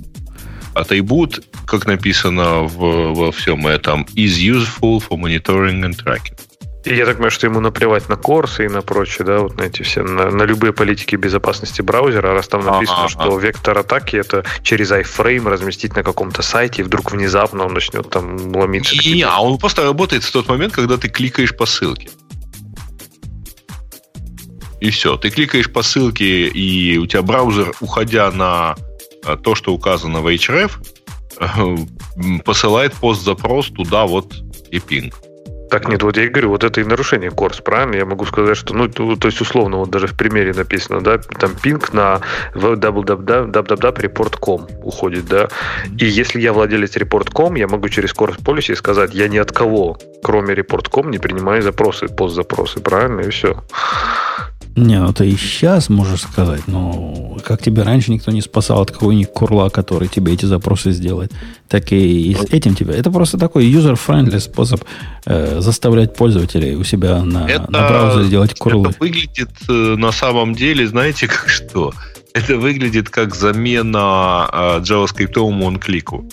[0.73, 6.37] Атрибут, как написано в, во всем этом, is useful for monitoring and tracking.
[6.85, 9.83] Я так понимаю, что ему наплевать на курсы и на прочее, да, вот на эти
[9.83, 13.09] все, на, на любые политики безопасности браузера, раз там написано, А-а-а.
[13.09, 18.11] что вектор атаки это через iFrame разместить на каком-то сайте, и вдруг внезапно он начнет
[18.11, 18.95] там ломиться.
[18.97, 22.11] Не, а он просто работает в тот момент, когда ты кликаешь по ссылке.
[24.81, 25.17] И все.
[25.17, 28.77] Ты кликаешь по ссылке, и у тебя браузер, уходя на
[29.25, 30.73] э, то, что указано в href,
[32.45, 34.35] посылает пост-запрос туда вот
[34.71, 35.15] и пинг.
[35.75, 37.97] Так нет, вот я и говорю, вот это и нарушение курс, правильно?
[37.97, 41.19] Я могу сказать, что, ну, то, то есть, условно, вот даже в примере написано, да,
[41.19, 42.21] там пинг на
[42.55, 45.49] www.report.com уходит, да,
[45.99, 49.99] и если я владелец report.com, я могу через course policy сказать, я ни от кого,
[50.23, 53.61] кроме report.com, не принимаю запросы, постзапросы, правильно, и все.
[54.77, 58.91] Не, ну ты и сейчас можешь сказать, но как тебе раньше никто не спасал от
[58.91, 61.33] какого-нибудь курла, который тебе эти запросы сделает,
[61.69, 62.95] так и с этим тебе.
[62.95, 64.83] Это просто такой user-friendly способ
[65.27, 68.89] э, заставлять пользователей у себя на, это, на браузере делать курлы.
[68.89, 71.93] Это выглядит э, на самом деле, знаете, как что?
[72.33, 76.29] Это выглядит как замена э, JavaScript он-клику.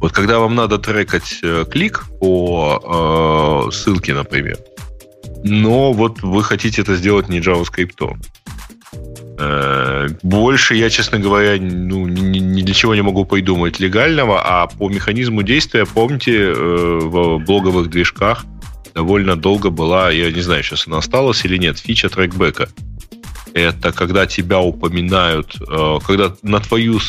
[0.00, 4.58] Вот когда вам надо трекать э, клик по э, ссылке, например,
[5.44, 8.16] но вот вы хотите это сделать не JavaScript.
[9.38, 14.66] Э, больше я, честно говоря, ну, ни, ни для чего не могу придумать легального, а
[14.66, 18.46] по механизму действия, помните, э, в блоговых движках
[18.94, 22.70] довольно долго была, я не знаю, сейчас она осталась или нет, фича трекбека.
[23.52, 27.00] Это когда тебя упоминают, э, когда на твою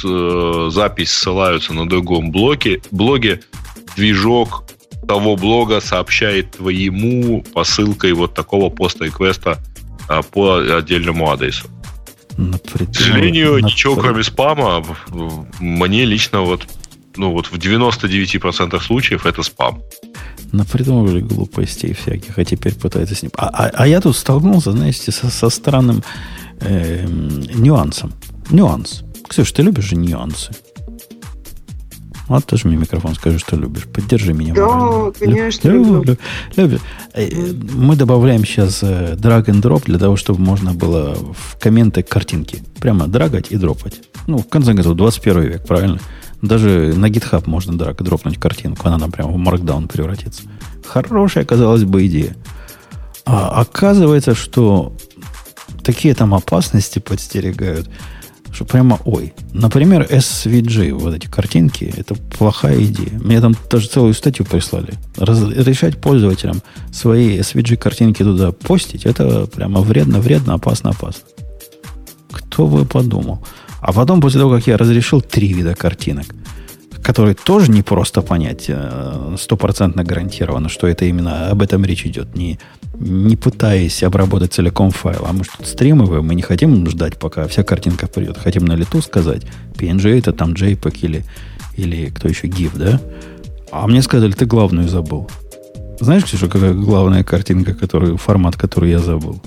[0.72, 3.42] запись ссылаются на другом блоке, блоге,
[3.96, 4.66] движок
[5.08, 9.60] того блога сообщает твоему посылкой вот такого поста-реквеста
[10.08, 11.68] а, по отдельному адресу.
[12.38, 13.72] Напридумал, К сожалению, напридумал.
[13.72, 14.86] ничего кроме спама
[15.60, 16.68] мне лично вот
[17.18, 19.82] ну вот в 99% случаев это спам.
[20.52, 23.32] Напридумывали глупостей всяких, а теперь пытаются с ним.
[23.38, 26.04] А, а, а я тут столкнулся, знаете, со, со странным
[26.60, 28.14] э, нюансом.
[28.50, 29.04] Нюанс.
[29.28, 30.52] Ксюш, ты любишь же нюансы?
[32.28, 33.84] Вот тоже мне микрофон скажи, что любишь.
[33.84, 34.54] Поддержи меня.
[34.54, 35.12] Да, морально.
[35.12, 35.68] конечно.
[35.70, 35.94] Люблю.
[35.96, 36.18] Люблю.
[36.56, 36.80] Люблю.
[37.14, 37.28] Э,
[37.74, 42.64] мы добавляем сейчас э, drag and drop для того, чтобы можно было в комменты картинки
[42.80, 44.02] прямо драгать и дропать.
[44.28, 46.00] Ну, в конце концов, 21 век, правильно?
[46.42, 50.44] Даже на GitHub можно драг дропнуть картинку, она нам прямо в Markdown превратится.
[50.86, 52.36] Хорошая, казалось бы, идея.
[53.26, 54.96] А оказывается, что
[55.84, 57.90] такие там опасности подстерегают–
[58.56, 59.34] что прямо ой.
[59.54, 63.20] Например, SVG, вот эти картинки, это плохая идея.
[63.20, 64.94] Мне там даже целую статью прислали.
[65.18, 66.62] Разрешать пользователям
[66.92, 71.24] свои SVG картинки туда постить, это прямо вредно, вредно, опасно, опасно.
[72.32, 73.46] Кто бы подумал.
[73.82, 76.26] А потом, после того, как я разрешил три вида картинок,
[77.06, 82.36] которые тоже не просто понять, э, стопроцентно гарантированно, что это именно об этом речь идет,
[82.36, 82.60] не,
[82.96, 85.24] не пытаясь обработать целиком файл.
[85.28, 88.40] А мы что, стримовые, мы не хотим ждать, пока вся картинка придет.
[88.40, 89.44] Хотим на лету сказать,
[89.76, 91.26] PNG это там JPEG или,
[91.78, 93.00] или кто еще, GIF, да?
[93.72, 95.30] А мне сказали, ты главную забыл.
[96.00, 99.40] Знаешь, Ксюша, какая главная картинка, которую, формат, который я забыл?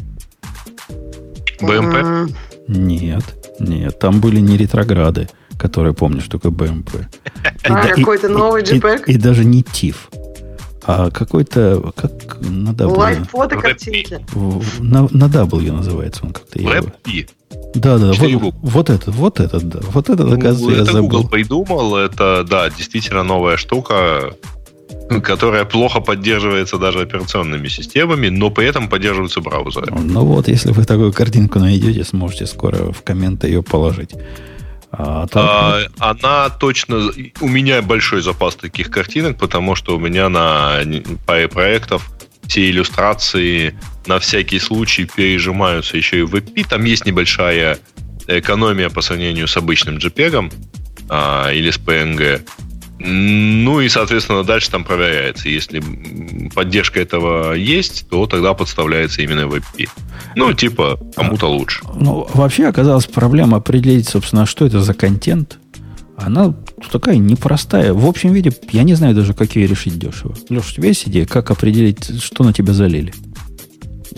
[1.61, 2.33] BMP?
[2.69, 3.25] Нет.
[3.59, 5.29] Нет, там были не ретрограды,
[5.59, 7.07] которые помню, что такое BMP.
[7.65, 9.05] А, какой-то новый JPEG?
[9.07, 9.97] И, и, и даже не TIFF.
[10.85, 12.97] А какой-то, как на W.
[12.97, 14.25] Live фото картинки.
[14.81, 16.59] На, на W называется он как-то.
[16.59, 17.29] WebP.
[17.75, 19.81] Да, да, вот, вот этот, вот этот, да.
[19.93, 21.09] Вот этот, оказывается, ну, я это забыл.
[21.09, 24.35] Google придумал, это, да, действительно новая штука,
[25.23, 29.93] которая плохо поддерживается даже операционными системами, но при этом поддерживаются браузеры.
[29.95, 34.15] Ну вот, если вы такую картинку найдете, сможете скоро в комменты ее положить.
[34.91, 35.45] А, так...
[35.99, 37.11] а, она точно...
[37.41, 40.81] У меня большой запас таких картинок, потому что у меня на
[41.27, 42.11] паре проектов
[42.47, 46.67] все иллюстрации на всякий случай пережимаются еще и в WebP.
[46.69, 47.79] Там есть небольшая
[48.27, 50.53] экономия по сравнению с обычным JPEG
[51.11, 52.43] а, или с PNG.
[53.01, 55.49] Ну и, соответственно, дальше там проверяется.
[55.49, 55.83] Если
[56.55, 59.89] поддержка этого есть, то тогда подставляется именно WebP.
[60.35, 61.83] Ну, типа, кому-то лучше.
[61.95, 65.59] Ну, вообще оказалась проблема определить, собственно, что это за контент.
[66.17, 66.55] Она
[66.91, 67.95] такая непростая.
[67.95, 70.35] В общем виде, я не знаю даже, как ее решить дешево.
[70.49, 73.15] Леша, у тебя есть идея, как определить, что на тебя залили?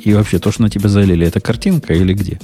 [0.03, 2.41] И вообще, то, что на тебя залили, это картинка или где?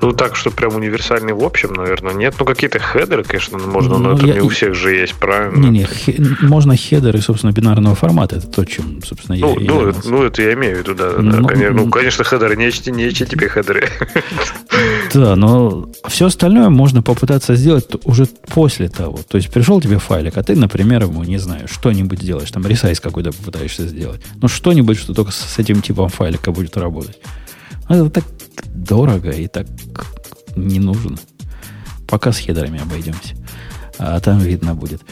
[0.00, 2.34] Ну, так, что прям универсальный в общем, наверное, нет.
[2.38, 5.58] Ну, какие-то хедеры, конечно, можно, но ну, это я, не у всех же есть, правильно?
[5.58, 8.36] Не, не, хе, можно хедеры, собственно, бинарного формата.
[8.36, 11.12] Это то, чем, собственно, ну, я, ну, я ну, это я имею в виду, да.
[11.18, 13.88] Но, да конечно, ну, конечно, хедеры, не, не HTTP хедеры.
[15.14, 19.18] Да, но все остальное можно попытаться сделать уже после того.
[19.26, 23.00] То есть пришел тебе файлик, а ты, например, ему, не знаю, что-нибудь делаешь, там ресайз
[23.00, 24.20] какой-то попытаешься сделать.
[24.42, 27.18] Ну, что-нибудь, что только с этим типом файлика будет работать.
[27.88, 28.24] Это так
[28.74, 29.66] дорого и так
[30.56, 31.16] не нужно.
[32.06, 33.34] Пока с хедерами обойдемся.
[33.98, 35.02] А там видно будет.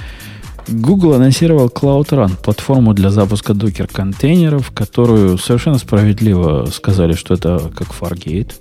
[0.66, 7.88] Google анонсировал Cloud Run, платформу для запуска докер-контейнеров, которую совершенно справедливо сказали, что это как
[7.88, 8.52] Fargate.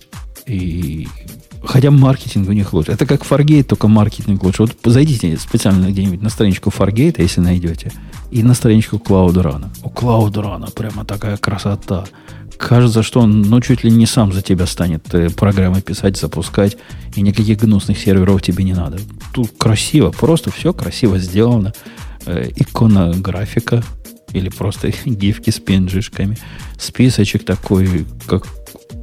[0.46, 1.08] И
[1.64, 2.92] Хотя маркетинг у них лучше.
[2.92, 4.64] Это как Fargate, только маркетинг лучше.
[4.64, 7.92] Вот зайдите специально где-нибудь на страничку Fargate, если найдете,
[8.32, 9.68] и на страничку Cloud Run.
[9.82, 12.04] У Cloud Run прямо такая красота
[12.58, 16.78] кажется, что он ну, чуть ли не сам за тебя станет э, программы писать, запускать,
[17.16, 19.00] и никаких гнусных серверов тебе не надо.
[19.34, 21.74] Тут красиво, просто все красиво сделано.
[22.26, 23.84] Э, икона графика
[24.32, 26.38] или просто гифки с пенджишками.
[26.78, 28.48] Списочек такой, как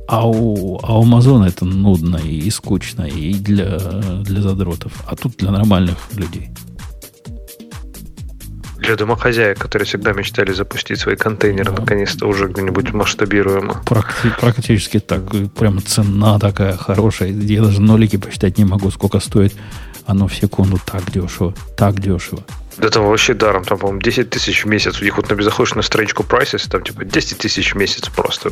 [0.09, 3.79] а у, а у Амазона это нудно и скучно, и для,
[4.25, 4.93] для задротов.
[5.07, 6.51] А тут для нормальных людей
[8.91, 11.81] для домохозяек, которые всегда мечтали запустить свои контейнеры, да.
[11.81, 13.83] наконец-то уже где-нибудь масштабируемо.
[13.87, 15.23] Практи- практически так.
[15.57, 17.29] Прям цена такая хорошая.
[17.31, 19.55] Я даже нолики посчитать не могу, сколько стоит
[20.07, 21.55] оно в секунду так дешево.
[21.77, 22.43] Так дешево.
[22.81, 25.01] Да там вообще даром, там, по-моему, 10 тысяч в месяц.
[25.01, 28.51] У них вот на на страничку Prices, там типа 10 тысяч в месяц просто.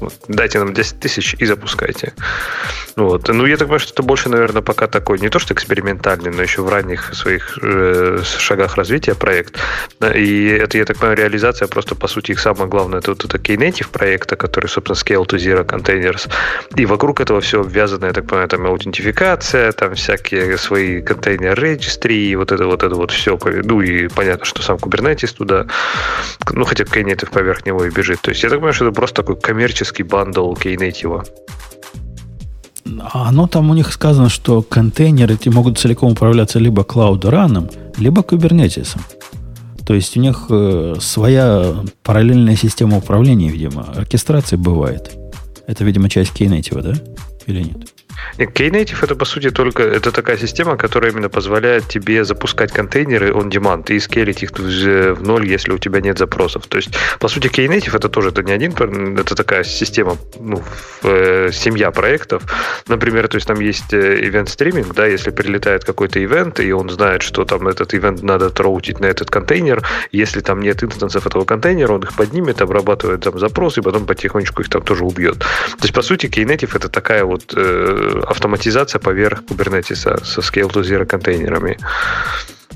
[0.00, 2.12] Вот, дайте нам 10 тысяч и запускайте.
[2.96, 3.28] Вот.
[3.28, 6.42] Ну, я так понимаю, что это больше, наверное, пока такой, не то что экспериментальный, но
[6.42, 9.58] еще в ранних своих э, шагах развития проект.
[10.14, 13.38] И это, я так понимаю, реализация просто, по сути, их самое главное, это вот это
[13.38, 16.30] Knative проекта, который, собственно, Scale to Zero Containers.
[16.76, 22.34] И вокруг этого все обвязано, я так понимаю, там аутентификация, там всякие свои контейнер регистрии,
[22.34, 25.66] вот это вот это вот все ну и понятно, что сам Kubernetes туда,
[26.52, 28.20] ну хотя Knative поверх него и бежит.
[28.20, 31.26] То есть я так понимаю, что это просто такой коммерческий бандл Knative.
[33.00, 38.22] А оно там у них сказано, что контейнеры эти могут целиком управляться либо Run, либо
[38.22, 38.98] Kubernetes.
[39.86, 45.10] То есть у них э, своя параллельная система управления, видимо, оркестрации бывает.
[45.66, 46.94] Это, видимо, часть Knative, да?
[47.46, 47.91] Или нет?
[48.38, 53.50] Knative это по сути только это такая система, которая именно позволяет тебе запускать контейнеры on
[53.50, 56.66] demand и скелить их в ноль, если у тебя нет запросов.
[56.66, 58.72] То есть, по сути, Knative это тоже это не один,
[59.18, 60.62] это такая система, ну,
[61.02, 62.42] э, семья проектов.
[62.88, 66.88] Например, то есть там есть event э, стриминг, да, если прилетает какой-то ивент, и он
[66.90, 69.82] знает, что там этот ивент надо троутить на этот контейнер,
[70.12, 74.62] если там нет инстансов этого контейнера, он их поднимет, обрабатывает там запросы, и потом потихонечку
[74.62, 75.38] их там тоже убьет.
[75.38, 80.82] То есть, по сути, Knative это такая вот э, автоматизация поверх Kubernetes со Scale to
[80.82, 81.78] Zero контейнерами.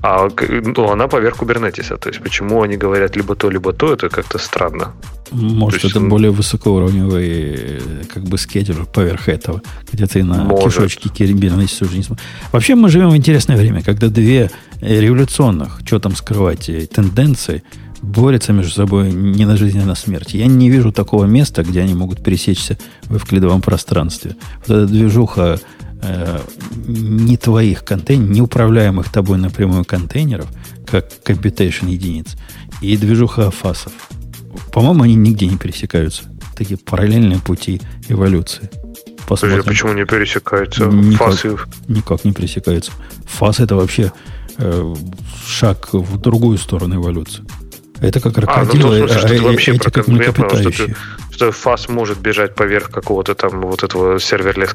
[0.02, 1.96] А ну, она поверх Kubernetes.
[1.98, 4.92] То есть, почему они говорят либо то, либо то, это как-то странно.
[5.30, 6.08] Может, есть, это он...
[6.08, 7.80] более высокоуровневый
[8.12, 10.74] как бы скеджер поверх этого, где ты на Может.
[10.74, 12.26] кишочке Kubernetes уже не смотришь.
[12.52, 14.50] Вообще, мы живем в интересное время, когда две
[14.80, 17.62] революционных, что там скрывать, э, тенденции
[18.02, 20.34] борются между собой не на жизнь, а на смерть.
[20.34, 24.36] Я не вижу такого места, где они могут пересечься в эвклидовом пространстве.
[24.66, 25.60] Вот эта движуха
[26.02, 26.40] э,
[26.86, 30.46] не твоих контейнеров, не управляемых тобой напрямую контейнеров,
[30.86, 32.36] как computation единиц,
[32.80, 33.92] и движуха фасов.
[34.72, 36.24] По-моему, они нигде не пересекаются.
[36.56, 38.70] Такие параллельные пути эволюции.
[39.26, 39.58] Посмотрим.
[39.58, 40.84] Подожди, почему не пересекаются?
[40.86, 41.56] Никак, Фасы...
[41.88, 42.92] никак не пересекаются.
[43.24, 44.12] Фас это вообще
[44.58, 44.94] э,
[45.46, 47.44] шаг в другую сторону эволюции.
[48.00, 50.72] Это как крокодилы, а, ну, смысле, а, вообще эти как млекопитающие.
[50.72, 50.96] Что,
[51.30, 54.70] что FaaS может бежать поверх какого-то там вот этого serverless,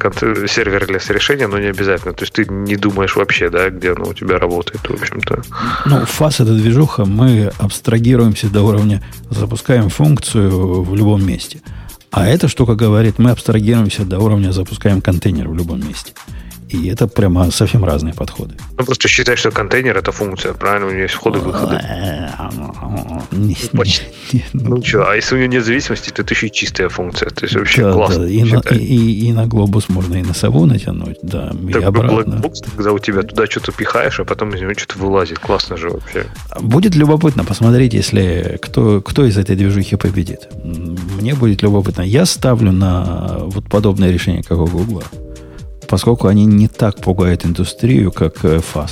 [0.51, 2.13] serverless решения, но не обязательно.
[2.13, 5.41] То есть ты не думаешь вообще, да, где оно у тебя работает, в общем-то.
[5.85, 11.61] Ну, FaaS это движуха, мы абстрагируемся до уровня, запускаем функцию в любом месте.
[12.11, 16.13] А эта штука говорит, мы абстрагируемся до уровня, запускаем контейнер в любом месте.
[16.71, 18.55] И это прямо совсем разные подходы.
[18.77, 20.87] Ну, просто считай, что контейнер это функция, правильно?
[20.87, 21.81] У него есть входы и выходы.
[24.53, 27.29] Ну что, а если у него нет зависимости, то это еще и чистая функция.
[27.29, 28.23] То есть вообще да, классно.
[28.23, 28.29] Да.
[28.29, 32.35] И, на, и, и на глобус можно и на сову натянуть, да, и так обратно.
[32.35, 35.39] Blackbox, когда у тебя туда что-то пихаешь, а потом из него что-то вылазит.
[35.39, 36.25] Классно же вообще.
[36.59, 40.47] Будет любопытно посмотреть, если кто, кто из этой движухи победит.
[40.63, 42.01] Мне будет любопытно.
[42.01, 45.03] Я ставлю на вот подобное решение, как у Google
[45.91, 48.91] поскольку они не так пугают индустрию, как FAS.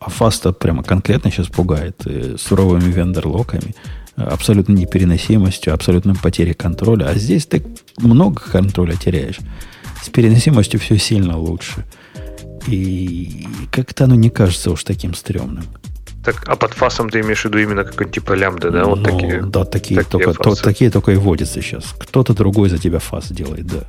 [0.00, 3.74] А FAS-то прямо конкретно сейчас пугает э, суровыми вендор-локами,
[4.16, 7.04] абсолютно непереносимостью, абсолютной потерей контроля.
[7.10, 7.62] А здесь ты
[7.98, 9.40] много контроля теряешь.
[10.02, 11.84] С переносимостью все сильно лучше.
[12.66, 15.64] И как-то оно не кажется уж таким стрёмным.
[16.24, 18.84] Так, а под фасом ты имеешь в виду именно какой-нибудь типа лямбда, да?
[18.84, 19.42] Вот ну, такие.
[19.42, 21.94] Да, такие, такие только, то, такие только и вводятся сейчас.
[21.98, 23.84] Кто-то другой за тебя фас делает, да.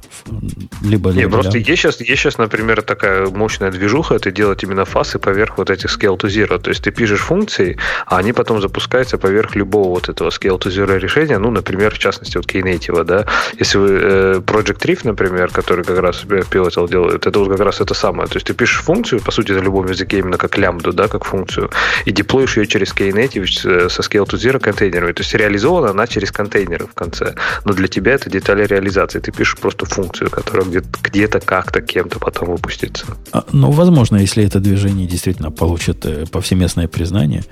[0.81, 4.85] Либо, Не, либо просто есть сейчас, есть сейчас, например, такая мощная движуха, это делать именно
[4.85, 6.59] фасы поверх вот этих scale to zero.
[6.59, 7.77] То есть ты пишешь функции,
[8.07, 11.37] а они потом запускаются поверх любого вот этого scale to zero решения.
[11.37, 13.27] Ну, например, в частности, вот Knative, да.
[13.59, 17.79] Если вы э, Project Reef, например, который как раз Pivotal делает, это вот как раз
[17.79, 18.27] это самое.
[18.27, 21.25] То есть ты пишешь функцию, по сути, на любом языке именно как лямбду, да, как
[21.25, 21.69] функцию,
[22.05, 23.45] и деплоишь ее через Knative
[23.89, 25.11] со Scale to Zero контейнерами.
[25.11, 27.35] То есть реализована она через контейнеры в конце.
[27.65, 29.19] Но для тебя это детали реализации.
[29.19, 33.05] Ты пишешь просто функцию, которая где-то, где-то как-то кем-то потом выпустится.
[33.31, 37.43] А, ну, возможно, если это движение действительно получит э, повсеместное признание,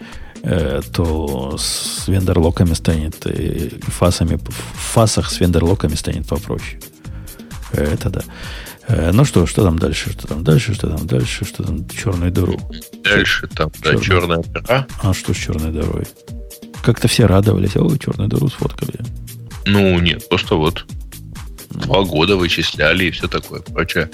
[0.44, 6.80] э, то с вендерлоками станет, э, фасами, в фасах с вендерлоками станет попроще.
[7.74, 8.22] Это да.
[8.92, 12.32] Э, ну что, что там дальше, что там дальше, что там дальше, что там черную
[12.32, 12.60] дыру.
[13.04, 14.86] Дальше там, да, черная дыра.
[15.02, 16.06] А что с черной дырой?
[16.84, 19.00] Как-то все радовались, ой, черную дыру сфоткали.
[19.66, 20.86] Ну, нет, просто вот
[21.70, 24.10] два года вычисляли и все такое прочее.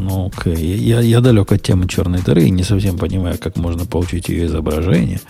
[0.00, 0.56] Ну, окей.
[0.56, 4.46] Я, я далек от темы черной дыры и не совсем понимаю, как можно получить ее
[4.46, 5.20] изображение.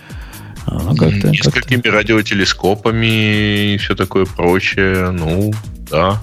[0.65, 5.11] Оно как-то, Несколькими как радиотелескопами и все такое прочее.
[5.11, 5.53] Ну,
[5.91, 6.23] да,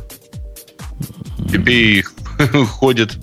[1.52, 2.03] Тебе
[2.65, 3.18] ходят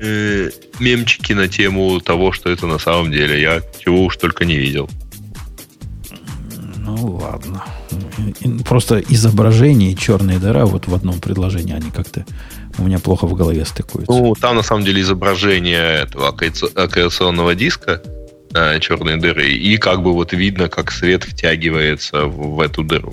[0.00, 0.50] э,
[0.80, 3.40] мемчики на тему того, что это на самом деле.
[3.40, 4.88] Я чего уж только не видел.
[6.76, 7.64] Ну ладно.
[8.64, 12.24] Просто изображение и черная дыра вот в одном предложении они как-то
[12.78, 14.12] у меня плохо в голове стыкуются.
[14.12, 18.02] Ну, там на самом деле изображение этого аккреционного диска
[18.54, 23.12] э, черной дыры, и как бы вот видно, как свет втягивается в, в эту дыру.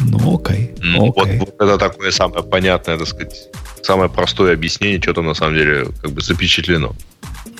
[0.00, 0.74] Ну, окей.
[0.82, 1.38] Ну, окей.
[1.38, 3.48] Вот, вот это такое самое понятное, так сказать,
[3.82, 6.94] самое простое объяснение, что то на самом деле как бы запечатлено.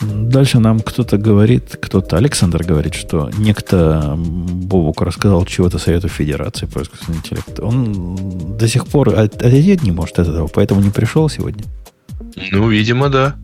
[0.03, 6.83] Дальше нам кто-то говорит, кто-то, Александр говорит, что некто Бобук рассказал чего-то Совету Федерации по
[6.83, 7.67] искусственному интеллекту.
[7.67, 11.65] Он до сих пор отойти не может от этого, поэтому не пришел сегодня.
[12.53, 13.37] Ну, видимо, да.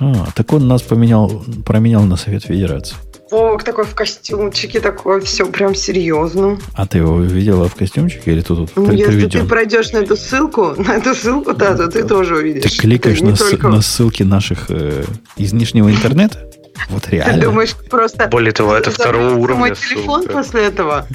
[0.00, 2.96] А, так он нас поменял, променял на Совет Федерации.
[3.30, 6.58] Вовк такой в костюмчике, такой все прям серьезно.
[6.74, 9.42] А ты его видела в костюмчике или тут ну, Если приведен?
[9.42, 12.72] ты пройдешь на эту ссылку, на эту ссылку, да, то ты тоже увидишь.
[12.72, 13.68] Ты кликаешь на, только...
[13.68, 15.04] на ссылки наших э,
[15.36, 16.50] из нижнего интернета?
[16.88, 17.34] Вот реально.
[17.34, 18.26] Ты думаешь, просто...
[18.26, 21.06] Более того, это второго уровня мой телефон после этого?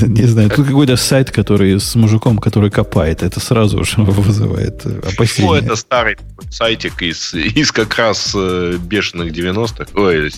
[0.00, 5.00] Не знаю, тут какой-то сайт, который с мужиком, который копает, это сразу же вызывает э,
[5.00, 5.48] опасения.
[5.48, 6.16] Ну, это старый
[6.50, 10.30] сайтик из, из как раз э, бешеных 90-х, ой,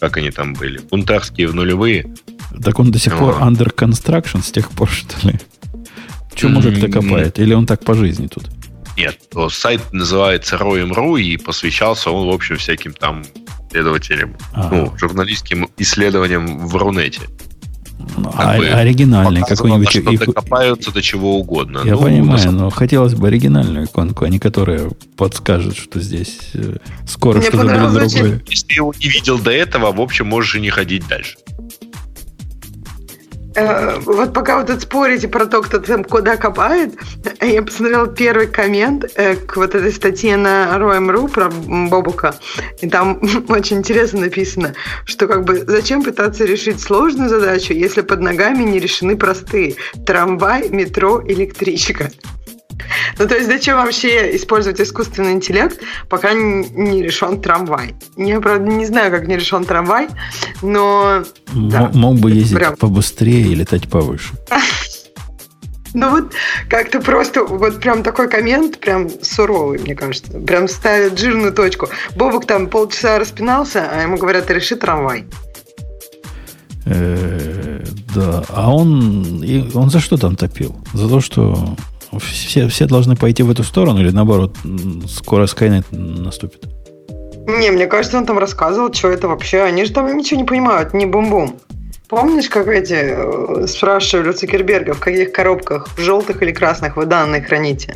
[0.00, 2.14] как они там были, бунтарские в нулевые.
[2.62, 5.38] Так он до сих пор under construction с тех пор, что ли?
[6.34, 7.38] Что мужик-то копает?
[7.38, 8.44] Или он так по жизни тут?
[8.96, 9.18] Нет,
[9.50, 13.24] сайт называется Roem.ru, и посвящался он, в общем, всяким там
[13.68, 14.76] исследователям, ага.
[14.76, 17.20] ну, журналистским исследованиям в Рунете.
[18.34, 19.90] А, оригинальный какой-нибудь.
[19.90, 20.16] Что и...
[20.16, 21.82] докопаются до чего угодно.
[21.84, 26.76] Я ну, понимаю, но хотелось бы оригинальную иконку, а не которая подскажет, что здесь э,
[27.06, 28.42] скоро что-то будет другое.
[28.48, 31.36] Если ты его не видел до этого, в общем, можешь и не ходить дальше.
[33.58, 36.94] Э, вот пока вы тут спорите про то, кто там куда копает,
[37.40, 42.34] я посмотрела первый коммент э, к вот этой статье на Roem.ru про Бобука.
[42.80, 44.74] И там очень интересно написано,
[45.04, 49.76] что как бы зачем пытаться решить сложную задачу, если под ногами не решены простые.
[50.06, 52.10] Трамвай, метро, электричка.
[53.18, 57.96] Ну, то есть зачем вообще использовать искусственный интеллект, пока не решен трамвай?
[58.16, 60.08] Я, правда, не знаю, как не решен трамвай,
[60.62, 61.24] но...
[61.52, 62.76] Да, мог бы ездить прям...
[62.76, 64.34] побыстрее и летать повыше.
[65.94, 66.32] Ну вот
[66.68, 70.38] как-то просто вот прям такой коммент, прям суровый, мне кажется.
[70.38, 71.88] Прям ставит жирную точку.
[72.14, 75.24] Бобок там полчаса распинался, а ему говорят, реши трамвай.
[76.84, 77.82] Э,
[78.14, 79.42] да, а он,
[79.74, 80.76] он за что там топил?
[80.92, 81.76] За то, что
[82.18, 84.56] все, все должны пойти в эту сторону или наоборот,
[85.08, 86.64] скоро Skynet наступит?
[87.46, 89.62] Не, мне кажется, он там рассказывал, что это вообще.
[89.62, 91.58] Они же там ничего не понимают, не бум-бум.
[92.08, 97.04] Помнишь, как эти э, спрашивали у Цукерберга, в каких коробках, в желтых или красных вы
[97.04, 97.94] данные храните?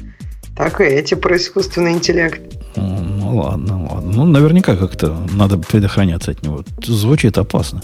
[0.57, 2.41] Так и эти про искусственный интеллект.
[2.77, 4.13] Ну ладно, ладно.
[4.13, 6.63] Ну, наверняка как-то надо предохраняться от него.
[6.83, 7.83] Звучит опасно.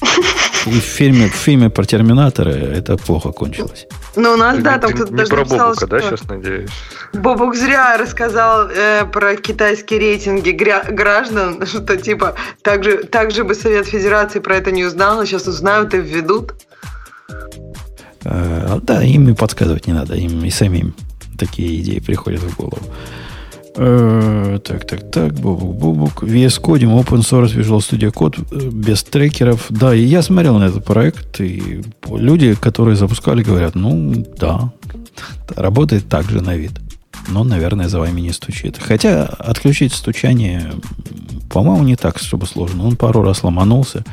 [0.66, 3.86] И в фильме, в фильме про Терминатора это плохо кончилось.
[4.16, 6.70] Ну, у нас, да, там кто-то даже про написал, Бобука, да, сейчас надеюсь?
[7.12, 13.44] Бобук зря рассказал э, про китайские рейтинги гря- граждан, что типа так же, так же
[13.44, 16.54] бы Совет Федерации про это не узнал, а сейчас узнают и введут.
[18.24, 20.94] Э, да, им и подсказывать не надо, им и самим
[21.38, 22.82] такие идеи приходят в голову.
[23.78, 26.22] Э, так, так, так, бубук, бубук.
[26.22, 29.66] VS Coding, Open Source Visual Studio Code э, без трекеров.
[29.68, 34.72] Да, и я смотрел на этот проект, и люди, которые запускали, говорят, ну, да,
[35.54, 36.72] работает так же на вид.
[37.28, 38.78] Но, наверное, за вами не стучит.
[38.78, 40.72] Хотя отключить стучание,
[41.50, 42.86] по-моему, не так, чтобы сложно.
[42.86, 44.04] Он пару раз ломанулся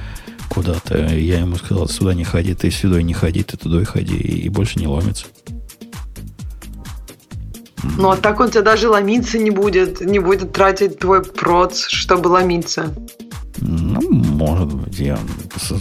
[0.49, 0.97] куда-то.
[1.15, 4.49] Я ему сказал, сюда не ходи, ты сюда не ходи, ты туда и ходи, и
[4.49, 5.25] больше не ломится.
[7.97, 12.27] Ну, а так он тебя даже ломиться не будет, не будет тратить твой проц, чтобы
[12.29, 12.93] ломиться.
[13.57, 14.99] Ну, может быть.
[14.99, 15.17] Я,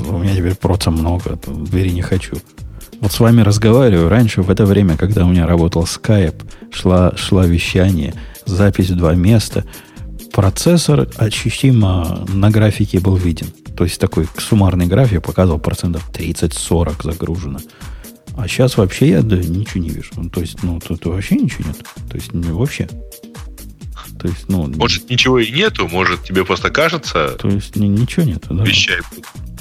[0.09, 2.37] у меня теперь проца много, двери не хочу.
[3.01, 4.09] Вот с вами разговариваю.
[4.09, 6.43] Раньше, в это время, когда у меня работал Skype,
[6.73, 8.15] шла, шла вещание,
[8.47, 9.65] запись в два места,
[10.33, 13.49] процессор ощутимо на графике был виден.
[13.77, 17.59] То есть такой суммарный график показывал процентов 30-40 загружено.
[18.37, 20.11] А сейчас вообще я да, ничего не вижу.
[20.17, 21.79] Ну, то есть, ну, тут вообще ничего нет.
[22.09, 22.89] То есть, ну, вообще.
[24.19, 24.69] То есть, ну...
[24.69, 27.37] Может, ничего и нету, может, тебе просто кажется...
[27.39, 28.65] То есть, ни, ничего нету, да.
[28.65, 29.01] Вещай.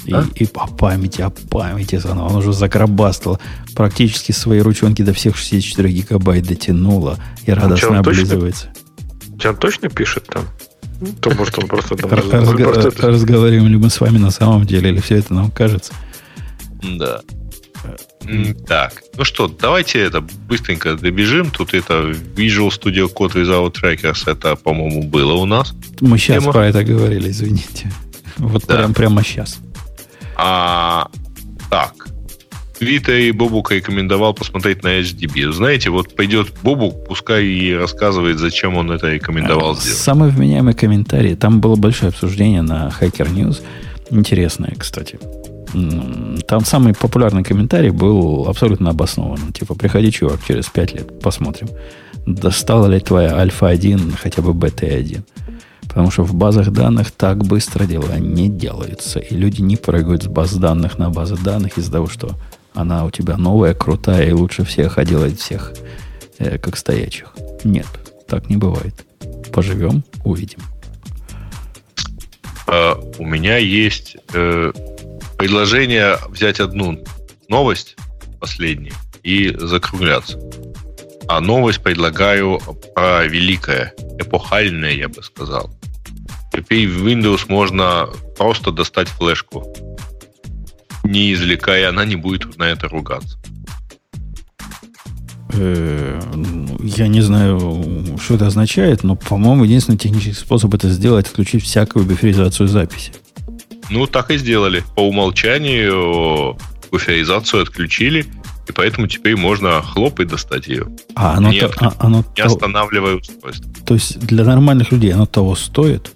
[0.04, 0.24] И, а?
[0.34, 2.28] и по памяти, о памяти заново.
[2.28, 3.40] Он уже загробастал.
[3.74, 7.18] Практически свои ручонки до всех 64 гигабайт дотянуло.
[7.44, 8.72] И а радостно облизывается.
[9.34, 10.44] Точно, он точно пишет там?
[11.20, 12.10] То, может, он просто там...
[12.10, 15.92] Разговариваем ли мы с вами на самом деле, или все это нам кажется?
[16.82, 17.20] Да.
[18.66, 21.50] Так, ну что, давайте это быстренько добежим.
[21.50, 25.74] Тут это Visual Studio Code Without Trackers, это, по-моему, было у нас.
[26.00, 26.52] Мы сейчас Тема.
[26.52, 27.92] про это говорили, извините.
[28.38, 28.76] Вот да.
[28.76, 29.58] прям, прямо сейчас.
[30.36, 31.08] А,
[31.70, 32.08] так,
[32.82, 35.52] Вита и Бобука рекомендовал посмотреть на HDB.
[35.52, 39.98] Знаете, вот пойдет Бобук, пускай и рассказывает, зачем он это рекомендовал сделать.
[39.98, 41.36] Самый вменяемый комментарий.
[41.36, 43.62] Там было большое обсуждение на Hacker News.
[44.10, 45.18] Интересное, кстати.
[46.46, 49.52] Там самый популярный комментарий был абсолютно обоснованным.
[49.52, 51.68] Типа, приходи, чувак, через 5 лет, посмотрим,
[52.26, 55.22] достала ли твоя альфа-1 хотя бы бета-1.
[55.82, 59.18] Потому что в базах данных так быстро дела не делаются.
[59.18, 62.30] И люди не прыгают с баз данных на базы данных из-за того, что
[62.74, 65.72] она у тебя новая, крутая и лучше всех, а делает всех
[66.38, 67.34] э, как стоячих.
[67.64, 67.86] Нет,
[68.26, 69.04] так не бывает.
[69.52, 70.60] Поживем, увидим.
[72.66, 74.74] Uh, у меня есть uh,
[75.42, 77.02] предложение взять одну
[77.48, 77.96] новость,
[78.38, 80.38] последнюю, и закругляться.
[81.26, 82.60] А новость предлагаю
[82.94, 85.68] про великое, эпохальное, я бы сказал.
[86.52, 88.06] Теперь в Windows можно
[88.38, 89.66] просто достать флешку.
[91.02, 93.36] Не извлекая, она не будет на это ругаться.
[95.54, 96.20] Э,
[96.84, 102.04] я не знаю, что это означает, но, по-моему, единственный технический способ это сделать, включить всякую
[102.04, 103.10] буферизацию записи.
[103.92, 104.82] Ну, так и сделали.
[104.96, 106.56] По умолчанию
[106.90, 108.26] буферизацию отключили,
[108.68, 110.86] И поэтому теперь можно хлоп и достать ее.
[111.14, 113.70] А оно, не, то, а, оно не того, останавливая устройство.
[113.84, 116.12] То есть для нормальных людей оно того стоит?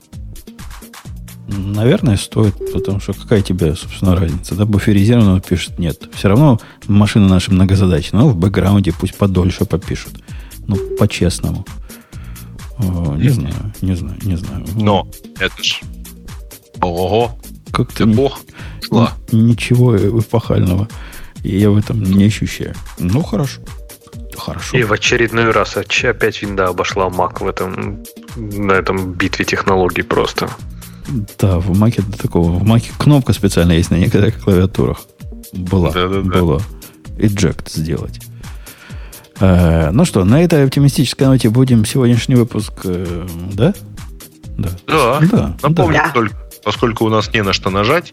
[1.48, 4.54] Наверное, стоит, потому что какая тебе, собственно, разница?
[4.54, 6.08] Да, буферизированного пишет нет.
[6.14, 10.14] Все равно машина наша многозадачная, но в бэкграунде пусть подольше попишут.
[10.66, 11.64] Ну, по-честному.
[12.78, 14.64] Не знаю, не знаю, не знаю.
[14.74, 15.80] Но это ж...
[16.80, 17.38] Ого!
[17.72, 18.38] Как ты бог
[18.80, 19.12] шла.
[19.32, 20.88] Ничего эпохального
[21.42, 22.74] я в этом не ощущаю.
[22.98, 23.60] Ну, хорошо.
[24.36, 24.76] Хорошо.
[24.76, 28.04] И в очередной раз опять винда обошла Mac в этом,
[28.36, 30.50] на этом битве технологий просто.
[31.38, 32.50] Да, в Маке до такого.
[32.50, 34.98] В Маке кнопка специально есть на некоторых клавиатурах.
[35.52, 35.92] Была.
[35.92, 36.40] Да, да, да.
[36.40, 36.60] Была.
[37.16, 38.20] Eject сделать.
[39.40, 43.72] Э, ну что, на этой оптимистической ноте будем сегодняшний выпуск, э, да?
[44.58, 44.70] Да.
[44.86, 45.20] Да.
[45.20, 46.10] да Напомню да.
[46.12, 46.36] только,
[46.66, 48.12] поскольку у нас не на что нажать,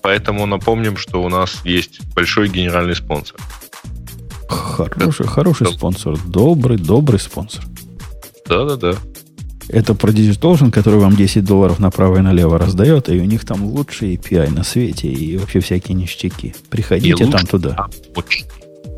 [0.00, 3.38] поэтому напомним, что у нас есть большой генеральный спонсор.
[4.48, 6.16] Хороший, хороший спонсор.
[6.26, 7.64] Добрый, добрый спонсор.
[8.48, 8.94] Да-да-да.
[9.68, 13.62] Это про Digital который вам 10 долларов направо и налево раздает, и у них там
[13.62, 16.54] лучший API на свете, и вообще всякие ништяки.
[16.70, 17.76] Приходите и там лучше, туда.
[17.76, 17.90] А,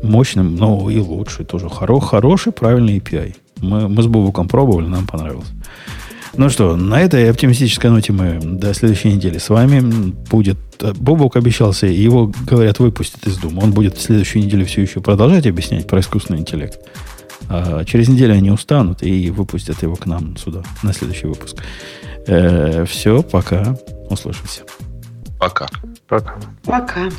[0.03, 1.67] Мощным, но и лучший тоже.
[1.67, 3.35] Хоро, хороший, правильный API.
[3.57, 5.49] Мы, мы с Бубуком пробовали, нам понравилось.
[6.35, 9.81] Ну что, на этой оптимистической ноте мы до следующей недели с вами.
[10.29, 10.57] Будет...
[10.97, 13.61] Бобок обещался, его, говорят, выпустят из Дума.
[13.61, 16.79] Он будет в следующей неделе все еще продолжать объяснять про искусственный интеллект.
[17.49, 21.57] А через неделю они устанут и выпустят его к нам сюда, на следующий выпуск.
[22.27, 23.75] Э, все, пока.
[24.09, 24.61] Услышимся.
[25.39, 25.67] Пока.
[26.07, 26.35] Пока.
[26.63, 27.09] Пока.